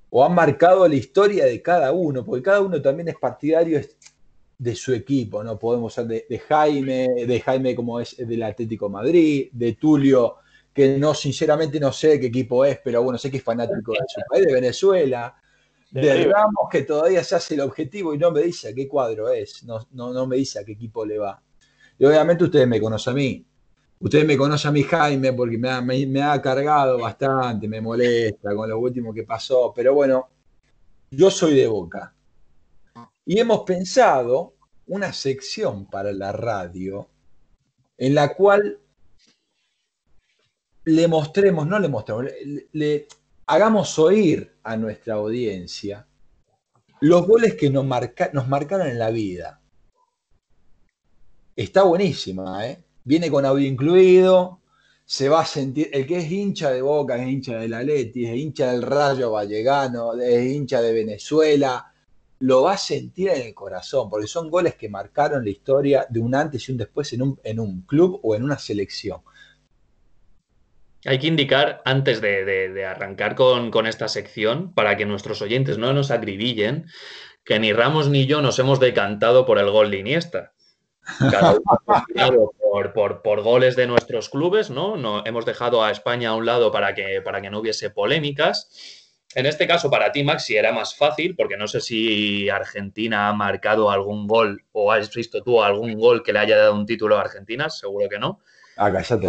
O 0.09 0.23
han 0.23 0.33
marcado 0.33 0.87
la 0.87 0.95
historia 0.95 1.45
de 1.45 1.61
cada 1.61 1.91
uno, 1.91 2.23
porque 2.23 2.43
cada 2.43 2.61
uno 2.61 2.81
también 2.81 3.09
es 3.09 3.15
partidario 3.15 3.81
de 4.57 4.75
su 4.75 4.93
equipo, 4.93 5.43
¿no? 5.43 5.59
Podemos 5.59 5.93
ser 5.93 6.05
de, 6.05 6.39
Jaime, 6.47 7.07
de 7.27 7.41
Jaime 7.41 7.75
como 7.75 7.99
es 7.99 8.15
del 8.17 8.43
Atlético 8.43 8.89
Madrid, 8.89 9.49
de 9.51 9.73
Tulio, 9.73 10.37
que 10.73 10.97
no, 10.97 11.13
sinceramente 11.13 11.79
no 11.79 11.91
sé 11.91 12.19
qué 12.19 12.27
equipo 12.27 12.65
es, 12.65 12.79
pero 12.83 13.03
bueno, 13.03 13.17
sé 13.17 13.31
que 13.31 13.37
es 13.37 13.43
fanático 13.43 13.93
de 13.93 13.99
su 14.07 14.21
país, 14.29 14.45
de 14.45 14.53
Venezuela, 14.53 15.35
de 15.91 16.25
Ramos, 16.25 16.67
que 16.69 16.83
todavía 16.83 17.23
se 17.23 17.35
hace 17.35 17.53
el 17.53 17.61
objetivo 17.61 18.13
y 18.13 18.17
no 18.17 18.31
me 18.31 18.41
dice 18.41 18.69
a 18.69 18.73
qué 18.73 18.87
cuadro 18.87 19.29
es, 19.29 19.63
no, 19.63 19.79
no, 19.91 20.11
no 20.11 20.27
me 20.27 20.35
dice 20.37 20.59
a 20.59 20.65
qué 20.65 20.73
equipo 20.73 21.05
le 21.05 21.17
va. 21.17 21.41
Y 21.97 22.05
obviamente 22.05 22.43
ustedes 22.43 22.67
me 22.67 22.81
conocen 22.81 23.11
a 23.11 23.15
mí. 23.15 23.45
Ustedes 24.05 24.27
me 24.27 24.37
conocen 24.37 24.69
a 24.69 24.71
mí, 24.71 24.83
Jaime, 24.83 25.33
porque 25.33 25.57
me 25.57 25.67
ha, 25.67 25.81
me 25.81 26.21
ha 26.21 26.39
cargado 26.39 26.99
bastante, 26.99 27.67
me 27.67 27.81
molesta 27.81 28.53
con 28.53 28.69
lo 28.69 28.77
último 28.77 29.11
que 29.11 29.23
pasó. 29.23 29.73
Pero 29.75 29.95
bueno, 29.95 30.29
yo 31.09 31.31
soy 31.31 31.55
de 31.55 31.65
Boca. 31.65 32.13
Y 33.25 33.39
hemos 33.39 33.61
pensado 33.61 34.53
una 34.85 35.11
sección 35.11 35.87
para 35.87 36.11
la 36.11 36.31
radio 36.31 37.09
en 37.97 38.13
la 38.13 38.35
cual 38.35 38.79
le 40.83 41.07
mostremos, 41.07 41.65
no 41.65 41.79
le 41.79 41.87
mostremos, 41.87 42.25
le, 42.73 43.07
hagamos 43.47 43.97
oír 43.97 44.55
a 44.61 44.77
nuestra 44.77 45.15
audiencia 45.15 46.05
los 47.01 47.25
goles 47.25 47.55
que 47.55 47.71
nos, 47.71 47.83
nos 48.33 48.47
marcaron 48.47 48.85
en 48.85 48.99
la 48.99 49.09
vida. 49.09 49.59
Está 51.55 51.81
buenísima, 51.81 52.67
¿eh? 52.67 52.84
Viene 53.05 53.31
con 53.31 53.45
audio 53.45 53.65
incluido, 53.65 54.59
se 55.05 55.29
va 55.29 55.41
a 55.41 55.45
sentir, 55.45 55.89
el 55.93 56.05
que 56.05 56.17
es 56.17 56.29
hincha 56.29 56.71
de 56.71 56.81
Boca, 56.81 57.15
es 57.15 57.27
hincha 57.27 57.57
del 57.57 57.73
Atleti, 57.73 58.25
es 58.25 58.35
hincha 58.35 58.71
del 58.71 58.81
Rayo 58.81 59.31
Vallecano, 59.31 60.13
es 60.19 60.45
hincha 60.51 60.81
de 60.81 60.91
Venezuela, 60.91 61.93
lo 62.39 62.63
va 62.63 62.73
a 62.73 62.77
sentir 62.77 63.29
en 63.29 63.41
el 63.41 63.53
corazón, 63.53 64.09
porque 64.09 64.27
son 64.27 64.49
goles 64.49 64.75
que 64.75 64.89
marcaron 64.89 65.45
la 65.45 65.51
historia 65.51 66.05
de 66.09 66.19
un 66.19 66.35
antes 66.35 66.67
y 66.67 66.71
un 66.73 66.77
después 66.77 67.13
en 67.13 67.21
un, 67.21 67.39
en 67.43 67.59
un 67.59 67.81
club 67.83 68.19
o 68.23 68.35
en 68.35 68.43
una 68.43 68.57
selección. 68.57 69.21
Hay 71.05 71.19
que 71.19 71.27
indicar, 71.27 71.83
antes 71.85 72.19
de, 72.19 72.83
arrancar 72.83 73.35
con, 73.35 73.85
esta 73.85 74.07
sección, 74.07 74.73
para 74.73 74.97
que 74.97 75.05
nuestros 75.05 75.41
oyentes 75.43 75.77
no 75.77 75.93
nos 75.93 76.09
agribillen, 76.09 76.87
que 77.43 77.59
ni 77.59 77.73
Ramos 77.73 78.09
ni 78.09 78.25
yo 78.25 78.41
nos 78.41 78.57
hemos 78.57 78.79
decantado 78.79 79.45
por 79.45 79.59
el 79.59 79.69
gol 79.69 79.91
de 79.91 79.99
Iniesta. 79.99 80.54
Uno 81.19 82.51
por, 82.93 83.21
por, 83.21 83.41
goles 83.41 83.75
de 83.75 83.87
nuestros 83.87 84.29
clubes, 84.29 84.69
¿no? 84.69 84.97
¿no? 84.97 85.25
Hemos 85.25 85.45
dejado 85.45 85.83
a 85.83 85.91
España 85.91 86.29
a 86.29 86.35
un 86.35 86.45
lado 86.45 86.71
para 86.71 86.93
que, 86.93 87.21
para 87.21 87.41
que 87.41 87.49
no 87.49 87.59
hubiese 87.59 87.89
polémicas. 87.89 88.69
En 89.33 89.45
este 89.45 89.67
caso, 89.67 89.89
para 89.89 90.11
ti, 90.11 90.23
Maxi, 90.23 90.55
era 90.55 90.71
más 90.71 90.95
fácil, 90.95 91.35
porque 91.35 91.57
no 91.57 91.67
sé 91.67 91.81
si 91.81 92.49
Argentina 92.49 93.27
ha 93.27 93.33
marcado 93.33 93.91
algún 93.91 94.27
gol 94.27 94.63
o 94.71 94.91
has 94.91 95.13
visto 95.13 95.43
tú 95.43 95.61
algún 95.61 95.99
gol 95.99 96.23
que 96.23 96.31
le 96.31 96.39
haya 96.39 96.57
dado 96.57 96.73
un 96.73 96.85
título 96.85 97.17
a 97.17 97.21
Argentina, 97.21 97.69
seguro 97.69 98.07
que 98.07 98.17
no. 98.17 98.39
Ah, 98.77 98.91
cállate. 98.91 99.27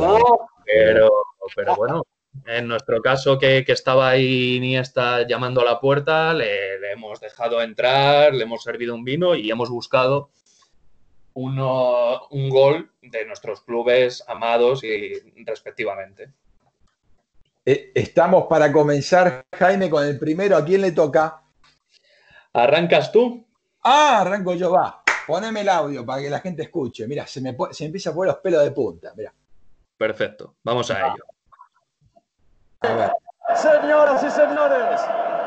Pero, 0.65 1.11
pero 1.55 1.77
bueno, 1.77 2.03
en 2.45 2.69
nuestro 2.69 3.01
caso, 3.01 3.39
que, 3.39 3.65
estaba 3.67 4.11
ahí 4.11 4.59
ni 4.61 4.77
está 4.77 5.27
llamando 5.27 5.61
a 5.61 5.65
la 5.65 5.81
puerta, 5.81 6.35
le, 6.35 6.93
hemos 6.93 7.21
dejado 7.21 7.61
entrar, 7.63 8.35
le 8.35 8.45
hemos 8.45 8.63
servido 8.63 8.95
un 8.95 9.05
vino 9.05 9.35
y 9.35 9.51
hemos 9.51 9.71
buscado 9.71 10.31
uno, 11.37 12.27
un 12.31 12.49
gol 12.49 12.93
de 13.03 13.27
nuestros 13.27 13.61
clubes 13.61 14.25
amados 14.27 14.83
y 14.85 15.13
respectivamente. 15.45 16.33
Eh, 17.65 17.93
estamos 17.95 18.47
para 18.49 18.73
comenzar, 18.73 19.45
Jaime, 19.55 19.91
con 19.91 20.05
el 20.05 20.19
primero. 20.19 20.57
¿A 20.57 20.65
quién 20.65 20.81
le 20.81 20.93
toca? 20.93 21.43
¿Arrancas 22.55 23.13
tú? 23.13 23.47
Ah, 23.83 24.21
arranco 24.21 24.55
yo, 24.55 24.73
va. 24.73 25.03
Poneme 25.27 25.61
el 25.61 25.69
audio 25.69 26.07
para 26.07 26.23
que 26.23 26.31
la 26.31 26.41
gente 26.41 26.63
escuche. 26.63 27.07
Mira, 27.07 27.27
se 27.27 27.43
me, 27.43 27.55
se 27.71 27.85
empieza 27.85 28.11
a 28.11 28.15
poner 28.15 28.33
los 28.33 28.41
pelos 28.41 28.65
de 28.65 28.71
punta. 28.71 29.13
Mira. 29.15 29.35
Perfecto, 29.99 30.57
vamos 30.63 30.91
a 30.91 31.07
ello. 31.07 31.25
A 32.81 32.95
ver. 32.95 33.13
Señoras 33.57 34.25
y 34.25 34.31
señores, 34.31 35.01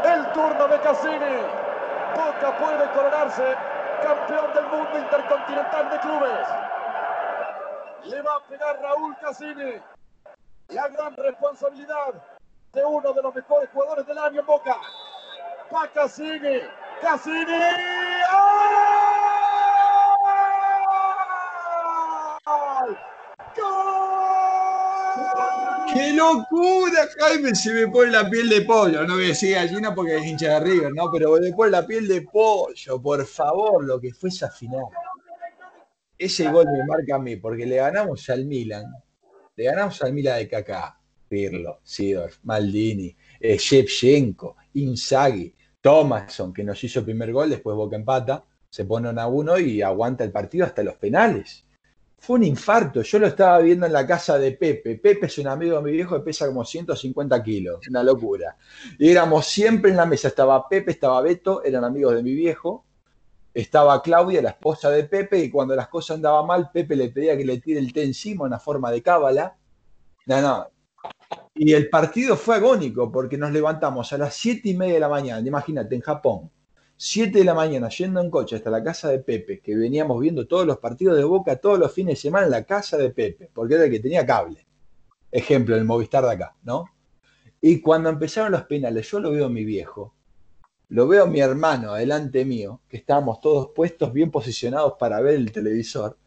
el 0.06 0.32
turno 0.34 0.68
de 0.68 0.80
Cassini. 0.82 1.42
Boca 2.16 2.58
puede 2.60 2.92
coronarse 2.92 3.79
campeón 4.02 4.54
del 4.54 4.66
mundo 4.68 5.00
intercontinental 5.00 5.90
de 5.90 6.00
clubes. 6.00 6.48
Le 8.06 8.22
va 8.22 8.36
a 8.36 8.48
pegar 8.48 8.82
Raúl 8.82 9.16
Cassini 9.18 9.82
la 10.70 10.88
gran 10.88 11.16
responsabilidad 11.18 12.14
de 12.74 12.86
uno 12.86 13.14
de 13.14 13.22
los 13.22 13.34
mejores 13.34 13.70
jugadores 13.74 14.06
del 14.06 14.18
año 14.18 14.40
en 14.42 14.46
Boca. 14.46 14.78
Pa 15.70 15.88
Cassini. 15.88 16.62
Cassini. 17.02 17.99
Locura, 26.20 27.08
Jaime! 27.18 27.56
Se 27.56 27.74
me 27.74 27.88
pone 27.88 28.12
la 28.12 28.30
piel 28.30 28.50
de 28.50 28.62
pollo. 28.62 29.06
No 29.06 29.16
voy 29.16 29.26
a 29.26 29.28
decir 29.30 29.56
gallina 29.56 29.96
porque 29.96 30.18
es 30.18 30.26
hincha 30.26 30.60
de 30.60 30.60
River, 30.60 30.94
¿no? 30.94 31.12
Pero 31.12 31.38
me 31.40 31.52
pone 31.54 31.72
la 31.72 31.86
piel 31.86 32.08
de 32.08 32.22
pollo, 32.22 33.02
por 33.02 33.26
favor, 33.26 33.84
lo 33.84 34.00
que 34.00 34.14
fue 34.14 34.30
esa 34.30 34.50
final. 34.50 34.86
Ese 36.18 36.52
gol 36.52 36.66
me 36.66 36.86
marca 36.86 37.16
a 37.16 37.20
mí, 37.20 37.38
porque 37.38 37.66
le 37.66 37.78
ganamos 37.78 38.30
al 38.30 38.46
Milan 38.46 38.86
le 39.60 39.66
ganamos 39.66 40.02
al 40.04 40.14
Mila 40.14 40.36
de 40.36 40.48
Kaká, 40.48 40.98
Pirlo, 41.28 41.82
Sidorf, 41.84 42.38
Maldini, 42.44 43.14
eh, 43.42 43.58
Shevchenko, 43.58 44.56
Inzaghi, 44.76 45.54
Thomason, 45.82 46.54
que 46.54 46.64
nos 46.64 46.82
hizo 46.82 47.00
el 47.00 47.06
primer 47.06 47.34
gol, 47.34 47.50
después 47.50 47.76
Boca 47.76 47.98
empata, 47.98 48.46
se 48.70 48.86
pone 48.86 49.10
a 49.10 49.28
uno 49.28 49.60
y 49.60 49.82
aguanta 49.82 50.24
el 50.24 50.32
partido 50.32 50.66
hasta 50.66 50.82
los 50.82 50.96
penales. 50.96 51.66
Fue 52.20 52.36
un 52.36 52.44
infarto, 52.44 53.02
yo 53.02 53.18
lo 53.18 53.28
estaba 53.28 53.60
viendo 53.60 53.86
en 53.86 53.94
la 53.94 54.06
casa 54.06 54.38
de 54.38 54.52
Pepe. 54.52 54.96
Pepe 54.98 55.26
es 55.26 55.38
un 55.38 55.48
amigo 55.48 55.78
de 55.78 55.84
mi 55.84 55.92
viejo 55.92 56.18
que 56.18 56.24
pesa 56.24 56.46
como 56.48 56.66
150 56.66 57.42
kilos, 57.42 57.88
una 57.88 58.04
locura. 58.04 58.58
Y 58.98 59.10
éramos 59.10 59.46
siempre 59.46 59.92
en 59.92 59.98
la 59.98 60.06
mesa, 60.06 60.28
estaba 60.28 60.68
Pepe, 60.68 60.92
estaba 60.92 61.22
Beto, 61.22 61.64
eran 61.64 61.86
amigos 61.86 62.16
de 62.16 62.24
mi 62.24 62.34
viejo, 62.34 62.86
estaba 63.54 64.02
Claudia, 64.02 64.42
la 64.42 64.50
esposa 64.50 64.92
de 64.92 65.06
Pepe, 65.06 65.40
y 65.40 65.50
cuando 65.50 65.76
las 65.76 65.88
cosas 65.88 66.18
andaban 66.18 66.46
mal, 66.46 66.70
Pepe 66.72 66.96
le 66.96 67.10
pedía 67.10 67.38
que 67.38 67.46
le 67.46 67.60
tire 67.60 67.80
el 67.80 67.94
té 67.94 68.04
encima, 68.04 68.46
una 68.46 68.60
forma 68.60 68.92
de 68.92 69.02
cábala. 69.02 69.56
No, 70.26 70.42
no. 70.42 70.68
Y 71.56 71.74
el 71.74 71.90
partido 71.90 72.36
fue 72.36 72.56
agónico 72.56 73.12
porque 73.12 73.38
nos 73.38 73.52
levantamos 73.52 74.12
a 74.12 74.18
las 74.18 74.34
siete 74.34 74.70
y 74.70 74.76
media 74.76 74.96
de 74.96 75.00
la 75.00 75.10
mañana, 75.10 75.48
imagínate, 75.48 75.96
en 75.96 76.02
Japón, 76.02 76.52
7 77.02 77.40
de 77.40 77.46
la 77.46 77.54
mañana 77.54 77.88
yendo 77.88 78.20
en 78.20 78.30
coche 78.30 78.58
hasta 78.58 78.70
la 78.70 78.84
casa 78.84 79.08
de 79.08 79.20
Pepe, 79.20 79.62
que 79.62 79.74
veníamos 79.74 80.20
viendo 80.20 80.46
todos 80.48 80.68
los 80.68 80.80
partidos 80.80 81.16
de 81.16 81.24
Boca 81.24 81.56
todos 81.56 81.80
los 81.80 81.94
fines 81.94 82.16
de 82.16 82.22
semana 82.24 82.46
en 82.48 82.52
la 82.52 82.66
casa 82.66 82.98
de 82.98 83.12
Pepe, 83.12 83.50
porque 83.54 83.76
era 83.76 83.86
el 83.86 83.90
que 83.90 84.02
tenía 84.02 84.26
cable. 84.26 84.68
Ejemplo, 85.32 85.78
el 85.78 85.86
Movistar 85.86 86.26
de 86.26 86.32
acá, 86.32 86.58
¿no? 86.62 86.84
Y 87.62 87.80
cuando 87.80 88.10
empezaron 88.10 88.52
los 88.52 88.64
penales, 88.64 89.10
yo 89.10 89.22
lo 89.22 89.32
veo 89.32 89.46
a 89.46 89.50
mi 89.50 89.64
viejo, 89.64 90.14
lo 90.90 91.08
veo 91.08 91.24
a 91.24 91.28
mi 91.28 91.40
hermano 91.40 91.94
adelante 91.94 92.44
mío, 92.44 92.82
que 92.90 92.98
estábamos 92.98 93.40
todos 93.40 93.70
puestos 93.74 94.12
bien 94.12 94.30
posicionados 94.30 94.96
para 95.00 95.22
ver 95.22 95.36
el 95.36 95.54
televisor, 95.54 96.18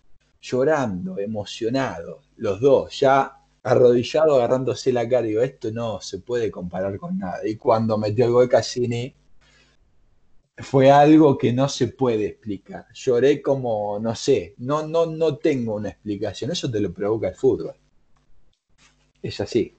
llorando, 0.41 1.19
emocionados, 1.19 2.31
los 2.37 2.63
dos, 2.63 2.99
ya 2.99 3.43
arrodillados, 3.63 4.39
agarrándose 4.39 4.91
la 4.91 5.07
cara. 5.07 5.27
Y 5.27 5.31
digo, 5.33 5.43
esto 5.43 5.71
no 5.71 6.01
se 6.01 6.21
puede 6.21 6.51
comparar 6.51 6.97
con 6.97 7.19
nada. 7.19 7.47
Y 7.47 7.57
cuando 7.57 7.99
metió 7.99 8.25
el 8.25 8.31
gol 8.33 8.49
Cassini, 8.49 9.15
fue 10.63 10.91
algo 10.91 11.37
que 11.37 11.53
no 11.53 11.69
se 11.69 11.89
puede 11.89 12.27
explicar. 12.27 12.87
Lloré 12.95 13.43
como, 13.43 13.99
no 13.99 14.15
sé, 14.15 14.55
no, 14.59 14.87
no, 14.87 15.07
no 15.07 15.37
tengo 15.37 15.75
una 15.75 15.91
explicación. 15.91 16.51
Eso 16.51 16.71
te 16.71 16.81
lo 16.81 16.93
provoca 16.93 17.29
el 17.29 17.35
fútbol. 17.35 17.75
Es 19.23 19.41
así. 19.41 19.77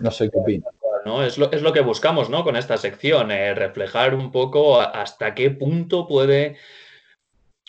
No 0.00 0.10
sé 0.10 0.30
qué 0.30 0.38
opino. 0.38 0.66
Es 1.24 1.38
lo, 1.38 1.72
que 1.72 1.80
buscamos 1.80 2.28
¿no? 2.28 2.44
con 2.44 2.56
esta 2.56 2.76
sección, 2.76 3.30
eh, 3.30 3.54
reflejar 3.54 4.14
un 4.14 4.30
poco 4.30 4.80
hasta 4.80 5.34
qué 5.34 5.50
punto 5.50 6.06
puede 6.06 6.56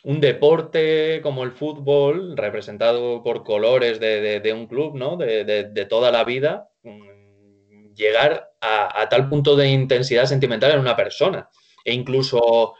un 0.03 0.19
deporte 0.19 1.21
como 1.21 1.43
el 1.43 1.51
fútbol, 1.51 2.35
representado 2.35 3.23
por 3.23 3.43
colores 3.43 3.99
de, 3.99 4.51
un 4.53 4.67
club, 4.67 4.95
¿no? 4.95 5.15
de, 5.15 5.87
toda 5.89 6.11
la 6.11 6.23
vida, 6.23 6.69
mm, 6.83 7.93
llegar 7.93 8.51
a, 8.59 9.07
tal 9.09 9.29
punto 9.29 9.55
de 9.55 9.69
intensidad 9.69 10.25
sentimental 10.25 10.71
en 10.71 10.79
una 10.79 10.95
persona. 10.95 11.49
E 11.85 11.93
incluso 11.93 12.75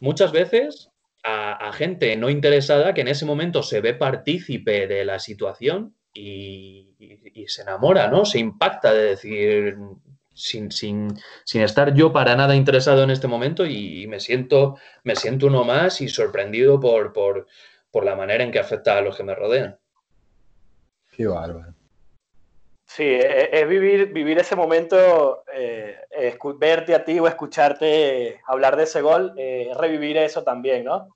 muchas 0.00 0.32
veces 0.32 0.90
a, 1.22 1.72
gente 1.72 2.16
no 2.16 2.28
interesada 2.28 2.92
que 2.92 3.00
en 3.00 3.08
ese 3.08 3.24
momento 3.24 3.62
se 3.62 3.80
ve 3.80 3.94
partícipe 3.94 4.86
de 4.86 5.04
la 5.04 5.18
situación 5.18 5.94
y, 6.12 6.90
se 7.48 7.62
enamora, 7.62 8.08
¿no? 8.08 8.24
Se 8.24 8.38
impacta 8.38 8.92
de 8.92 9.04
decir, 9.04 9.76
sin, 10.34 10.70
sin, 10.70 11.08
sin, 11.44 11.62
estar 11.62 11.94
yo 11.94 12.12
para 12.12 12.36
nada 12.36 12.54
interesado 12.54 13.02
en 13.02 13.10
este 13.10 13.26
momento 13.26 13.66
y, 13.66 14.06
me, 14.06 14.20
siento, 14.20 14.76
me 15.02 15.16
siento 15.16 15.46
uno 15.46 15.64
más 15.64 16.00
y 16.00 16.08
sorprendido 16.08 16.78
por, 16.78 17.12
por, 17.12 17.46
por, 17.90 18.04
la 18.04 18.16
manera 18.16 18.44
en 18.44 18.52
que 18.52 18.58
afecta 18.58 18.98
a 18.98 19.00
los 19.00 19.16
que 19.16 19.24
me 19.24 19.34
rodean. 19.34 19.78
Qué 21.10 21.26
bárbaro. 21.26 21.73
Sí, 22.94 23.02
e, 23.02 23.18
e, 23.18 23.60
es, 23.60 23.68
vivir, 23.68 24.12
vivir 24.12 24.38
ese 24.38 24.54
momento, 24.54 25.42
eh, 25.52 25.98
verte 26.58 26.94
a 26.94 27.04
ti 27.04 27.18
o 27.18 27.26
escucharte 27.26 28.40
hablar 28.46 28.76
de 28.76 28.84
ese 28.84 29.00
gol, 29.00 29.34
eh, 29.36 29.72
revivir 29.76 30.16
eso 30.16 30.44
también, 30.44 30.84
¿no? 30.84 31.08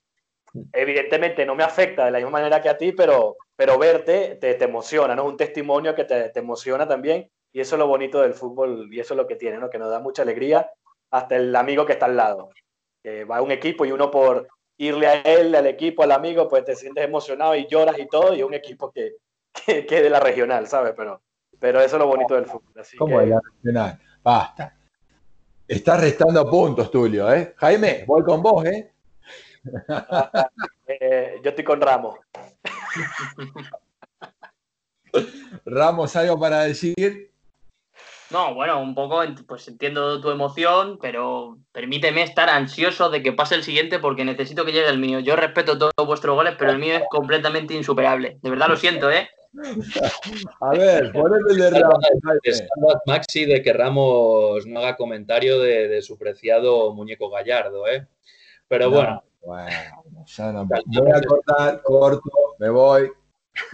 evidentemente 0.73 1.45
no 1.45 1.55
me 1.55 1.63
afecta 1.63 2.05
de 2.05 2.11
la 2.11 2.17
misma 2.17 2.31
manera 2.31 2.61
que 2.61 2.67
a 2.67 2.77
ti, 2.77 2.91
pero, 2.91 3.37
pero 3.55 3.77
verte 3.77 4.37
te, 4.41 4.55
te 4.55 4.65
emociona, 4.65 5.15
¿no? 5.15 5.23
Es 5.23 5.29
un 5.29 5.37
testimonio 5.37 5.95
que 5.95 6.03
te, 6.03 6.29
te, 6.29 6.39
emociona 6.39 6.87
también 6.87 7.29
y 7.53 7.61
eso 7.61 7.75
es 7.75 7.79
lo 7.79 7.87
bonito 7.87 8.21
del 8.21 8.33
fútbol 8.33 8.89
y 8.91 8.99
eso 8.99 9.13
es 9.13 9.17
lo 9.17 9.27
que 9.27 9.35
tiene, 9.35 9.57
¿no? 9.57 9.69
Que 9.69 9.77
nos 9.77 9.89
da 9.89 9.99
mucha 9.99 10.23
alegría 10.23 10.69
hasta 11.11 11.35
el 11.35 11.55
amigo 11.55 11.85
que 11.85 11.93
está 11.93 12.07
al 12.07 12.17
lado. 12.17 12.49
Que 13.03 13.23
va 13.25 13.37
a 13.37 13.41
un 13.41 13.51
equipo 13.51 13.85
y 13.85 13.91
uno 13.91 14.11
por 14.11 14.47
irle 14.77 15.07
a 15.07 15.21
él, 15.21 15.55
al 15.55 15.67
equipo, 15.67 16.03
al 16.03 16.11
amigo, 16.11 16.47
pues 16.49 16.65
te 16.65 16.75
sientes 16.75 17.03
emocionado 17.03 17.55
y 17.55 17.67
lloras 17.67 17.97
y 17.99 18.07
todo 18.07 18.33
y 18.33 18.43
un 18.43 18.53
equipo 18.53 18.91
que, 18.91 19.13
que, 19.65 19.85
que 19.85 20.01
de 20.01 20.09
la 20.09 20.19
regional, 20.19 20.67
¿sabes? 20.67 20.93
Pero, 20.97 21.21
pero 21.59 21.81
eso 21.81 21.95
es 21.95 21.99
lo 21.99 22.07
bonito 22.07 22.35
del 22.35 22.45
fútbol. 22.45 22.73
Así 22.79 22.97
¿Cómo 22.97 23.17
que... 23.17 23.25
de 23.25 23.29
la 23.31 23.41
regional? 23.53 23.99
Basta. 24.23 24.75
Estás 25.67 26.01
restando 26.01 26.49
puntos, 26.49 26.89
Tulio, 26.89 27.31
¿eh? 27.31 27.53
Jaime, 27.57 28.03
voy 28.07 28.23
con 28.23 28.41
vos, 28.41 28.65
¿eh? 28.65 28.91
eh 30.87 31.39
yo 31.43 31.49
estoy 31.49 31.63
con 31.63 31.79
Ramos. 31.79 32.17
Ramos, 35.65 36.15
¿algo 36.15 36.39
para 36.39 36.61
decir? 36.61 37.31
No, 38.31 38.53
bueno, 38.53 38.79
un 38.79 38.93
poco, 38.93 39.23
pues 39.47 39.67
entiendo 39.67 40.21
tu 40.21 40.29
emoción, 40.29 40.99
pero 41.01 41.57
permíteme 41.71 42.21
estar 42.21 42.47
ansioso 42.47 43.09
de 43.09 43.23
que 43.23 43.33
pase 43.33 43.55
el 43.55 43.63
siguiente 43.63 43.97
porque 43.97 44.23
necesito 44.23 44.65
que 44.65 44.71
llegue 44.71 44.87
el 44.87 44.99
mío. 44.99 45.19
Yo 45.19 45.35
respeto 45.35 45.79
todos 45.79 45.93
vuestros 46.05 46.35
goles, 46.35 46.55
pero 46.57 46.71
el 46.71 46.77
mío 46.77 46.95
es 46.95 47.03
completamente 47.09 47.73
insuperable. 47.73 48.37
De 48.41 48.49
verdad 48.51 48.67
lo 48.67 48.75
siento, 48.75 49.09
¿eh? 49.09 49.29
A 50.61 50.69
ver, 50.71 51.11
ponete 51.11 51.51
el 51.51 51.57
de 51.57 51.69
Ramos. 51.71 51.99
Maxi 53.05 53.45
de 53.45 53.61
que 53.61 53.73
Ramos 53.73 54.65
no 54.67 54.79
haga 54.79 54.95
comentario 54.95 55.59
de, 55.59 55.87
de, 55.87 56.01
su 56.01 56.17
preciado 56.17 56.93
muñeco 56.93 57.29
gallardo, 57.29 57.87
¿eh? 57.87 58.07
Pero 58.67 58.85
no, 58.85 58.91
bueno. 58.91 59.23
Bueno, 59.41 60.25
ya 60.25 60.51
no. 60.51 60.65
Voy 60.65 61.11
a 61.11 61.21
cortar, 61.21 61.81
corto, 61.81 62.29
me 62.59 62.69
voy. 62.69 63.11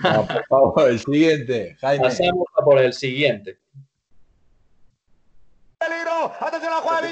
No, 0.04 0.28
por 0.28 0.46
favor, 0.46 0.90
el 0.90 1.00
siguiente, 1.00 1.76
Jaime. 1.80 2.04
Pasamos 2.06 2.48
a 2.56 2.64
por 2.64 2.80
el 2.80 2.94
siguiente. 2.94 3.60
Peligro, 5.78 6.32
atención 6.40 6.72
a 6.72 6.76
la 6.78 6.82
jugada 6.82 7.02
de 7.02 7.10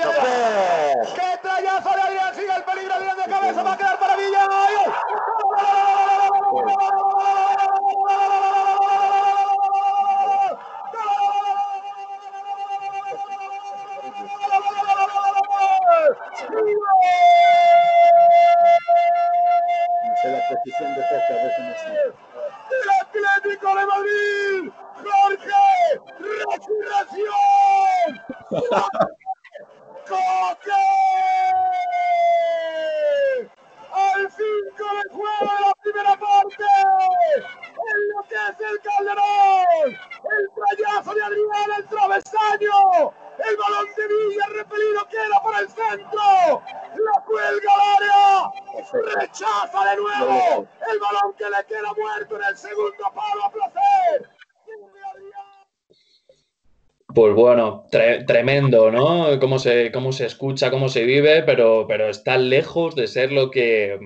se, 59.63 59.91
cómo 59.91 60.11
se 60.11 60.25
escucha, 60.25 60.69
cómo 60.69 60.89
se 60.89 61.05
vive, 61.05 61.43
pero, 61.43 61.85
pero 61.87 62.09
está 62.09 62.37
lejos 62.37 62.95
de 62.95 63.07
ser 63.07 63.31
lo 63.31 63.49
que, 63.49 63.97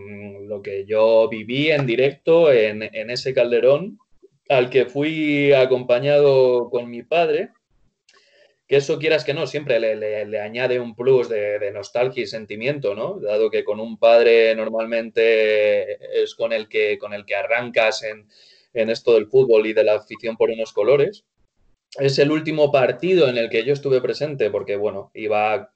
lo 0.47 0.61
que 0.61 0.85
yo 0.85 1.27
viví 1.29 1.71
en 1.71 1.85
directo 1.85 2.51
en, 2.51 2.83
ese 2.83 3.33
calderón 3.33 3.99
al 4.47 4.69
que 4.69 4.85
fui 4.85 5.51
acompañado 5.51 6.69
con 6.69 6.89
mi 6.89 7.03
padre, 7.03 7.49
que 8.67 8.77
eso 8.77 8.99
quieras 8.99 9.25
que 9.25 9.33
no, 9.33 9.47
siempre 9.47 9.79
le, 9.79 9.95
le, 9.95 10.25
le 10.25 10.39
añade 10.39 10.79
un 10.79 10.95
plus 10.95 11.27
de, 11.27 11.59
de, 11.59 11.71
nostalgia 11.71 12.23
y 12.23 12.27
sentimiento, 12.27 12.95
¿no? 12.95 13.19
Dado 13.19 13.49
que 13.49 13.63
con 13.63 13.79
un 13.79 13.97
padre 13.97 14.55
normalmente 14.55 16.21
es 16.21 16.35
con 16.35 16.53
el 16.53 16.69
que, 16.69 16.97
con 16.97 17.13
el 17.13 17.25
que 17.25 17.35
arrancas 17.35 18.03
en, 18.03 18.27
en 18.73 18.89
esto 18.89 19.15
del 19.15 19.27
fútbol 19.27 19.67
y 19.67 19.73
de 19.73 19.83
la 19.83 19.95
afición 19.95 20.37
por 20.37 20.49
unos 20.49 20.71
colores 20.71 21.25
es 21.99 22.19
el 22.19 22.31
último 22.31 22.71
partido 22.71 23.27
en 23.27 23.37
el 23.37 23.49
que 23.49 23.63
yo 23.63 23.73
estuve 23.73 24.01
presente, 24.01 24.49
porque 24.51 24.75
bueno, 24.75 25.11
iba 25.13 25.71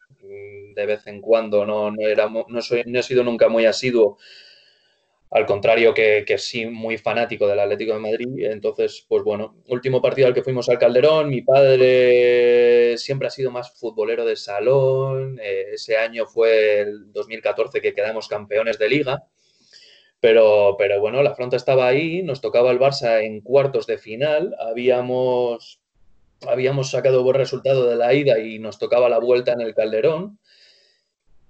de 0.75 0.85
vez 0.85 1.07
en 1.07 1.21
cuando, 1.21 1.65
no, 1.65 1.91
no, 1.91 2.07
era, 2.07 2.29
no, 2.29 2.61
soy, 2.61 2.83
no 2.85 2.99
he 2.99 3.03
sido 3.03 3.23
nunca 3.23 3.49
muy 3.49 3.65
asiduo, 3.65 4.17
al 5.29 5.45
contrario 5.45 5.93
que, 5.93 6.25
que, 6.27 6.37
sí 6.37 6.65
muy 6.65 6.97
fanático 6.97 7.47
del 7.47 7.59
Atlético 7.59 7.93
de 7.93 7.99
Madrid. 7.99 8.27
Entonces, 8.39 9.05
pues 9.07 9.23
bueno, 9.23 9.55
último 9.67 10.01
partido 10.01 10.27
al 10.27 10.33
que 10.33 10.43
fuimos 10.43 10.67
al 10.67 10.77
Calderón, 10.77 11.29
mi 11.29 11.41
padre 11.41 12.97
siempre 12.97 13.27
ha 13.27 13.31
sido 13.31 13.49
más 13.49 13.71
futbolero 13.71 14.25
de 14.25 14.35
salón, 14.35 15.39
eh, 15.41 15.69
ese 15.73 15.95
año 15.97 16.25
fue 16.25 16.81
el 16.81 17.13
2014 17.13 17.81
que 17.81 17.93
quedamos 17.93 18.27
campeones 18.27 18.77
de 18.77 18.89
liga. 18.89 19.23
Pero, 20.19 20.75
pero 20.77 20.99
bueno, 20.99 21.23
la 21.23 21.33
fronta 21.33 21.55
estaba 21.55 21.87
ahí, 21.87 22.21
nos 22.21 22.41
tocaba 22.41 22.69
el 22.69 22.79
Barça 22.79 23.23
en 23.23 23.41
cuartos 23.41 23.87
de 23.87 23.97
final, 23.97 24.55
habíamos 24.59 25.80
habíamos 26.47 26.91
sacado 26.91 27.23
buen 27.23 27.35
resultado 27.35 27.89
de 27.89 27.95
la 27.95 28.13
ida 28.13 28.39
y 28.39 28.59
nos 28.59 28.79
tocaba 28.79 29.09
la 29.09 29.19
vuelta 29.19 29.53
en 29.53 29.61
el 29.61 29.75
Calderón. 29.75 30.39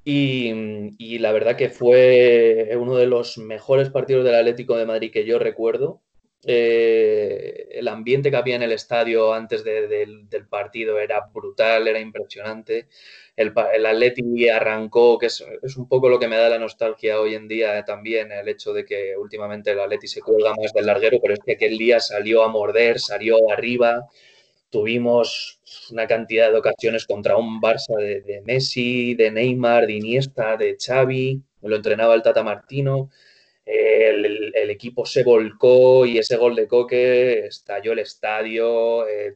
Y, 0.04 0.52
y, 0.98 1.20
la 1.20 1.32
verdad 1.32 1.56
que 1.56 1.70
fue 1.70 2.72
uno 2.76 2.96
de 2.96 3.06
los 3.06 3.38
mejores 3.38 3.92
partidos 3.92 4.26
del 4.26 4.34
Atlético 4.34 4.76
de 4.76 4.88
Madrid 4.88 5.12
que 5.12 5.26
yo 5.26 5.38
recuerdo. 5.38 6.02
Eh, 6.44 7.68
el 7.72 7.88
ambiente 7.88 8.32
que 8.32 8.38
había 8.38 8.56
en 8.56 8.64
el 8.64 8.72
estadio 8.72 9.32
antes 9.32 9.64
de, 9.64 9.88
de, 9.88 10.08
del 10.28 10.48
partido 10.48 10.98
era 11.00 11.22
brutal, 11.32 11.88
era 11.88 12.00
impresionante. 12.00 12.88
El, 13.36 13.54
el 13.74 13.86
Atleti 13.86 14.50
arrancó, 14.50 15.20
que 15.20 15.28
es, 15.28 15.46
es, 15.62 15.78
un 15.78 15.88
poco 15.88 16.10
lo 16.10 16.20
que 16.20 16.28
me 16.28 16.38
da 16.38 16.50
la 16.50 16.58
nostalgia 16.58 17.20
hoy 17.20 17.36
en 17.36 17.48
día 17.48 17.86
también, 17.86 18.32
el 18.32 18.48
hecho 18.50 18.74
de 18.74 18.86
que 18.86 19.16
últimamente 19.18 19.72
el 19.72 19.80
Atleti 19.80 20.08
se 20.08 20.22
cuelga 20.22 20.56
más 20.56 20.74
del 20.74 20.88
larguero, 20.88 21.20
pero 21.22 21.36
es 21.36 21.40
que 21.46 21.54
aquel 21.54 21.78
día 21.78 22.00
salió 22.00 22.44
a 22.44 22.48
morder, 22.48 23.00
salió 23.00 23.38
arriba, 23.52 24.08
tuvimos 24.72 25.60
una 25.92 26.08
cantidad 26.08 26.52
de 26.52 26.58
ocasiones 26.58 27.06
contra 27.06 27.38
un 27.38 27.62
Barça 27.62 27.96
de, 27.98 28.42
Messi, 28.46 29.14
de 29.14 29.30
Neymar, 29.30 29.86
de 29.86 29.94
Iniesta, 29.94 30.58
de 30.58 30.78
Xavi, 30.80 31.42
lo 31.62 31.76
entrenaba 31.76 32.16
el 32.16 32.24
Tata 32.24 32.42
Martino, 32.42 33.10
el, 33.66 34.70
equipo 34.70 35.06
se 35.06 35.24
volcó 35.24 36.06
y 36.06 36.18
ese 36.18 36.38
gol 36.38 36.56
de 36.56 36.68
Coque 36.68 37.46
estalló 37.46 37.92
el 37.92 38.00
estadio. 38.00 39.08
Eh, 39.08 39.36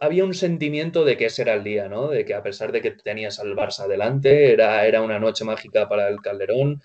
había 0.00 0.24
un 0.24 0.34
sentimiento 0.34 1.04
de 1.04 1.16
que 1.16 1.26
ese 1.26 1.42
era 1.42 1.54
el 1.54 1.64
día, 1.64 1.88
¿no? 1.88 2.08
De 2.08 2.24
que 2.24 2.34
a 2.34 2.42
pesar 2.42 2.72
de 2.72 2.80
que 2.80 2.92
tenías 2.92 3.40
al 3.40 3.54
Barça 3.56 3.86
delante, 3.86 4.52
era, 4.52 4.86
era 4.86 5.02
una 5.02 5.18
noche 5.18 5.44
mágica 5.44 5.88
para 5.88 6.08
el 6.08 6.20
Calderón. 6.20 6.82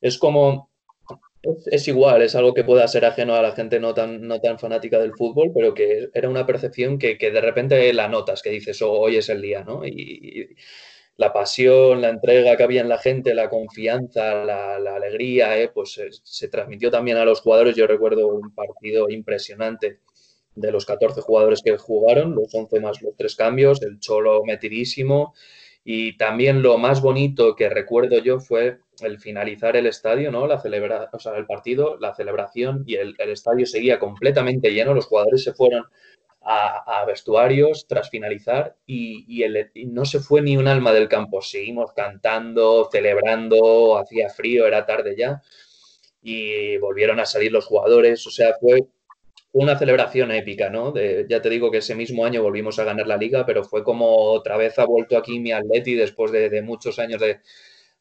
Es 0.00 0.18
como, 0.18 0.70
es, 1.66 1.88
igual, 1.88 2.22
es 2.22 2.34
algo 2.34 2.54
que 2.54 2.64
pueda 2.64 2.86
ser 2.88 3.04
ajeno 3.04 3.34
a 3.34 3.42
la 3.42 3.52
gente 3.52 3.80
no 3.80 3.94
tan, 3.94 4.26
no 4.26 4.40
tan 4.40 4.58
fanática 4.58 4.98
del 4.98 5.14
fútbol, 5.14 5.52
pero 5.54 5.74
que 5.74 6.08
era 6.14 6.28
una 6.28 6.46
percepción 6.46 6.98
que, 6.98 7.18
que 7.18 7.30
de 7.30 7.40
repente 7.40 7.92
la 7.92 8.08
notas, 8.08 8.42
que 8.42 8.50
dices, 8.50 8.80
oh, 8.82 8.92
hoy 8.92 9.16
es 9.16 9.28
el 9.28 9.42
día, 9.42 9.64
¿no? 9.64 9.86
Y, 9.86 10.56
la 11.16 11.32
pasión, 11.32 12.00
la 12.00 12.08
entrega 12.08 12.56
que 12.56 12.64
había 12.64 12.80
en 12.80 12.88
la 12.88 12.98
gente, 12.98 13.34
la 13.34 13.48
confianza, 13.48 14.44
la, 14.44 14.96
alegría, 14.96 15.56
¿eh? 15.60 15.70
pues 15.72 15.92
se, 15.92 16.08
se, 16.10 16.48
transmitió 16.48 16.90
también 16.90 17.18
a 17.18 17.24
los 17.24 17.40
jugadores. 17.40 17.76
Yo 17.76 17.86
recuerdo 17.86 18.26
un 18.28 18.52
partido 18.52 19.08
impresionante 19.08 20.00
de 20.54 20.72
los 20.72 20.86
14 20.86 21.20
jugadores 21.20 21.62
que 21.62 21.76
jugaron, 21.76 22.34
los 22.34 22.52
11 22.52 22.80
más 22.80 23.02
los 23.02 23.16
tres 23.16 23.36
cambios, 23.36 23.82
el 23.82 24.00
Cholo 24.00 24.42
metidísimo. 24.44 25.34
Y 25.84 26.16
también 26.16 26.62
lo 26.62 26.78
más 26.78 27.02
bonito 27.02 27.54
que 27.54 27.68
recuerdo 27.68 28.18
yo 28.18 28.40
fue 28.40 28.78
el 29.00 29.18
finalizar 29.18 29.76
el 29.76 29.86
estadio, 29.86 30.30
¿no? 30.30 30.46
La 30.46 30.60
celebra, 30.60 31.10
o 31.12 31.18
sea, 31.18 31.36
el 31.36 31.46
partido, 31.46 31.96
la 31.98 32.14
celebración 32.14 32.84
y 32.86 32.96
el, 32.96 33.14
el 33.18 33.30
estadio 33.30 33.66
seguía 33.66 33.98
completamente 33.98 34.72
lleno, 34.72 34.94
los 34.94 35.06
jugadores 35.06 35.42
se 35.42 35.52
fueron 35.52 35.86
a, 36.44 37.04
vestuarios 37.06 37.86
tras 37.88 38.10
finalizar 38.10 38.76
y, 38.86 39.24
y, 39.28 39.42
el, 39.44 39.70
no 39.86 40.04
se 40.04 40.20
fue 40.20 40.42
ni 40.42 40.56
un 40.56 40.68
alma 40.68 40.92
del 40.92 41.08
campo, 41.08 41.40
seguimos 41.40 41.92
cantando, 41.92 42.88
celebrando, 42.90 43.96
hacía 43.96 44.28
frío, 44.28 44.66
era 44.66 44.84
tarde 44.86 45.14
ya 45.16 45.42
y 46.22 46.76
volvieron 46.78 47.20
a 47.20 47.26
salir 47.26 47.52
los 47.52 47.66
jugadores, 47.66 48.26
o 48.26 48.30
sea, 48.30 48.54
fue 48.60 48.84
una 49.52 49.78
celebración 49.78 50.32
épica, 50.32 50.68
¿no? 50.70 50.94
Ya 51.28 51.40
te 51.40 51.50
digo 51.50 51.70
que 51.70 51.78
ese 51.78 51.94
mismo 51.94 52.24
año 52.24 52.42
volvimos 52.42 52.78
a 52.78 52.84
ganar 52.84 53.06
la 53.06 53.16
liga, 53.16 53.46
pero 53.46 53.62
fue 53.62 53.84
como 53.84 54.06
otra 54.32 54.56
vez 54.56 54.78
ha 54.78 54.84
vuelto 54.84 55.16
aquí 55.16 55.38
mi 55.38 55.52
Atleti 55.52 55.94
después 55.94 56.32
de, 56.32 56.50
de 56.50 56.62
muchos 56.62 56.98
años 56.98 57.20
de, 57.20 57.40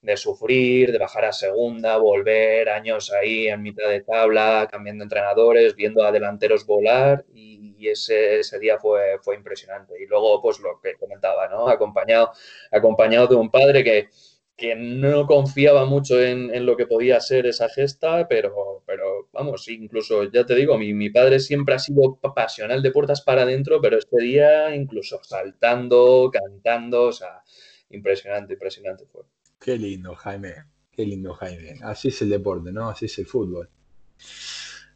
de 0.04 0.18
sufrir, 0.18 0.92
de 0.92 0.98
bajar 0.98 1.26
a 1.26 1.32
segunda, 1.32 1.98
volver 1.98 2.70
años 2.70 3.12
ahí 3.12 3.48
en 3.48 3.62
mitad 3.62 3.88
de 3.90 4.02
tabla, 4.02 4.68
cambiando 4.70 5.04
entrenadores, 5.04 5.76
viendo 5.76 6.04
a 6.04 6.12
delanteros 6.12 6.66
volar 6.66 7.26
y, 7.34 7.62
ese, 7.88 8.40
ese, 8.40 8.60
día 8.60 8.80
fue, 8.80 9.18
fue 9.22 9.36
impresionante. 9.36 10.02
Y 10.02 10.06
luego, 10.08 10.42
pues 10.42 10.60
lo 10.62 10.80
que 10.82 10.94
comentaba, 10.96 11.50
¿no? 11.50 11.68
Acompañado, 11.68 12.32
acompañado 12.72 13.28
de 13.28 13.36
un 13.36 13.52
padre 13.52 13.84
que, 13.84 14.08
que 14.56 14.76
no 14.76 15.28
confiaba 15.28 15.86
mucho 15.86 16.22
en, 16.22 16.54
en, 16.56 16.66
lo 16.66 16.78
que 16.78 16.88
podía 16.88 17.20
ser 17.20 17.46
esa 17.46 17.68
gesta, 17.68 18.26
pero, 18.30 18.84
pero 18.86 19.28
vamos, 19.34 19.68
incluso, 19.68 20.24
ya 20.32 20.46
te 20.46 20.56
digo, 20.56 20.78
mi, 20.78 20.94
mi 20.94 21.10
padre 21.10 21.40
siempre 21.40 21.76
ha 21.76 21.80
sido 21.80 22.20
pasional 22.34 22.82
de 22.82 22.92
puertas 22.92 23.22
para 23.22 23.42
adentro, 23.44 23.82
pero 23.82 23.98
este 23.98 24.22
día 24.22 24.74
incluso 24.76 25.20
saltando, 25.24 26.32
cantando, 26.32 27.04
o 27.08 27.12
sea, 27.12 27.44
impresionante, 27.90 28.54
impresionante 28.54 29.06
fue. 29.08 29.24
Qué 29.64 29.78
lindo, 29.78 30.14
Jaime. 30.16 30.66
Qué 30.92 31.06
lindo, 31.06 31.34
Jaime. 31.36 31.80
Así 31.84 32.10
es 32.10 32.22
el 32.22 32.30
deporte, 32.30 32.74
¿no? 32.74 32.90
Así 32.90 33.06
es 33.06 33.18
el 33.18 33.26
fútbol. 33.26 33.70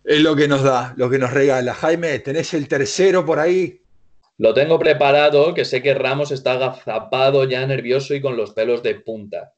Es 0.03 0.21
lo 0.21 0.35
que 0.35 0.49
nos 0.49 0.61
da, 0.61 0.93
lo 0.97 1.09
que 1.09 1.17
nos 1.17 1.31
regala. 1.31 1.73
Jaime, 1.73 2.19
¿tenés 2.19 2.53
el 2.53 2.67
tercero 2.67 3.25
por 3.25 3.39
ahí? 3.39 3.81
Lo 4.37 4.53
tengo 4.53 4.77
preparado, 4.77 5.53
que 5.53 5.63
sé 5.63 5.81
que 5.81 5.93
Ramos 5.93 6.31
está 6.31 6.51
agazapado, 6.53 7.45
ya 7.45 7.65
nervioso 7.65 8.13
y 8.13 8.21
con 8.21 8.35
los 8.35 8.51
pelos 8.51 8.83
de 8.83 8.95
punta. 8.95 9.53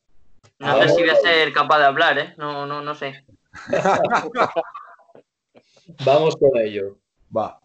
No 0.59 0.79
sé 0.83 0.89
si 0.89 1.01
voy 1.01 1.09
a 1.09 1.15
ser 1.15 1.51
capaz 1.53 1.79
de 1.79 1.85
hablar, 1.85 2.19
¿eh? 2.19 2.35
No, 2.37 2.67
no, 2.67 2.81
no 2.81 2.93
sé. 2.93 3.25
Vamos 6.05 6.37
con 6.37 6.55
ello. 6.57 6.99
Va. 7.35 7.59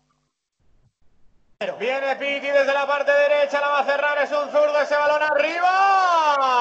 Viene 1.72 2.14
Piti 2.16 2.46
desde 2.46 2.74
la 2.74 2.86
parte 2.86 3.10
derecha, 3.10 3.58
la 3.60 3.68
va 3.68 3.78
a 3.78 3.84
cerrar, 3.84 4.18
es 4.18 4.30
un 4.30 4.50
zurdo, 4.50 4.78
ese 4.80 4.94
balón 4.94 5.22
arriba. 5.22 6.60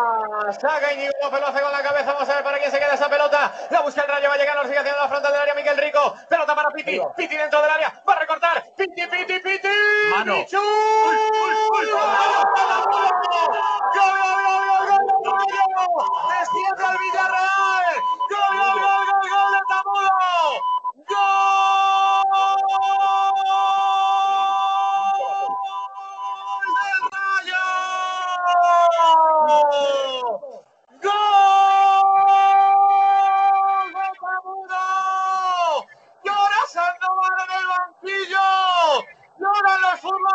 Saca 0.61 0.93
Íñigo 0.93 1.11
López, 1.21 1.41
lo 1.41 1.47
hace 1.47 1.61
con 1.61 1.71
la 1.71 1.83
cabeza, 1.83 2.13
vamos 2.13 2.29
a 2.29 2.35
ver 2.35 2.43
para 2.43 2.57
quién 2.57 2.71
se 2.71 2.79
queda 2.79 2.93
esa 2.93 3.09
pelota. 3.09 3.53
La 3.69 3.81
busca 3.81 4.01
el 4.01 4.07
rayo, 4.07 4.29
va 4.29 4.35
a 4.35 4.37
llegar, 4.37 4.55
lo 4.55 4.63
sigue 4.63 4.77
haciendo 4.77 5.01
la 5.01 5.09
frontal 5.09 5.33
del 5.33 5.41
área 5.41 5.55
Miguel 5.55 5.77
Rico. 5.77 6.15
Pelota 6.29 6.55
para 6.55 6.69
Piti, 6.69 7.01
Piti 7.17 7.35
dentro 7.35 7.61
del 7.61 7.71
área, 7.71 8.01
va 8.07 8.13
a 8.13 8.19
recortar. 8.19 8.63
Piti, 8.77 9.07
Piti, 9.07 9.39
Piti. 9.39 9.67
Mano. 10.15 10.35
¡Gol, 10.35 10.45
gol, 10.51 11.55
gol, 11.69 11.85
gol, 11.85 12.07
gol, 13.93 14.05
gol! 14.05 14.23
Desciende 16.39 16.85
al 16.85 16.97
Villarreal. 16.97 17.95
¡Gol, 18.29 18.57
gol, 18.57 18.79
gol, 18.81 19.05
gol, 19.05 19.29
gol 19.29 19.51
de 19.51 19.59
Tamudo! 19.69 20.13
Lloran 21.09 21.92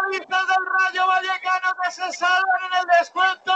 futbolistas 0.09 0.47
del 0.49 0.67
Rayo 0.67 1.07
Vallecano 1.07 1.73
que 1.83 1.91
se 1.91 2.13
salvan 2.13 2.61
en 2.73 2.81
el 2.81 2.99
descuento. 2.99 3.53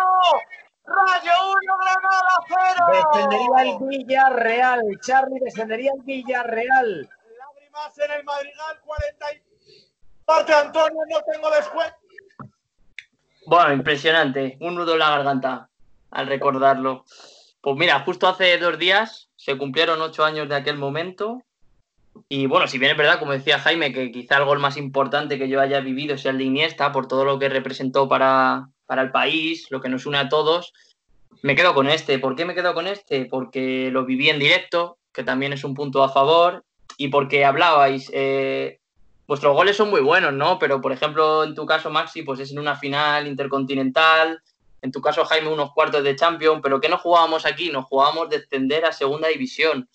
Rayo 0.85 1.33
1, 1.63 1.77
Granada 1.79 2.39
0. 2.49 3.11
Descendería 3.13 3.63
el 3.63 3.79
Villarreal. 3.89 4.81
Charlie 5.01 5.41
descendería 5.41 5.93
el 5.97 6.03
Villarreal. 6.03 7.09
Lágrimas 7.39 7.99
en 7.99 8.11
el 8.11 8.25
Madrigal 8.25 8.81
40 8.85 9.33
y... 9.35 9.43
Parte 10.25 10.55
Antonio, 10.55 11.01
no 11.09 11.21
tengo 11.33 11.51
descuento. 11.51 11.97
Bueno, 13.47 13.73
impresionante. 13.73 14.57
Un 14.61 14.75
nudo 14.77 14.93
en 14.93 14.99
la 15.01 15.11
garganta 15.11 15.69
al 16.11 16.27
recordarlo. 16.27 17.05
Pues 17.61 17.77
mira, 17.77 18.01
justo 18.01 18.29
hace 18.29 18.57
dos 18.59 18.79
días 18.79 19.31
se 19.37 19.57
cumplieron 19.57 20.01
ocho 20.01 20.25
años 20.25 20.49
de 20.49 20.57
aquel 20.57 20.79
momento. 20.79 21.43
Y 22.29 22.47
bueno, 22.47 22.67
si 22.67 22.79
bien 22.79 22.93
es 22.93 22.97
verdad, 22.97 23.19
como 23.19 23.33
decía 23.33 23.59
Jaime, 23.59 23.93
que 23.93 24.11
quizá 24.11 24.39
el 24.39 24.45
gol 24.45 24.59
más 24.59 24.77
importante 24.77 25.39
que 25.39 25.49
yo 25.49 25.61
haya 25.61 25.81
vivido 25.81 26.17
sea 26.17 26.31
el 26.33 26.39
de 26.39 26.45
Iniesta, 26.45 26.93
por 26.93 27.09
todo 27.09 27.25
lo 27.25 27.39
que 27.39 27.49
representó 27.49 28.09
para, 28.09 28.69
para 28.87 29.03
el 29.03 29.11
país, 29.11 29.67
lo 29.71 29.81
que 29.81 29.89
nos 29.89 30.07
une 30.07 30.19
a 30.19 30.29
todos, 30.29 30.73
me 31.43 31.55
quedo 31.55 31.75
con 31.75 31.89
este. 31.89 32.19
¿Por 32.19 32.37
qué 32.37 32.45
me 32.45 32.55
quedo 32.55 32.75
con 32.75 32.87
este? 32.87 33.27
Porque 33.27 33.91
lo 33.91 34.05
viví 34.05 34.31
en 34.31 34.39
directo, 34.39 34.99
que 35.13 35.25
también 35.25 35.53
es 35.53 35.65
un 35.65 35.75
punto 35.75 36.03
a 36.03 36.09
favor, 36.09 36.65
y 36.97 37.09
porque 37.09 37.45
hablabais, 37.45 38.11
eh, 38.13 38.79
vuestros 39.27 39.55
goles 39.55 39.77
son 39.77 39.91
muy 39.91 40.01
buenos, 40.01 40.33
¿no? 40.33 40.59
Pero, 40.59 40.81
por 40.81 40.93
ejemplo, 40.93 41.45
en 41.45 41.55
tu 41.55 41.67
caso, 41.67 41.91
Maxi, 41.91 42.23
pues 42.23 42.41
es 42.41 42.53
en 42.53 42.59
una 42.59 42.77
final 42.77 43.27
intercontinental, 43.27 44.41
en 44.83 44.91
tu 44.91 45.01
caso, 45.01 45.25
Jaime, 45.25 45.49
unos 45.49 45.73
cuartos 45.73 46.03
de 46.03 46.17
Champions, 46.17 46.61
pero 46.63 46.81
¿qué 46.81 46.89
no 46.89 46.99
jugábamos 46.99 47.47
aquí? 47.47 47.71
Nos 47.71 47.85
jugábamos 47.85 48.29
descender 48.29 48.85
a 48.85 48.93
segunda 48.93 49.29
división. 49.29 49.89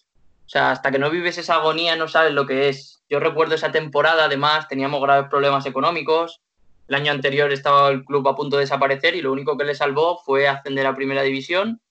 O 0.48 0.50
sea, 0.50 0.72
hasta 0.72 0.91
que 0.91 0.98
no 0.98 1.10
vives 1.10 1.38
esa 1.38 1.56
agonía 1.56 1.98
no 1.98 2.08
sabes 2.08 2.32
lo 2.32 2.45
que 2.45 2.70
es. 2.70 3.04
Yo 3.10 3.20
recuerdo 3.20 3.56
esa 3.56 3.74
temporada, 3.74 4.26
además, 4.26 4.70
teníamos 4.70 5.02
graves 5.02 5.30
problemas 5.30 5.66
económicos. 5.66 6.39
El 6.88 6.95
año 6.95 7.12
anterior 7.12 7.52
estaba 7.52 7.89
el 7.89 8.06
club 8.06 8.26
a 8.30 8.36
punto 8.36 8.56
de 8.56 8.62
desaparecer 8.62 9.14
y 9.16 9.22
lo 9.22 9.34
único 9.34 9.58
que 9.58 9.66
le 9.66 9.76
salvó 9.76 10.20
fue 10.24 10.48
ascender 10.48 10.88
a 10.88 10.95
primera 10.95 11.22
división. 11.22 11.82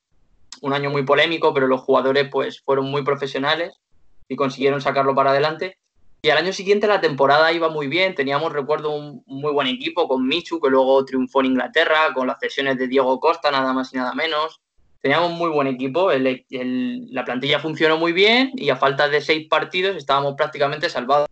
Un 0.63 0.73
año 0.73 0.89
muy 0.89 1.05
polémico, 1.05 1.53
pero 1.53 1.67
los 1.67 1.83
jugadores 1.83 2.31
pues 2.33 2.63
fueron 2.63 2.91
muy 2.91 3.03
profesionales 3.03 3.79
y 4.27 4.37
consiguieron 4.37 4.81
sacarlo 4.81 5.15
para 5.15 5.33
adelante. 5.33 5.77
Y 6.23 6.31
al 6.31 6.39
año 6.39 6.55
siguiente 6.55 6.87
la 6.87 7.03
temporada 7.03 7.53
iba 7.53 7.69
muy 7.69 7.89
bien, 7.89 8.15
teníamos, 8.15 8.55
recuerdo, 8.55 8.91
un 8.93 9.23
muy 9.27 9.53
buen 9.53 9.67
equipo 9.67 10.09
con 10.09 10.27
Michu, 10.27 10.61
que 10.61 10.71
luego 10.71 11.05
triunfó 11.05 11.41
en 11.41 11.47
Inglaterra, 11.47 12.15
con 12.15 12.27
las 12.27 12.41
cesiones 12.41 12.79
de 12.79 12.89
Diego 12.89 13.21
Costa, 13.21 13.51
nada 13.51 13.75
más 13.75 13.93
y 13.93 13.99
nada 13.99 14.15
menos 14.15 14.63
teníamos 15.01 15.33
muy 15.33 15.51
buen 15.51 15.67
equipo, 15.67 16.11
la 16.13 17.25
plantilla 17.25 17.61
funcionó 17.61 17.97
muy 17.99 18.13
bien 18.13 18.53
y 18.55 18.71
a 18.71 18.77
falta 18.77 19.09
de 19.09 19.21
seis 19.21 19.47
partidos 19.49 19.97
estábamos 19.97 20.35
prácticamente 20.37 20.91
salvados, 20.91 21.29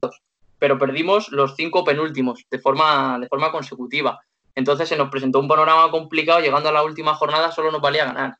pero 0.58 0.78
perdimos 0.78 1.30
los 1.30 1.56
cinco 1.56 1.84
penúltimos 1.84 2.44
de 2.50 2.58
forma, 2.58 3.18
de 3.18 3.28
forma 3.28 3.50
consecutiva. 3.50 4.20
Entonces 4.54 4.88
se 4.88 4.96
nos 4.96 5.10
presentó 5.10 5.40
un 5.40 5.48
panorama 5.48 5.90
complicado, 5.90 6.40
llegando 6.40 6.68
a 6.68 6.72
la 6.72 6.84
última 6.84 7.14
jornada 7.14 7.50
solo 7.50 7.72
nos 7.72 7.80
valía 7.80 8.04
ganar. 8.04 8.36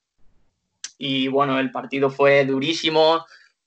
Y 0.99 1.29
bueno, 1.29 1.59
el 1.59 1.73
partido 1.73 2.09
fue 2.09 2.45
durísimo, 2.45 3.25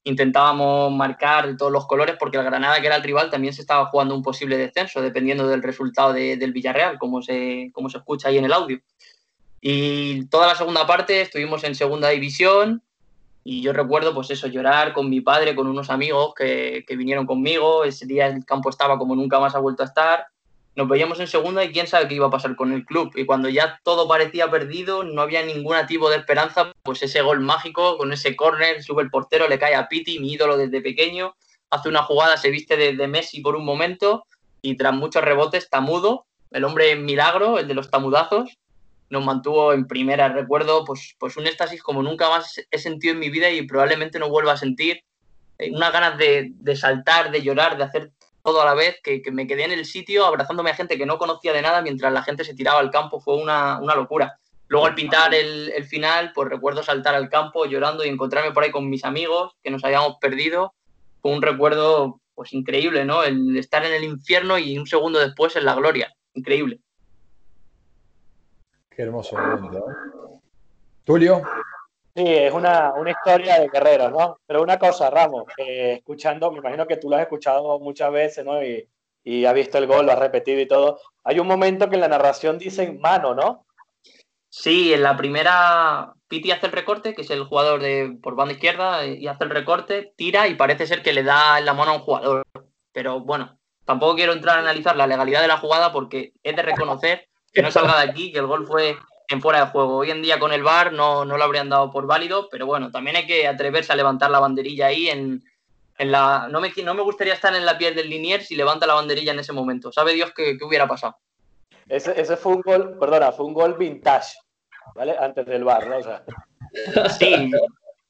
intentábamos 0.07 0.91
marcar 0.93 1.47
de 1.47 1.55
todos 1.55 1.71
los 1.71 1.85
colores 1.85 2.15
porque 2.17 2.37
el 2.37 2.43
Granada, 2.43 2.79
que 2.79 2.87
era 2.87 2.95
el 2.95 3.03
rival, 3.03 3.29
también 3.29 3.53
se 3.53 3.61
estaba 3.61 3.87
jugando 3.87 4.15
un 4.15 4.23
posible 4.23 4.57
descenso, 4.57 5.01
dependiendo 5.01 5.47
del 5.47 5.61
resultado 5.61 6.13
del 6.13 6.53
Villarreal, 6.53 6.97
como 6.97 7.21
se, 7.21 7.69
como 7.73 7.89
se 7.89 7.97
escucha 7.97 8.29
ahí 8.29 8.37
en 8.37 8.45
el 8.45 8.53
audio. 8.53 8.79
Y 9.61 10.25
toda 10.27 10.47
la 10.47 10.55
segunda 10.55 10.85
parte 10.85 11.21
estuvimos 11.21 11.63
en 11.63 11.75
segunda 11.75 12.09
división 12.09 12.83
y 13.49 13.61
yo 13.61 13.71
recuerdo 13.71 14.13
pues 14.13 14.29
eso, 14.29 14.47
llorar 14.47 14.91
con 14.91 15.09
mi 15.09 15.21
padre, 15.21 15.55
con 15.55 15.67
unos 15.67 15.89
amigos 15.89 16.33
que, 16.35 16.83
vinieron 16.89 17.25
conmigo. 17.25 17.85
Ese 17.85 18.05
día 18.05 18.27
el 18.27 18.43
campo 18.43 18.69
estaba 18.69 18.97
como 18.97 19.15
nunca 19.15 19.39
más 19.39 19.55
ha 19.55 19.59
vuelto 19.59 19.83
a 19.83 19.85
estar. 19.85 20.25
Nos 20.75 20.89
veíamos 20.89 21.19
en 21.21 21.27
segunda 21.27 21.63
y 21.63 21.71
quién 21.71 21.87
sabe 21.87 22.09
qué 22.09 22.15
iba 22.15 22.27
a 22.27 22.29
pasar 22.29 22.57
con 22.57 22.73
el 22.73 22.83
club. 22.85 23.09
Y 23.15 23.25
cuando 23.25 23.47
ya 23.47 23.79
todo 23.85 24.05
parecía 24.05 24.51
perdido, 24.51 25.05
no 25.05 25.21
había 25.21 25.45
ningún 25.45 25.77
tipo 25.87 26.09
de 26.09 26.17
esperanza, 26.17 26.73
pues 26.83 27.01
ese 27.01 27.21
gol 27.21 27.39
mágico 27.39 27.97
con 27.97 28.11
ese 28.11 28.35
córner, 28.35 28.83
sube 28.83 29.01
el 29.01 29.09
portero, 29.09 29.47
le 29.47 29.57
cae 29.57 29.75
a 29.75 29.87
Piti, 29.87 30.19
mi 30.19 30.33
ídolo 30.33 30.57
desde 30.57 30.81
pequeño, 30.81 31.33
hace 31.69 31.87
una 31.87 32.03
jugada, 32.03 32.35
se 32.35 32.51
viste 32.51 32.75
de, 32.75 32.97
de 32.97 33.07
Messi 33.07 33.39
por 33.39 33.55
un 33.55 33.63
momento 33.63 34.25
y 34.61 34.75
tras 34.75 34.93
muchos 34.93 35.23
rebotes, 35.23 35.69
tamudo, 35.69 36.25
el 36.51 36.65
hombre 36.65 36.97
milagro, 36.97 37.59
el 37.59 37.67
de 37.69 37.75
los 37.75 37.89
tamudazos, 37.89 38.57
nos 39.09 39.23
mantuvo 39.25 39.73
en 39.73 39.87
primera. 39.87 40.29
Recuerdo 40.29 40.83
pues, 40.85 41.15
pues 41.19 41.37
un 41.37 41.47
éxtasis 41.47 41.81
como 41.81 42.03
nunca 42.03 42.29
más 42.29 42.59
he 42.69 42.77
sentido 42.77 43.13
en 43.13 43.19
mi 43.19 43.29
vida 43.29 43.49
y 43.49 43.65
probablemente 43.65 44.19
no 44.19 44.29
vuelva 44.29 44.53
a 44.53 44.57
sentir. 44.57 45.03
Eh, 45.57 45.71
unas 45.73 45.91
ganas 45.91 46.17
de, 46.17 46.51
de, 46.55 46.75
saltar, 46.75 47.31
de 47.31 47.41
llorar, 47.41 47.77
de 47.77 47.83
hacer 47.83 48.11
todo 48.43 48.61
a 48.61 48.65
la 48.65 48.75
vez, 48.75 48.99
que, 49.03 49.21
que, 49.21 49.31
me 49.31 49.47
quedé 49.47 49.65
en 49.65 49.71
el 49.71 49.85
sitio 49.85 50.25
abrazándome 50.25 50.69
a 50.69 50.75
gente 50.75 50.97
que 50.97 51.05
no 51.05 51.17
conocía 51.17 51.51
de 51.53 51.61
nada 51.61 51.81
mientras 51.81 52.13
la 52.13 52.23
gente 52.23 52.43
se 52.43 52.53
tiraba 52.53 52.79
al 52.79 52.91
campo. 52.91 53.19
Fue 53.19 53.35
una, 53.35 53.79
una 53.81 53.95
locura. 53.95 54.39
Luego 54.69 54.85
al 54.85 54.95
pintar 54.95 55.33
el, 55.33 55.71
el, 55.75 55.85
final, 55.85 56.31
pues 56.35 56.49
recuerdo 56.49 56.83
saltar 56.83 57.15
al 57.15 57.29
campo 57.29 57.65
llorando 57.65 58.03
y 58.03 58.09
encontrarme 58.09 58.51
por 58.51 58.63
ahí 58.63 58.71
con 58.71 58.89
mis 58.89 59.05
amigos 59.05 59.53
que 59.63 59.71
nos 59.71 59.83
habíamos 59.83 60.17
perdido. 60.19 60.73
Fue 61.21 61.31
un 61.31 61.41
recuerdo 61.41 62.19
pues 62.35 62.53
increíble, 62.53 63.05
¿no? 63.05 63.23
El 63.23 63.57
estar 63.57 63.83
en 63.85 63.93
el 63.93 64.03
infierno 64.03 64.59
y 64.59 64.77
un 64.77 64.85
segundo 64.85 65.19
después 65.19 65.55
en 65.55 65.65
la 65.65 65.73
gloria. 65.73 66.13
Increíble. 66.33 66.81
Qué 68.97 69.03
hermoso 69.03 69.37
momento. 69.37 69.77
¿eh? 69.77 70.39
Tulio. 71.03 71.43
Sí, 72.15 72.23
es 72.25 72.51
una, 72.51 72.93
una, 72.95 73.11
historia 73.11 73.59
de 73.59 73.69
guerreros, 73.69 74.11
¿no? 74.11 74.39
Pero 74.47 74.63
una 74.63 74.79
cosa, 74.79 75.11
Ramos, 75.11 75.43
eh, 75.55 75.97
escuchando, 75.99 76.51
me 76.51 76.57
imagino 76.57 76.87
que 76.87 76.97
tú 76.97 77.07
lo 77.07 77.15
has 77.15 77.21
escuchado 77.21 77.77
muchas 77.77 78.11
veces, 78.11 78.43
¿no? 78.43 78.63
Y, 78.63 78.89
y 79.23 79.45
has 79.45 79.53
visto 79.53 79.77
el 79.77 79.85
gol, 79.85 80.07
lo 80.07 80.13
has 80.13 80.17
repetido 80.17 80.59
y 80.59 80.67
todo. 80.67 80.99
Hay 81.23 81.39
un 81.39 81.45
momento 81.45 81.87
que 81.87 81.93
en 81.93 82.01
la 82.01 82.07
narración 82.07 82.57
dicen 82.57 82.99
mano, 82.99 83.35
¿no? 83.35 83.67
Sí, 84.49 84.91
en 84.91 85.03
la 85.03 85.15
primera 85.15 86.15
Piti 86.27 86.49
hace 86.49 86.65
el 86.65 86.71
recorte, 86.71 87.13
que 87.13 87.21
es 87.21 87.29
el 87.29 87.43
jugador 87.43 87.79
de 87.79 88.17
por 88.23 88.33
banda 88.33 88.55
izquierda, 88.55 89.05
y 89.05 89.27
hace 89.27 89.43
el 89.43 89.51
recorte, 89.51 90.11
tira 90.15 90.47
y 90.47 90.55
parece 90.55 90.87
ser 90.87 91.03
que 91.03 91.13
le 91.13 91.21
da 91.21 91.61
la 91.61 91.75
mano 91.75 91.91
a 91.91 91.95
un 91.97 92.01
jugador. 92.01 92.47
Pero 92.93 93.19
bueno, 93.19 93.59
tampoco 93.85 94.15
quiero 94.15 94.33
entrar 94.33 94.57
a 94.57 94.61
analizar 94.61 94.95
la 94.95 95.05
legalidad 95.05 95.43
de 95.43 95.49
la 95.49 95.59
jugada 95.59 95.93
porque 95.93 96.33
es 96.41 96.55
de 96.55 96.63
reconocer 96.63 97.27
que 97.57 97.63
no 97.63 97.71
salga 97.71 97.97
de 97.97 98.11
aquí, 98.11 98.31
que 98.31 98.37
el 98.37 98.45
gol 98.45 98.67
fue 98.67 98.95
en 99.29 99.41
fuera 99.41 99.65
de 99.65 99.71
juego. 99.71 99.97
Hoy 99.97 100.11
en 100.11 100.21
día 100.21 100.37
con 100.37 100.53
el 100.53 100.61
VAR 100.61 100.93
no, 100.93 101.25
no 101.25 101.37
lo 101.37 101.43
habrían 101.43 101.69
dado 101.69 101.89
por 101.91 102.05
válido, 102.05 102.49
pero 102.51 102.67
bueno, 102.67 102.91
también 102.91 103.15
hay 103.15 103.25
que 103.25 103.47
atreverse 103.47 103.91
a 103.91 103.95
levantar 103.95 104.29
la 104.29 104.39
banderilla 104.39 104.85
ahí 104.85 105.09
en, 105.09 105.43
en 105.97 106.11
la... 106.11 106.49
No 106.51 106.61
me, 106.61 106.71
no 106.83 106.93
me 106.93 107.01
gustaría 107.01 107.33
estar 107.33 107.55
en 107.55 107.65
la 107.65 107.75
piel 107.75 107.95
del 107.95 108.11
Linier 108.11 108.43
si 108.43 108.55
levanta 108.55 108.85
la 108.85 108.93
banderilla 108.93 109.31
en 109.31 109.39
ese 109.39 109.53
momento. 109.53 109.91
¿Sabe 109.91 110.13
Dios 110.13 110.31
qué, 110.35 110.55
hubiera 110.61 110.87
pasado? 110.87 111.17
Ese, 111.89 112.21
ese 112.21 112.37
fue 112.37 112.53
un 112.53 112.61
gol, 112.61 112.95
perdona, 112.99 113.31
fue 113.31 113.47
un 113.47 113.55
gol 113.55 113.73
vintage, 113.73 114.35
¿vale? 114.93 115.15
Antes 115.19 115.47
del 115.47 115.63
bar, 115.63 115.87
¿no? 115.87 115.97
O 115.97 116.03
sea, 116.03 116.23
Sí, 117.17 117.51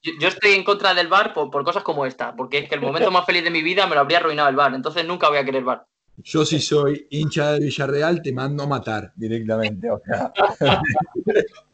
yo, 0.02 0.12
yo 0.20 0.28
estoy 0.28 0.52
en 0.52 0.64
contra 0.64 0.92
del 0.92 1.08
VAR 1.08 1.32
por, 1.32 1.50
por 1.50 1.64
cosas 1.64 1.82
como 1.82 2.04
esta, 2.04 2.36
porque 2.36 2.58
es 2.58 2.68
que 2.68 2.74
el 2.74 2.82
momento 2.82 3.10
más 3.10 3.24
feliz 3.24 3.44
de 3.44 3.50
mi 3.50 3.62
vida 3.62 3.86
me 3.86 3.94
lo 3.94 4.02
habría 4.02 4.18
arruinado 4.18 4.50
el 4.50 4.56
VAR, 4.56 4.74
entonces 4.74 5.06
nunca 5.06 5.30
voy 5.30 5.38
a 5.38 5.44
querer 5.44 5.64
VAR. 5.64 5.86
Yo 6.24 6.44
si 6.44 6.60
soy 6.60 7.06
hincha 7.10 7.52
de 7.52 7.60
Villarreal, 7.60 8.22
te 8.22 8.32
mando 8.32 8.64
a 8.64 8.66
matar 8.66 9.12
directamente. 9.16 9.88
O 9.90 10.00
sea, 10.04 10.32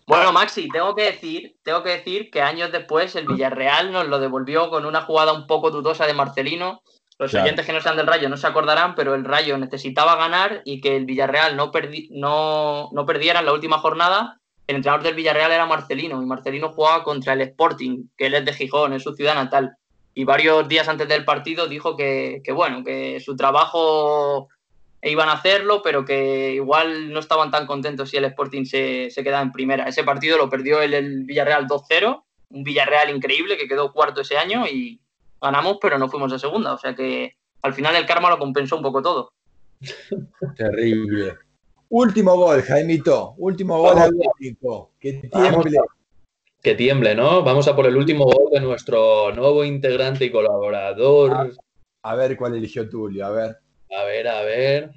Bueno, 0.06 0.32
Maxi, 0.32 0.68
tengo 0.68 0.94
que 0.94 1.04
decir, 1.04 1.56
tengo 1.62 1.82
que 1.82 1.90
decir 1.90 2.30
que 2.30 2.42
años 2.42 2.70
después 2.70 3.16
el 3.16 3.26
Villarreal 3.26 3.90
nos 3.90 4.06
lo 4.06 4.18
devolvió 4.18 4.68
con 4.68 4.84
una 4.84 5.00
jugada 5.02 5.32
un 5.32 5.46
poco 5.46 5.70
dudosa 5.70 6.06
de 6.06 6.12
Marcelino. 6.12 6.82
Los 7.18 7.30
Claro. 7.30 7.44
oyentes 7.44 7.64
que 7.64 7.72
no 7.72 7.80
sean 7.80 7.96
del 7.96 8.06
Rayo 8.06 8.28
no 8.28 8.36
se 8.36 8.46
acordarán, 8.46 8.94
pero 8.94 9.14
el 9.14 9.24
Rayo 9.24 9.56
necesitaba 9.56 10.16
ganar 10.16 10.60
y 10.66 10.80
que 10.82 10.96
el 10.96 11.06
Villarreal 11.06 11.56
no, 11.56 11.72
perdi- 11.72 12.08
no, 12.10 12.90
no 12.92 13.06
perdiera 13.06 13.40
en 13.40 13.46
la 13.46 13.52
última 13.54 13.78
jornada. 13.78 14.40
El 14.66 14.76
entrenador 14.76 15.04
del 15.04 15.14
Villarreal 15.14 15.52
era 15.52 15.64
Marcelino 15.66 16.20
y 16.22 16.26
Marcelino 16.26 16.72
jugaba 16.72 17.02
contra 17.04 17.32
el 17.32 17.40
Sporting, 17.42 18.08
que 18.16 18.26
él 18.26 18.34
es 18.34 18.44
de 18.44 18.52
Gijón, 18.52 18.92
es 18.92 19.02
su 19.04 19.14
ciudad 19.14 19.34
natal. 19.36 19.76
Y 20.14 20.24
varios 20.24 20.68
días 20.68 20.88
antes 20.88 21.08
del 21.08 21.24
partido 21.24 21.66
dijo 21.66 21.96
que, 21.96 22.40
que 22.44 22.52
bueno, 22.52 22.84
que 22.84 23.20
su 23.20 23.34
trabajo 23.36 24.48
iban 25.02 25.28
a 25.28 25.32
hacerlo, 25.32 25.82
pero 25.82 26.04
que 26.04 26.52
igual 26.54 27.12
no 27.12 27.20
estaban 27.20 27.50
tan 27.50 27.66
contentos 27.66 28.10
si 28.10 28.16
el 28.16 28.24
Sporting 28.26 28.64
se, 28.64 29.10
se 29.10 29.22
quedaba 29.22 29.42
en 29.42 29.52
primera. 29.52 29.88
Ese 29.88 30.04
partido 30.04 30.38
lo 30.38 30.48
perdió 30.48 30.80
el, 30.80 30.94
el 30.94 31.24
Villarreal 31.24 31.66
2-0, 31.66 32.22
un 32.50 32.64
Villarreal 32.64 33.10
increíble 33.10 33.56
que 33.56 33.68
quedó 33.68 33.92
cuarto 33.92 34.20
ese 34.20 34.38
año 34.38 34.66
y 34.66 35.00
ganamos, 35.40 35.78
pero 35.80 35.98
no 35.98 36.08
fuimos 36.08 36.32
de 36.32 36.38
segunda. 36.38 36.72
O 36.72 36.78
sea 36.78 36.94
que 36.94 37.36
al 37.62 37.74
final 37.74 37.96
el 37.96 38.06
karma 38.06 38.30
lo 38.30 38.38
compensó 38.38 38.76
un 38.76 38.82
poco 38.82 39.02
todo. 39.02 39.32
terrible. 40.56 41.34
Último 41.88 42.36
gol, 42.36 42.62
Jaimito. 42.62 43.34
Último 43.36 43.78
gol 43.78 43.94
Vamos. 43.94 44.08
atlético. 44.08 44.92
Que 44.98 45.28
Vamos. 45.32 45.66
Que 46.64 46.74
tiemble, 46.74 47.14
¿no? 47.14 47.42
Vamos 47.42 47.68
a 47.68 47.76
por 47.76 47.84
el 47.84 47.94
último 47.94 48.24
gol 48.24 48.48
de 48.50 48.58
nuestro 48.58 49.30
nuevo 49.32 49.64
integrante 49.64 50.24
y 50.24 50.32
colaborador. 50.32 51.52
A 52.02 52.14
ver 52.14 52.38
cuál 52.38 52.54
eligió 52.54 52.88
Tulio. 52.88 53.26
A 53.26 53.30
ver. 53.32 53.58
A 53.94 54.04
ver, 54.04 54.26
a 54.26 54.40
ver. 54.40 54.90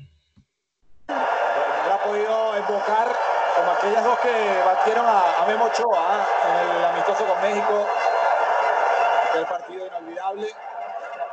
No 1.09 1.13
ha 1.13 2.03
podido 2.05 2.57
invocar 2.57 3.13
como 3.57 3.71
aquellas 3.71 4.01
dos 4.01 4.17
que 4.19 4.29
batieron 4.65 5.05
a, 5.07 5.43
a 5.43 5.45
Memo 5.45 5.65
Ochoa 5.65 5.97
¿ah? 5.97 6.25
en 6.47 6.77
el 6.77 6.85
amistoso 6.85 7.25
con 7.25 7.41
México. 7.41 7.85
Aquel 9.29 9.45
partido 9.47 9.87
inolvidable. 9.87 10.47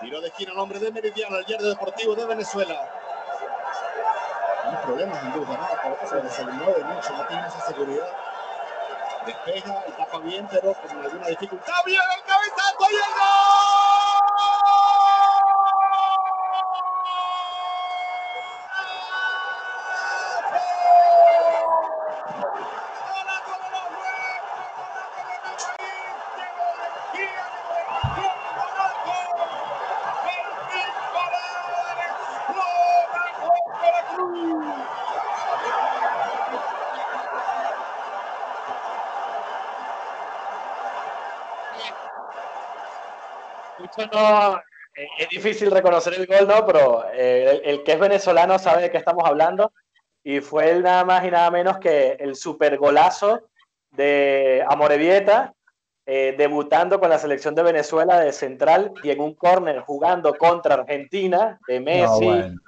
Tiro 0.01 0.21
de 0.21 0.27
esquina, 0.27 0.53
nombre 0.55 0.81
de 0.81 0.91
Meridiano, 0.91 1.39
el 1.39 1.47
Yerdo 1.47 1.69
Deportivo 1.69 2.17
de 2.17 2.27
Venezuela. 2.27 2.75
Hay 4.65 4.85
problemas 4.85 5.21
sin 5.21 5.33
duda, 5.33 5.79
¿no? 5.85 6.09
Se, 6.09 6.29
se 6.29 6.45
le 6.45 6.53
mueve 6.55 6.83
mucho, 6.83 7.13
no 7.17 7.25
tiene 7.29 7.47
esa 7.47 7.61
seguridad. 7.69 8.09
Despeja, 9.27 9.85
tapa 9.97 10.19
bien, 10.19 10.47
pero 10.51 10.75
con 10.75 10.99
alguna 11.01 11.27
dificultad. 11.29 11.73
¡Bien 11.87 12.03
el 12.19 12.25
cabezazo 12.27 12.91
y 12.91 12.97
el 12.97 14.54
mucho 43.97 44.11
no- 44.13 44.57
eh, 44.97 45.09
es 45.19 45.29
difícil 45.29 45.71
reconocer 45.71 46.15
el 46.15 46.27
gol, 46.27 46.47
¿no? 46.47 46.65
Pero 46.67 47.05
eh, 47.13 47.61
el, 47.65 47.71
el 47.71 47.83
que 47.83 47.93
es 47.93 47.99
venezolano 47.99 48.59
sabe 48.59 48.83
de 48.83 48.91
qué 48.91 48.99
estamos 48.99 49.25
hablando. 49.27 49.73
Y 50.23 50.41
fue 50.41 50.71
el 50.71 50.83
nada 50.83 51.05
más 51.05 51.25
y 51.25 51.31
nada 51.31 51.51
menos 51.51 51.79
que 51.79 52.13
el 52.21 52.35
super 52.37 52.79
golazo 52.79 53.49
de 53.91 54.65
Amorebieta, 54.69 55.53
eh, 56.07 56.35
debutando 56.39 56.99
con 57.01 57.11
la 57.11 57.19
selección 57.19 57.55
de 57.55 57.63
Venezuela 57.63 58.21
de 58.21 58.33
central 58.33 58.93
y 59.03 59.11
en 59.11 59.21
un 59.21 59.35
córner 59.35 59.81
jugando 59.81 60.35
contra 60.35 60.75
Argentina 60.77 61.59
de 61.67 61.79
No, 61.81 61.85
Messi. 61.85 62.25
bueno. 62.25 62.61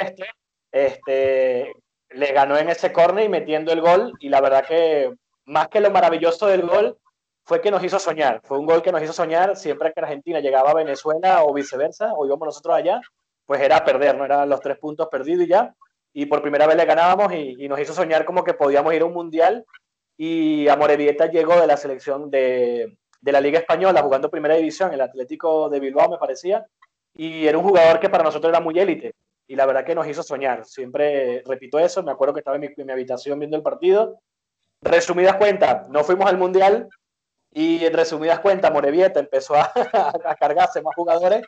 este, 0.00 0.26
este, 0.72 1.72
le 2.10 2.32
ganó 2.32 2.56
en 2.56 2.68
ese 2.68 2.92
córner 2.92 3.24
y 3.24 3.28
metiendo 3.28 3.72
el 3.72 3.80
gol. 3.80 4.12
Y 4.20 4.28
la 4.28 4.40
verdad 4.40 4.64
que 4.66 5.12
más 5.44 5.68
que 5.68 5.80
lo 5.80 5.90
maravilloso 5.90 6.46
del 6.46 6.62
gol 6.62 6.98
fue 7.46 7.60
que 7.60 7.70
nos 7.70 7.82
hizo 7.84 7.98
soñar. 7.98 8.40
Fue 8.42 8.58
un 8.58 8.66
gol 8.66 8.82
que 8.82 8.90
nos 8.90 9.00
hizo 9.00 9.12
soñar 9.12 9.56
siempre 9.56 9.92
que 9.92 10.00
Argentina 10.00 10.40
llegaba 10.40 10.72
a 10.72 10.74
Venezuela 10.74 11.44
o 11.44 11.54
viceversa, 11.54 12.12
o 12.12 12.26
íbamos 12.26 12.46
nosotros 12.46 12.74
allá, 12.74 13.00
pues 13.46 13.60
era 13.60 13.84
perder, 13.84 14.18
no 14.18 14.24
eran 14.24 14.48
los 14.48 14.60
tres 14.60 14.76
puntos 14.78 15.06
perdidos 15.08 15.44
y 15.44 15.48
ya. 15.50 15.72
Y 16.12 16.26
por 16.26 16.42
primera 16.42 16.66
vez 16.66 16.76
le 16.76 16.84
ganábamos 16.84 17.32
y, 17.32 17.68
nos 17.68 17.78
hizo 17.78 17.92
soñar 17.92 18.24
como 18.24 18.42
que 18.42 18.54
podíamos 18.54 18.92
ir 18.94 19.02
a 19.02 19.04
un 19.04 19.12
mundial. 19.12 19.64
Y 20.16 20.66
Amorebieta 20.66 21.26
llegó 21.26 21.60
de 21.60 21.68
la 21.68 21.76
selección 21.76 22.30
de, 22.30 22.98
de 23.20 23.32
la 23.32 23.40
Liga 23.40 23.60
Española 23.60 24.02
jugando 24.02 24.28
primera 24.28 24.56
división, 24.56 24.92
el 24.92 25.00
Atlético 25.00 25.68
de 25.68 25.78
Bilbao 25.78 26.10
me 26.10 26.18
parecía. 26.18 26.66
Y 27.14 27.46
era 27.46 27.58
un 27.58 27.64
jugador 27.64 28.00
que 28.00 28.08
para 28.08 28.24
nosotros 28.24 28.50
era 28.50 28.60
muy 28.60 28.76
élite 28.78 29.14
y 29.46 29.54
la 29.54 29.66
verdad 29.66 29.84
que 29.84 29.94
nos 29.94 30.08
hizo 30.08 30.24
soñar. 30.24 30.64
Siempre 30.64 31.44
repito 31.46 31.78
eso, 31.78 32.02
me 32.02 32.10
acuerdo 32.10 32.34
que 32.34 32.40
estaba 32.40 32.56
en 32.56 32.62
mi, 32.62 32.68
en 32.76 32.86
mi 32.86 32.92
habitación 32.92 33.38
viendo 33.38 33.56
el 33.56 33.62
partido. 33.62 34.18
Resumidas 34.82 35.36
cuentas, 35.36 35.88
no 35.90 36.02
fuimos 36.02 36.26
al 36.26 36.38
Mundial 36.38 36.88
y 37.56 37.82
en 37.86 37.94
resumidas 37.94 38.40
cuentas 38.40 38.70
Morevieta 38.70 39.18
empezó 39.18 39.54
a, 39.54 39.72
a 40.26 40.34
cargarse 40.34 40.82
más 40.82 40.94
jugadores, 40.94 41.42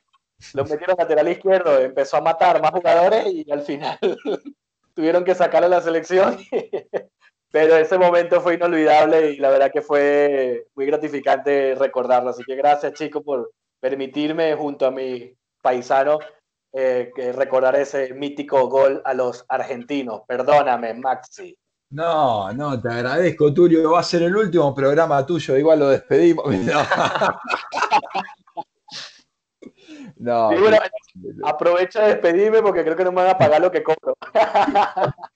los 0.54 0.70
metieron 0.70 0.96
lateral 0.98 1.28
izquierdo, 1.28 1.78
empezó 1.78 2.16
a 2.16 2.22
matar 2.22 2.62
más 2.62 2.70
jugadores 2.70 3.26
y 3.26 3.50
al 3.50 3.60
final 3.60 3.98
tuvieron 4.94 5.22
que 5.22 5.34
sacarle 5.34 5.66
a 5.66 5.70
la 5.70 5.80
selección. 5.82 6.38
Pero 7.50 7.76
ese 7.76 7.98
momento 7.98 8.40
fue 8.40 8.54
inolvidable 8.54 9.32
y 9.32 9.36
la 9.36 9.50
verdad 9.50 9.70
que 9.70 9.82
fue 9.82 10.66
muy 10.74 10.86
gratificante 10.86 11.74
recordarlo. 11.74 12.30
Así 12.30 12.42
que 12.42 12.56
gracias 12.56 12.94
chicos 12.94 13.22
por 13.22 13.52
permitirme 13.78 14.54
junto 14.54 14.86
a 14.86 14.90
mi 14.90 15.34
paisano 15.62 16.18
eh, 16.72 17.10
recordar 17.34 17.76
ese 17.76 18.14
mítico 18.14 18.66
gol 18.68 19.02
a 19.04 19.12
los 19.12 19.44
argentinos. 19.48 20.22
Perdóname, 20.26 20.94
Maxi. 20.94 21.54
No, 21.90 22.52
no, 22.52 22.80
te 22.80 22.88
agradezco, 22.88 23.52
Tulio. 23.54 23.92
Va 23.92 24.00
a 24.00 24.02
ser 24.02 24.22
el 24.22 24.36
último 24.36 24.74
programa 24.74 25.24
tuyo, 25.24 25.56
igual 25.56 25.78
lo 25.78 25.88
despedimos. 25.88 26.46
No. 30.18 30.52
Y 30.52 30.60
bueno, 30.60 30.78
aprovecho 31.44 32.00
de 32.00 32.08
despedirme 32.08 32.60
porque 32.60 32.82
creo 32.82 32.96
que 32.96 33.04
no 33.04 33.12
me 33.12 33.22
van 33.22 33.30
a 33.30 33.38
pagar 33.38 33.60
lo 33.60 33.70
que 33.70 33.82
cobro. 33.82 34.16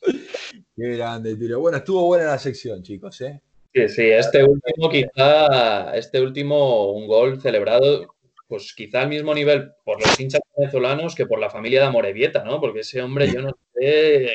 Qué 0.00 0.96
grande, 0.96 1.36
Tulio. 1.36 1.60
Bueno, 1.60 1.78
estuvo 1.78 2.06
buena 2.06 2.24
la 2.24 2.38
sección, 2.38 2.82
chicos, 2.82 3.20
¿eh? 3.20 3.40
Sí, 3.72 3.88
sí, 3.88 4.10
este 4.10 4.42
último 4.42 4.90
quizá, 4.90 5.94
este 5.94 6.20
último, 6.20 6.90
un 6.92 7.06
gol 7.06 7.40
celebrado, 7.40 8.16
pues 8.50 8.74
quizá 8.74 9.02
al 9.02 9.08
mismo 9.08 9.32
nivel 9.32 9.70
por 9.84 10.04
los 10.04 10.18
hinchas 10.18 10.40
venezolanos 10.56 11.14
que 11.14 11.24
por 11.24 11.38
la 11.38 11.50
familia 11.50 11.82
de 11.82 11.86
Amorebieta, 11.86 12.42
¿no? 12.42 12.60
Porque 12.60 12.80
ese 12.80 13.00
hombre, 13.00 13.32
yo 13.32 13.42
no 13.42 13.50
sé, 13.74 14.28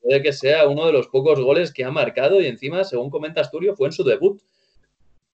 puede 0.00 0.22
que 0.22 0.32
sea 0.32 0.66
uno 0.66 0.86
de 0.86 0.94
los 0.94 1.08
pocos 1.08 1.38
goles 1.38 1.70
que 1.70 1.84
ha 1.84 1.90
marcado 1.90 2.40
y 2.40 2.46
encima, 2.46 2.84
según 2.84 3.10
comenta 3.10 3.42
Asturio, 3.42 3.76
fue 3.76 3.88
en 3.88 3.92
su 3.92 4.02
debut. 4.02 4.40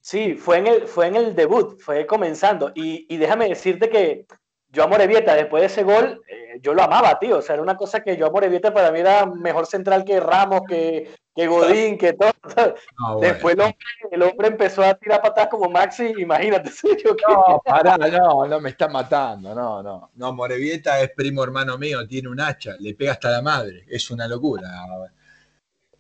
Sí, 0.01 0.35
fue 0.35 0.59
en 0.59 0.67
el, 0.67 0.89
fue 0.89 1.07
en 1.07 1.15
el 1.15 1.37
debut, 1.37 1.79
fue 1.79 2.05
comenzando. 2.05 2.73
Y, 2.75 3.07
y 3.09 3.17
déjame 3.17 3.49
decirte 3.49 3.89
que 3.89 4.27
yo 4.71 4.83
a 4.83 4.89
Morevieta, 4.89 5.37
después 5.37 5.61
de 5.61 5.67
ese 5.69 5.85
gol, 5.85 6.21
eh, 6.29 6.59
yo 6.61 6.75
lo 6.75 6.83
amaba, 6.83 7.17
tío. 7.21 7.39
O 7.39 7.43
sea, 7.43 7.55
era 7.55 7.63
una 7.63 7.77
cosa 7.77 8.03
que 8.03 8.17
yo 8.17 8.27
a 8.27 8.31
Morevieta 8.31 8.75
para 8.75 8.91
mí 8.91 8.99
era 8.99 9.25
mejor 9.25 9.67
central 9.67 10.05
que 10.05 10.19
Ramos, 10.19 10.63
que, 10.69 11.11
que 11.35 11.47
Godín, 11.47 11.99
que 11.99 12.12
todo. 12.12 12.32
No, 12.99 13.14
bueno. 13.14 13.20
Después 13.20 13.55
el 13.55 13.61
hombre, 13.61 13.78
el 14.12 14.22
hombre 14.22 14.49
empezó 14.49 14.82
a 14.82 14.95
tirar 14.95 15.22
patadas 15.22 15.49
como 15.49 15.68
Maxi, 15.70 16.12
imagínate. 16.18 16.70
yo 17.05 17.16
No, 17.28 17.61
pará, 17.64 17.97
no, 17.97 18.47
no 18.47 18.61
me 18.61 18.70
está 18.70 18.87
matando, 18.87 19.55
no, 19.55 19.82
no. 19.82 20.11
No, 20.14 20.32
Morevieta 20.32 21.01
es 21.01 21.11
primo 21.11 21.43
hermano 21.43 21.78
mío, 21.78 22.07
tiene 22.07 22.28
un 22.28 22.41
hacha, 22.41 22.76
le 22.78 22.95
pega 22.95 23.12
hasta 23.12 23.30
la 23.30 23.43
madre, 23.43 23.85
es 23.89 24.11
una 24.11 24.28
locura. 24.28 24.68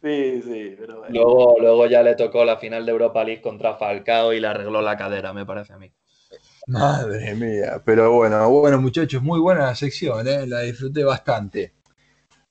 Sí, 0.02 0.42
sí, 0.42 0.76
pero 0.78 0.98
bueno. 0.98 1.14
Luego, 1.14 1.56
luego 1.58 1.86
ya 1.86 2.02
le 2.02 2.14
tocó 2.14 2.44
la 2.44 2.58
final 2.58 2.84
de 2.84 2.92
Europa 2.92 3.24
League 3.24 3.40
contra 3.40 3.76
Falcao 3.76 4.34
y 4.34 4.40
le 4.40 4.46
arregló 4.48 4.82
la 4.82 4.96
cadera, 4.98 5.32
me 5.32 5.46
parece 5.46 5.72
a 5.72 5.78
mí. 5.78 5.90
Madre 6.66 7.34
mía, 7.34 7.82
pero 7.84 8.12
bueno, 8.12 8.48
bueno 8.50 8.80
muchachos, 8.80 9.22
muy 9.22 9.40
buena 9.40 9.66
la 9.66 9.74
sección, 9.74 10.26
¿eh? 10.28 10.46
la 10.46 10.60
disfruté 10.60 11.04
bastante. 11.04 11.72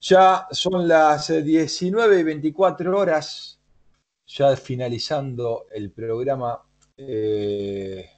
Ya 0.06 0.50
son 0.52 0.86
las 0.86 1.30
19 1.30 2.20
y 2.20 2.24
24 2.24 3.00
horas, 3.00 3.58
ya 4.28 4.54
finalizando 4.58 5.68
el 5.72 5.92
programa. 5.92 6.62
eh, 6.98 8.10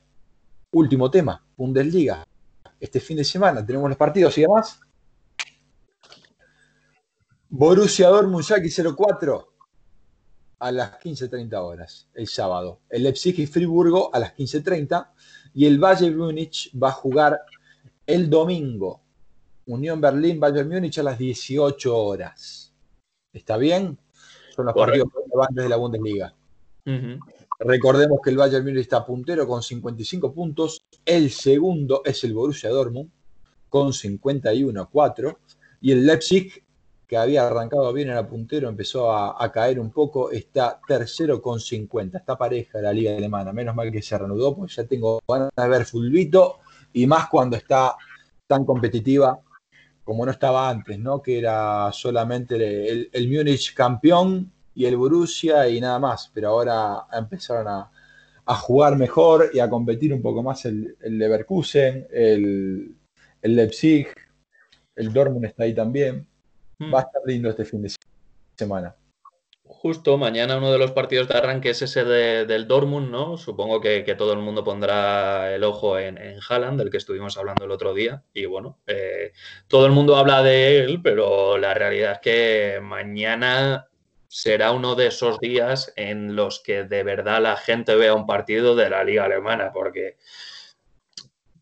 último 0.72 1.12
tema, 1.12 1.46
Bundesliga. 1.56 2.26
Este 2.80 3.00
fin 3.00 3.18
de 3.18 3.24
semana 3.24 3.64
tenemos 3.64 3.88
los 3.88 3.98
partidos 4.00 4.36
y 4.40 4.42
demás. 4.42 4.80
Borussia 7.50 8.10
Dortmund 8.10 8.44
Schalke 8.44 8.72
04 8.98 9.54
a 10.58 10.72
las 10.72 11.00
15.30 11.00 11.54
horas, 11.54 12.10
el 12.16 12.28
sábado. 12.28 12.82
El 12.90 13.04
Leipzig 13.04 13.40
y 13.40 13.46
Friburgo 13.46 14.10
a 14.12 14.18
las 14.18 14.36
15.30 14.36 15.08
y 15.54 15.68
el 15.68 15.78
Bayern 15.78 16.18
Múnich 16.18 16.72
va 16.76 16.90
a 16.90 16.94
jugar 16.94 17.40
el 18.08 18.28
domingo. 18.28 19.05
Unión 19.68 20.00
Berlín, 20.00 20.40
Bayern 20.40 20.70
Múnich 20.70 21.00
a 21.00 21.04
las 21.04 21.18
18 21.18 21.98
horas. 21.98 22.74
¿Está 23.34 23.58
bien? 23.58 23.98
Son 24.56 24.66
los 24.66 24.74
Correcto. 24.74 25.06
partidos 25.06 25.26
relevantes 25.26 25.64
de 25.64 25.70
la 25.70 25.76
Bundesliga. 25.76 26.34
Recordemos 27.60 28.20
que 28.24 28.30
el 28.30 28.38
Bayern 28.38 28.64
Múnich 28.64 28.82
está 28.82 29.06
puntero 29.06 29.48
con 29.48 29.64
55 29.64 30.34
puntos. 30.34 30.82
El 31.04 31.32
segundo 31.32 32.02
es 32.06 32.24
el 32.24 32.34
Borussia 32.34 32.70
Dortmund 32.70 33.10
con 33.70 33.90
51-4. 33.90 35.38
Y 35.82 35.92
el 35.92 36.06
Leipzig, 36.06 36.64
que 37.08 37.18
había 37.18 37.48
arrancado 37.48 37.92
bien 37.92 38.10
en 38.10 38.16
la 38.16 38.28
puntero, 38.28 38.70
empezó 38.70 39.12
a, 39.12 39.44
a 39.44 39.52
caer 39.52 39.80
un 39.80 39.92
poco. 39.92 40.32
Está 40.32 40.80
tercero 40.88 41.42
con 41.42 41.60
50. 41.60 42.20
Está 42.20 42.38
pareja 42.38 42.80
la 42.82 42.94
liga 42.94 43.16
alemana. 43.16 43.52
Menos 43.52 43.76
mal 43.76 43.92
que 43.92 44.02
se 44.02 44.18
reanudó, 44.18 44.56
porque 44.56 44.74
ya 44.74 44.86
tengo 44.86 45.22
ganas 45.28 45.50
de 45.56 45.68
ver 45.68 45.86
fulbito. 45.86 46.60
Y 46.94 47.08
más 47.08 47.28
cuando 47.30 47.58
está 47.58 47.96
tan 48.48 48.64
competitiva 48.64 49.40
como 50.06 50.24
no 50.24 50.32
estaba 50.32 50.70
antes, 50.70 50.98
¿no? 51.00 51.22
Que 51.22 51.40
era 51.40 51.92
solamente 51.92 52.56
el, 52.56 53.10
el 53.12 53.28
Múnich 53.28 53.74
campeón 53.74 54.52
y 54.74 54.86
el 54.86 54.96
Borussia 54.96 55.68
y 55.68 55.82
nada 55.82 56.00
más, 56.00 56.32
pero 56.34 56.50
ahora 56.50 57.08
empezaron 57.12 57.68
a, 57.68 57.92
a 58.46 58.56
jugar 58.56 58.96
mejor 58.98 59.50
y 59.52 59.60
a 59.60 59.70
competir 59.70 60.14
un 60.14 60.22
poco 60.22 60.44
más 60.44 60.64
el, 60.66 60.96
el 61.02 61.18
Leverkusen, 61.18 62.08
el, 62.12 62.96
el 63.42 63.56
Leipzig, 63.56 64.08
el 64.96 65.12
Dortmund 65.12 65.46
está 65.46 65.64
ahí 65.64 65.74
también. 65.74 66.28
Mm. 66.78 66.94
Va 66.94 67.00
a 67.00 67.04
estar 67.04 67.22
lindo 67.26 67.50
este 67.50 67.66
fin 67.66 67.82
de 67.82 67.92
semana. 68.56 68.96
Justo 69.86 70.18
mañana 70.18 70.58
uno 70.58 70.72
de 70.72 70.80
los 70.80 70.94
partidos 70.94 71.28
de 71.28 71.38
arranque 71.38 71.70
es 71.70 71.82
ese 71.84 72.04
de- 72.04 72.48
del 72.48 72.68
Dortmund, 72.68 73.12
¿no? 73.12 73.38
Supongo 73.38 73.80
que, 73.80 74.04
que 74.04 74.16
todo 74.16 74.34
el 74.34 74.40
mundo 74.40 74.64
pondrá 74.64 75.54
el 75.54 75.64
ojo 75.64 76.00
en, 76.00 76.18
en 76.18 76.40
Haaland, 76.50 76.80
del 76.80 76.90
que 76.90 76.98
estuvimos 76.98 77.38
hablando 77.38 77.66
el 77.66 77.72
otro 77.72 77.94
día. 77.94 78.24
Y 78.34 78.46
bueno, 78.46 78.80
eh, 78.88 79.32
todo 79.68 79.86
el 79.86 79.92
mundo 79.92 80.16
habla 80.18 80.42
de 80.42 80.80
él, 80.80 81.02
pero 81.04 81.60
la 81.60 81.76
realidad 81.76 82.14
es 82.14 82.20
que 82.20 82.80
mañana 82.82 83.88
será 84.28 84.72
uno 84.72 84.96
de 84.96 85.06
esos 85.08 85.40
días 85.40 85.94
en 85.96 86.36
los 86.36 86.62
que 86.62 86.84
de 86.86 87.04
verdad 87.04 87.40
la 87.44 87.56
gente 87.56 87.96
vea 87.96 88.16
un 88.16 88.26
partido 88.26 88.76
de 88.76 88.90
la 88.90 89.04
liga 89.04 89.26
alemana, 89.26 89.72
porque 89.72 90.18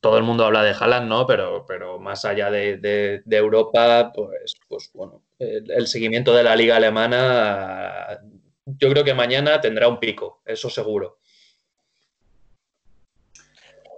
todo 0.02 0.18
el 0.18 0.24
mundo 0.24 0.46
habla 0.46 0.64
de 0.64 0.72
Haaland, 0.72 1.08
¿no? 1.08 1.26
Pero, 1.26 1.66
pero 1.66 2.00
más 2.00 2.26
allá 2.26 2.52
de, 2.52 2.78
de- 2.78 3.22
de 3.26 3.38
Europa, 3.38 4.12
pues, 4.14 4.56
pues 4.68 4.92
bueno, 4.94 5.24
el, 5.58 5.72
el 5.72 5.88
seguimiento 5.88 6.34
de 6.34 6.44
la 6.44 6.56
liga 6.56 6.76
alemana, 6.78 8.20
yo 8.66 8.90
creo 8.90 9.04
que 9.04 9.14
mañana 9.14 9.62
tendrá 9.62 9.88
un 9.88 10.00
pico, 10.00 10.42
eso 10.46 10.70
seguro. 10.70 11.20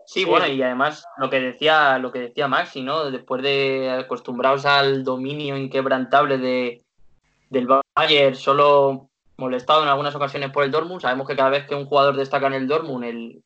Sí, 0.06 0.24
bueno, 0.24 0.48
y 0.48 0.62
además 0.62 1.06
lo 1.18 1.30
que 1.30 1.40
decía, 1.40 1.98
lo 1.98 2.12
que 2.12 2.20
decía 2.20 2.48
Maxi, 2.48 2.84
¿no? 2.84 3.12
Después 3.12 3.42
de 3.42 3.90
acostumbrados 3.90 4.66
al 4.66 5.04
dominio 5.04 5.58
inquebrantable 5.58 6.38
de, 6.38 6.86
del 7.50 7.68
Bayern, 7.96 8.36
solo 8.36 9.10
molestado 9.38 9.84
en 9.84 9.90
algunas 9.90 10.16
ocasiones 10.16 10.52
por 10.52 10.64
el 10.64 10.72
Dortmund, 10.72 11.02
sabemos 11.02 11.28
que 11.28 11.36
cada 11.36 11.50
vez 11.50 11.66
que 11.68 11.76
un 11.76 11.86
jugador 11.86 12.16
destaca 12.16 12.48
en 12.48 12.54
el 12.54 12.68
Dortmund, 12.68 13.04
el, 13.04 13.44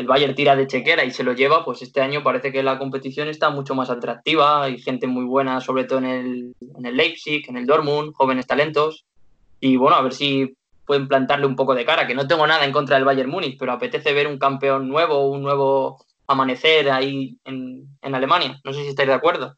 el 0.00 0.06
Bayern 0.06 0.34
tira 0.34 0.56
de 0.56 0.66
chequera 0.66 1.04
y 1.04 1.10
se 1.10 1.22
lo 1.22 1.32
lleva, 1.32 1.64
pues 1.64 1.82
este 1.82 2.00
año 2.00 2.22
parece 2.22 2.50
que 2.52 2.62
la 2.62 2.78
competición 2.78 3.28
está 3.28 3.50
mucho 3.50 3.74
más 3.74 3.90
atractiva, 3.90 4.64
hay 4.64 4.78
gente 4.78 5.06
muy 5.06 5.24
buena, 5.24 5.60
sobre 5.60 5.84
todo 5.84 5.98
en 6.00 6.06
el, 6.06 6.56
en 6.60 6.86
el 6.86 6.96
Leipzig, 6.96 7.44
en 7.48 7.56
el 7.56 7.66
Dortmund, 7.66 8.12
jóvenes 8.14 8.46
talentos, 8.46 9.04
y 9.60 9.76
bueno, 9.76 9.96
a 9.96 10.02
ver 10.02 10.14
si 10.14 10.56
pueden 10.86 11.06
plantarle 11.06 11.46
un 11.46 11.54
poco 11.54 11.74
de 11.74 11.84
cara, 11.84 12.06
que 12.06 12.14
no 12.14 12.26
tengo 12.26 12.46
nada 12.46 12.64
en 12.64 12.72
contra 12.72 12.96
del 12.96 13.04
Bayern 13.04 13.30
Múnich, 13.30 13.58
pero 13.58 13.72
apetece 13.72 14.12
ver 14.12 14.26
un 14.26 14.38
campeón 14.38 14.88
nuevo, 14.88 15.30
un 15.30 15.42
nuevo 15.42 16.04
amanecer 16.26 16.90
ahí 16.90 17.38
en, 17.44 17.86
en 18.00 18.14
Alemania. 18.14 18.60
No 18.64 18.72
sé 18.72 18.82
si 18.82 18.88
estáis 18.88 19.08
de 19.08 19.14
acuerdo. 19.14 19.56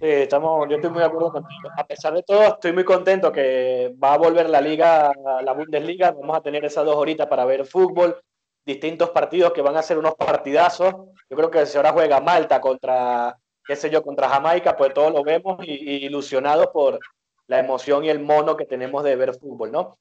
Sí, 0.00 0.06
estamos, 0.06 0.68
yo 0.68 0.76
estoy 0.76 0.90
muy 0.90 0.98
de 1.00 1.06
acuerdo 1.06 1.30
contigo. 1.30 1.70
A 1.76 1.86
pesar 1.86 2.12
de 2.14 2.22
todo, 2.24 2.42
estoy 2.42 2.72
muy 2.72 2.84
contento 2.84 3.30
que 3.30 3.94
va 4.02 4.14
a 4.14 4.18
volver 4.18 4.50
la 4.50 4.60
liga, 4.60 5.12
la 5.42 5.52
Bundesliga. 5.52 6.10
Vamos 6.10 6.36
a 6.36 6.40
tener 6.42 6.64
esas 6.64 6.84
dos 6.84 6.96
horitas 6.96 7.28
para 7.28 7.44
ver 7.44 7.64
fútbol, 7.64 8.20
distintos 8.66 9.10
partidos 9.10 9.52
que 9.52 9.62
van 9.62 9.76
a 9.76 9.82
ser 9.82 9.96
unos 9.96 10.16
partidazos. 10.16 10.92
Yo 11.30 11.36
creo 11.36 11.50
que 11.50 11.64
si 11.64 11.76
ahora 11.76 11.92
juega 11.92 12.20
Malta 12.20 12.60
contra, 12.60 13.36
qué 13.64 13.76
sé 13.76 13.88
yo, 13.88 14.02
contra 14.02 14.28
Jamaica, 14.28 14.76
pues 14.76 14.92
todos 14.92 15.12
lo 15.12 15.22
vemos 15.22 15.58
y, 15.62 15.72
y 15.72 16.06
ilusionados 16.06 16.66
por 16.68 16.98
la 17.46 17.60
emoción 17.60 18.04
y 18.04 18.08
el 18.08 18.18
mono 18.18 18.56
que 18.56 18.66
tenemos 18.66 19.04
de 19.04 19.14
ver 19.14 19.34
fútbol, 19.34 19.70
¿no? 19.70 19.96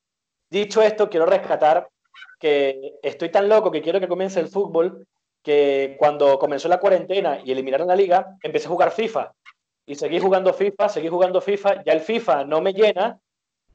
Dicho 0.50 0.82
esto, 0.82 1.08
quiero 1.08 1.28
rescatar 1.28 1.88
que 2.40 2.96
estoy 3.04 3.30
tan 3.30 3.48
loco 3.48 3.72
que 3.72 3.82
quiero 3.82 4.00
que 4.00 4.08
comience 4.08 4.40
el 4.40 4.48
fútbol 4.48 5.06
que 5.44 5.96
cuando 6.00 6.40
comenzó 6.40 6.68
la 6.68 6.80
cuarentena 6.80 7.40
y 7.44 7.52
eliminaron 7.52 7.88
la 7.88 7.96
liga, 7.96 8.38
empecé 8.42 8.68
a 8.68 8.72
jugar 8.72 8.92
FIFA 8.92 9.32
y 9.86 9.96
seguí 9.96 10.20
jugando 10.20 10.54
FIFA, 10.54 10.90
seguí 10.90 11.08
jugando 11.08 11.42
FIFA, 11.42 11.84
ya 11.84 11.94
el 11.94 12.02
FIFA 12.02 12.46
no 12.46 12.62
me 12.62 12.74
llena 12.74 13.20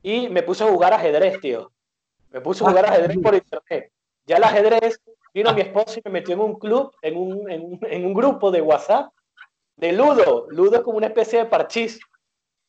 y 0.02 0.28
me 0.28 0.42
puse 0.42 0.64
a 0.64 0.68
jugar 0.68 0.92
ajedrez, 0.92 1.40
tío. 1.40 1.70
Me 2.30 2.40
puse 2.40 2.64
a 2.64 2.68
jugar 2.68 2.86
ajedrez 2.86 3.18
por 3.18 3.34
internet. 3.34 3.92
Ya 4.26 4.36
el 4.36 4.44
ajedrez, 4.44 5.00
vino 5.32 5.52
mi 5.52 5.62
esposo 5.62 5.98
y 5.98 6.02
me 6.04 6.12
metió 6.12 6.34
en 6.34 6.40
un 6.40 6.58
club, 6.58 6.92
en 7.02 7.16
un, 7.16 7.50
en 7.50 7.78
en 7.82 8.06
un 8.06 8.14
grupo 8.14 8.50
de 8.50 8.60
WhatsApp 8.60 9.10
de 9.76 9.92
Ludo. 9.92 10.46
Ludo 10.50 10.76
es 10.76 10.82
como 10.82 10.98
una 10.98 11.06
especie 11.06 11.40
de 11.40 11.46
parchís. 11.46 12.00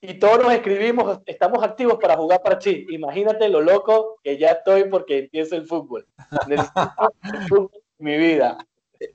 Y 0.01 0.13
todos 0.17 0.41
nos 0.41 0.53
escribimos, 0.53 1.19
estamos 1.25 1.61
activos 1.61 1.97
para 1.99 2.15
jugar 2.15 2.41
parchís. 2.41 2.85
Imagínate 2.89 3.49
lo 3.49 3.59
loco 3.59 4.17
que 4.23 4.37
ya 4.37 4.51
estoy 4.51 4.85
porque 4.85 5.19
empieza 5.19 5.57
el 5.57 5.67
fútbol. 5.67 6.07
Necesito 6.47 6.91
el 7.23 7.47
fútbol 7.49 7.81
mi 7.97 8.17
vida. 8.17 8.57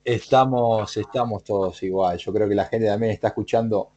Estamos, 0.05 0.95
estamos 0.97 1.43
todos 1.43 1.83
igual. 1.83 2.19
Yo 2.19 2.33
creo 2.33 2.49
que 2.49 2.55
la 2.55 2.67
gente 2.67 2.87
también 2.87 3.13
está 3.13 3.29
escuchando 3.29 3.93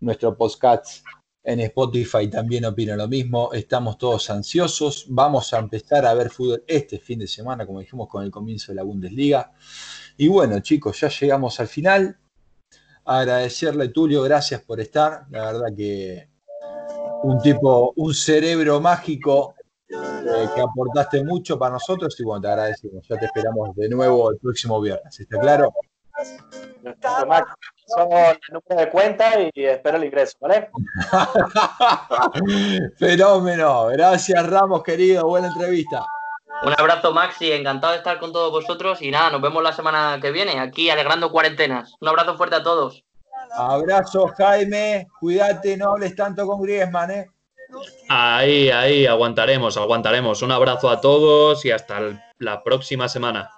nuestro 0.00 0.36
podcast 0.36 1.04
en 1.42 1.60
Spotify, 1.60 2.28
también 2.28 2.64
opina 2.66 2.96
lo 2.96 3.08
mismo. 3.08 3.52
Estamos 3.52 3.96
todos 3.98 4.28
ansiosos. 4.30 5.06
Vamos 5.08 5.52
a 5.54 5.58
empezar 5.58 6.04
a 6.04 6.14
ver 6.14 6.30
fútbol 6.30 6.64
este 6.66 6.98
fin 6.98 7.18
de 7.18 7.26
semana, 7.26 7.66
como 7.66 7.80
dijimos, 7.80 8.08
con 8.08 8.24
el 8.24 8.30
comienzo 8.30 8.72
de 8.72 8.76
la 8.76 8.82
Bundesliga. 8.82 9.52
Y 10.16 10.28
bueno, 10.28 10.60
chicos, 10.60 11.00
ya 11.00 11.08
llegamos 11.08 11.58
al 11.60 11.68
final. 11.68 12.18
Agradecerle, 13.04 13.88
Tulio, 13.88 14.22
gracias 14.22 14.60
por 14.62 14.80
estar. 14.80 15.26
La 15.30 15.46
verdad 15.46 15.68
que 15.76 16.28
un 17.22 17.40
tipo, 17.40 17.92
un 17.96 18.14
cerebro 18.14 18.80
mágico 18.80 19.54
eh, 19.88 20.48
que 20.54 20.60
aportaste 20.60 21.24
mucho 21.24 21.58
para 21.58 21.72
nosotros 21.72 22.14
y 22.20 22.24
bueno, 22.24 22.42
te 22.42 22.48
agradecemos. 22.48 23.06
Ya 23.08 23.16
te 23.16 23.26
esperamos 23.26 23.74
de 23.74 23.88
nuevo 23.88 24.30
el 24.30 24.38
próximo 24.38 24.80
viernes. 24.80 25.18
¿Está 25.18 25.38
claro? 25.40 25.72
Son 27.94 28.12
el 28.12 28.38
número 28.50 28.86
de 28.86 28.90
cuenta 28.90 29.32
y 29.52 29.64
espero 29.64 29.96
el 29.96 30.04
ingreso, 30.04 30.36
¿vale? 30.40 30.70
Fenómeno. 32.98 33.86
Gracias, 33.86 34.48
Ramos, 34.48 34.82
querido. 34.82 35.26
Buena 35.26 35.48
entrevista. 35.48 36.04
Un 36.62 36.74
abrazo, 36.78 37.12
Maxi. 37.12 37.50
Encantado 37.50 37.92
de 37.92 37.98
estar 37.98 38.20
con 38.20 38.32
todos 38.32 38.52
vosotros. 38.52 39.02
Y 39.02 39.10
nada, 39.10 39.30
nos 39.30 39.40
vemos 39.40 39.62
la 39.62 39.72
semana 39.72 40.18
que 40.20 40.30
viene, 40.30 40.60
aquí 40.60 40.88
alegrando 40.88 41.32
cuarentenas. 41.32 41.94
Un 42.00 42.08
abrazo 42.08 42.36
fuerte 42.36 42.56
a 42.56 42.62
todos. 42.62 43.02
Abrazo, 43.56 44.28
Jaime. 44.38 45.08
Cuídate, 45.18 45.76
no 45.76 45.90
hables 45.90 46.14
tanto 46.14 46.46
con 46.46 46.62
Griezmann, 46.62 47.10
¿eh? 47.10 47.30
Ahí, 48.08 48.70
ahí, 48.70 49.06
aguantaremos, 49.06 49.76
aguantaremos. 49.76 50.42
Un 50.42 50.52
abrazo 50.52 50.90
a 50.90 51.00
todos 51.00 51.64
y 51.64 51.70
hasta 51.70 52.00
la 52.38 52.62
próxima 52.62 53.08
semana. 53.08 53.50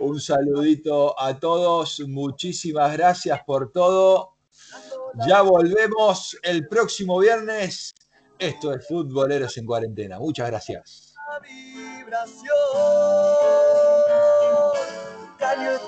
Un 0.00 0.20
saludito 0.20 1.18
a 1.18 1.38
todos. 1.38 2.00
Muchísimas 2.06 2.92
gracias 2.92 3.40
por 3.46 3.72
todo. 3.72 4.34
Ya 5.26 5.42
volvemos 5.42 6.36
el 6.42 6.68
próximo 6.68 7.18
viernes. 7.18 7.94
Esto 8.38 8.72
es 8.72 8.86
Futboleros 8.86 9.56
en 9.58 9.66
Cuarentena. 9.66 10.18
Muchas 10.18 10.48
gracias. 10.48 11.14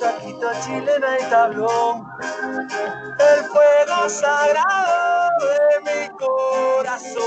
taquito, 0.00 0.50
chilena 0.64 1.18
y 1.18 1.30
tablón. 1.30 2.06
El 3.18 3.44
fuego 3.44 4.08
sagrado 4.08 5.28
de 5.40 5.80
mi 5.86 6.08
corazón. 6.16 7.20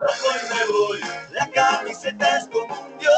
Toco 0.00 0.12
y 0.12 0.54
me 0.54 0.66
voy. 0.72 1.00
La 1.32 1.50
camiseta 1.50 2.38
es 2.38 2.48
como 2.48 2.74
un 2.80 2.98
dios. 2.98 3.12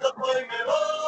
Toco 0.00 0.28
y 0.32 0.42
me 0.42 0.64
voy. 0.64 0.99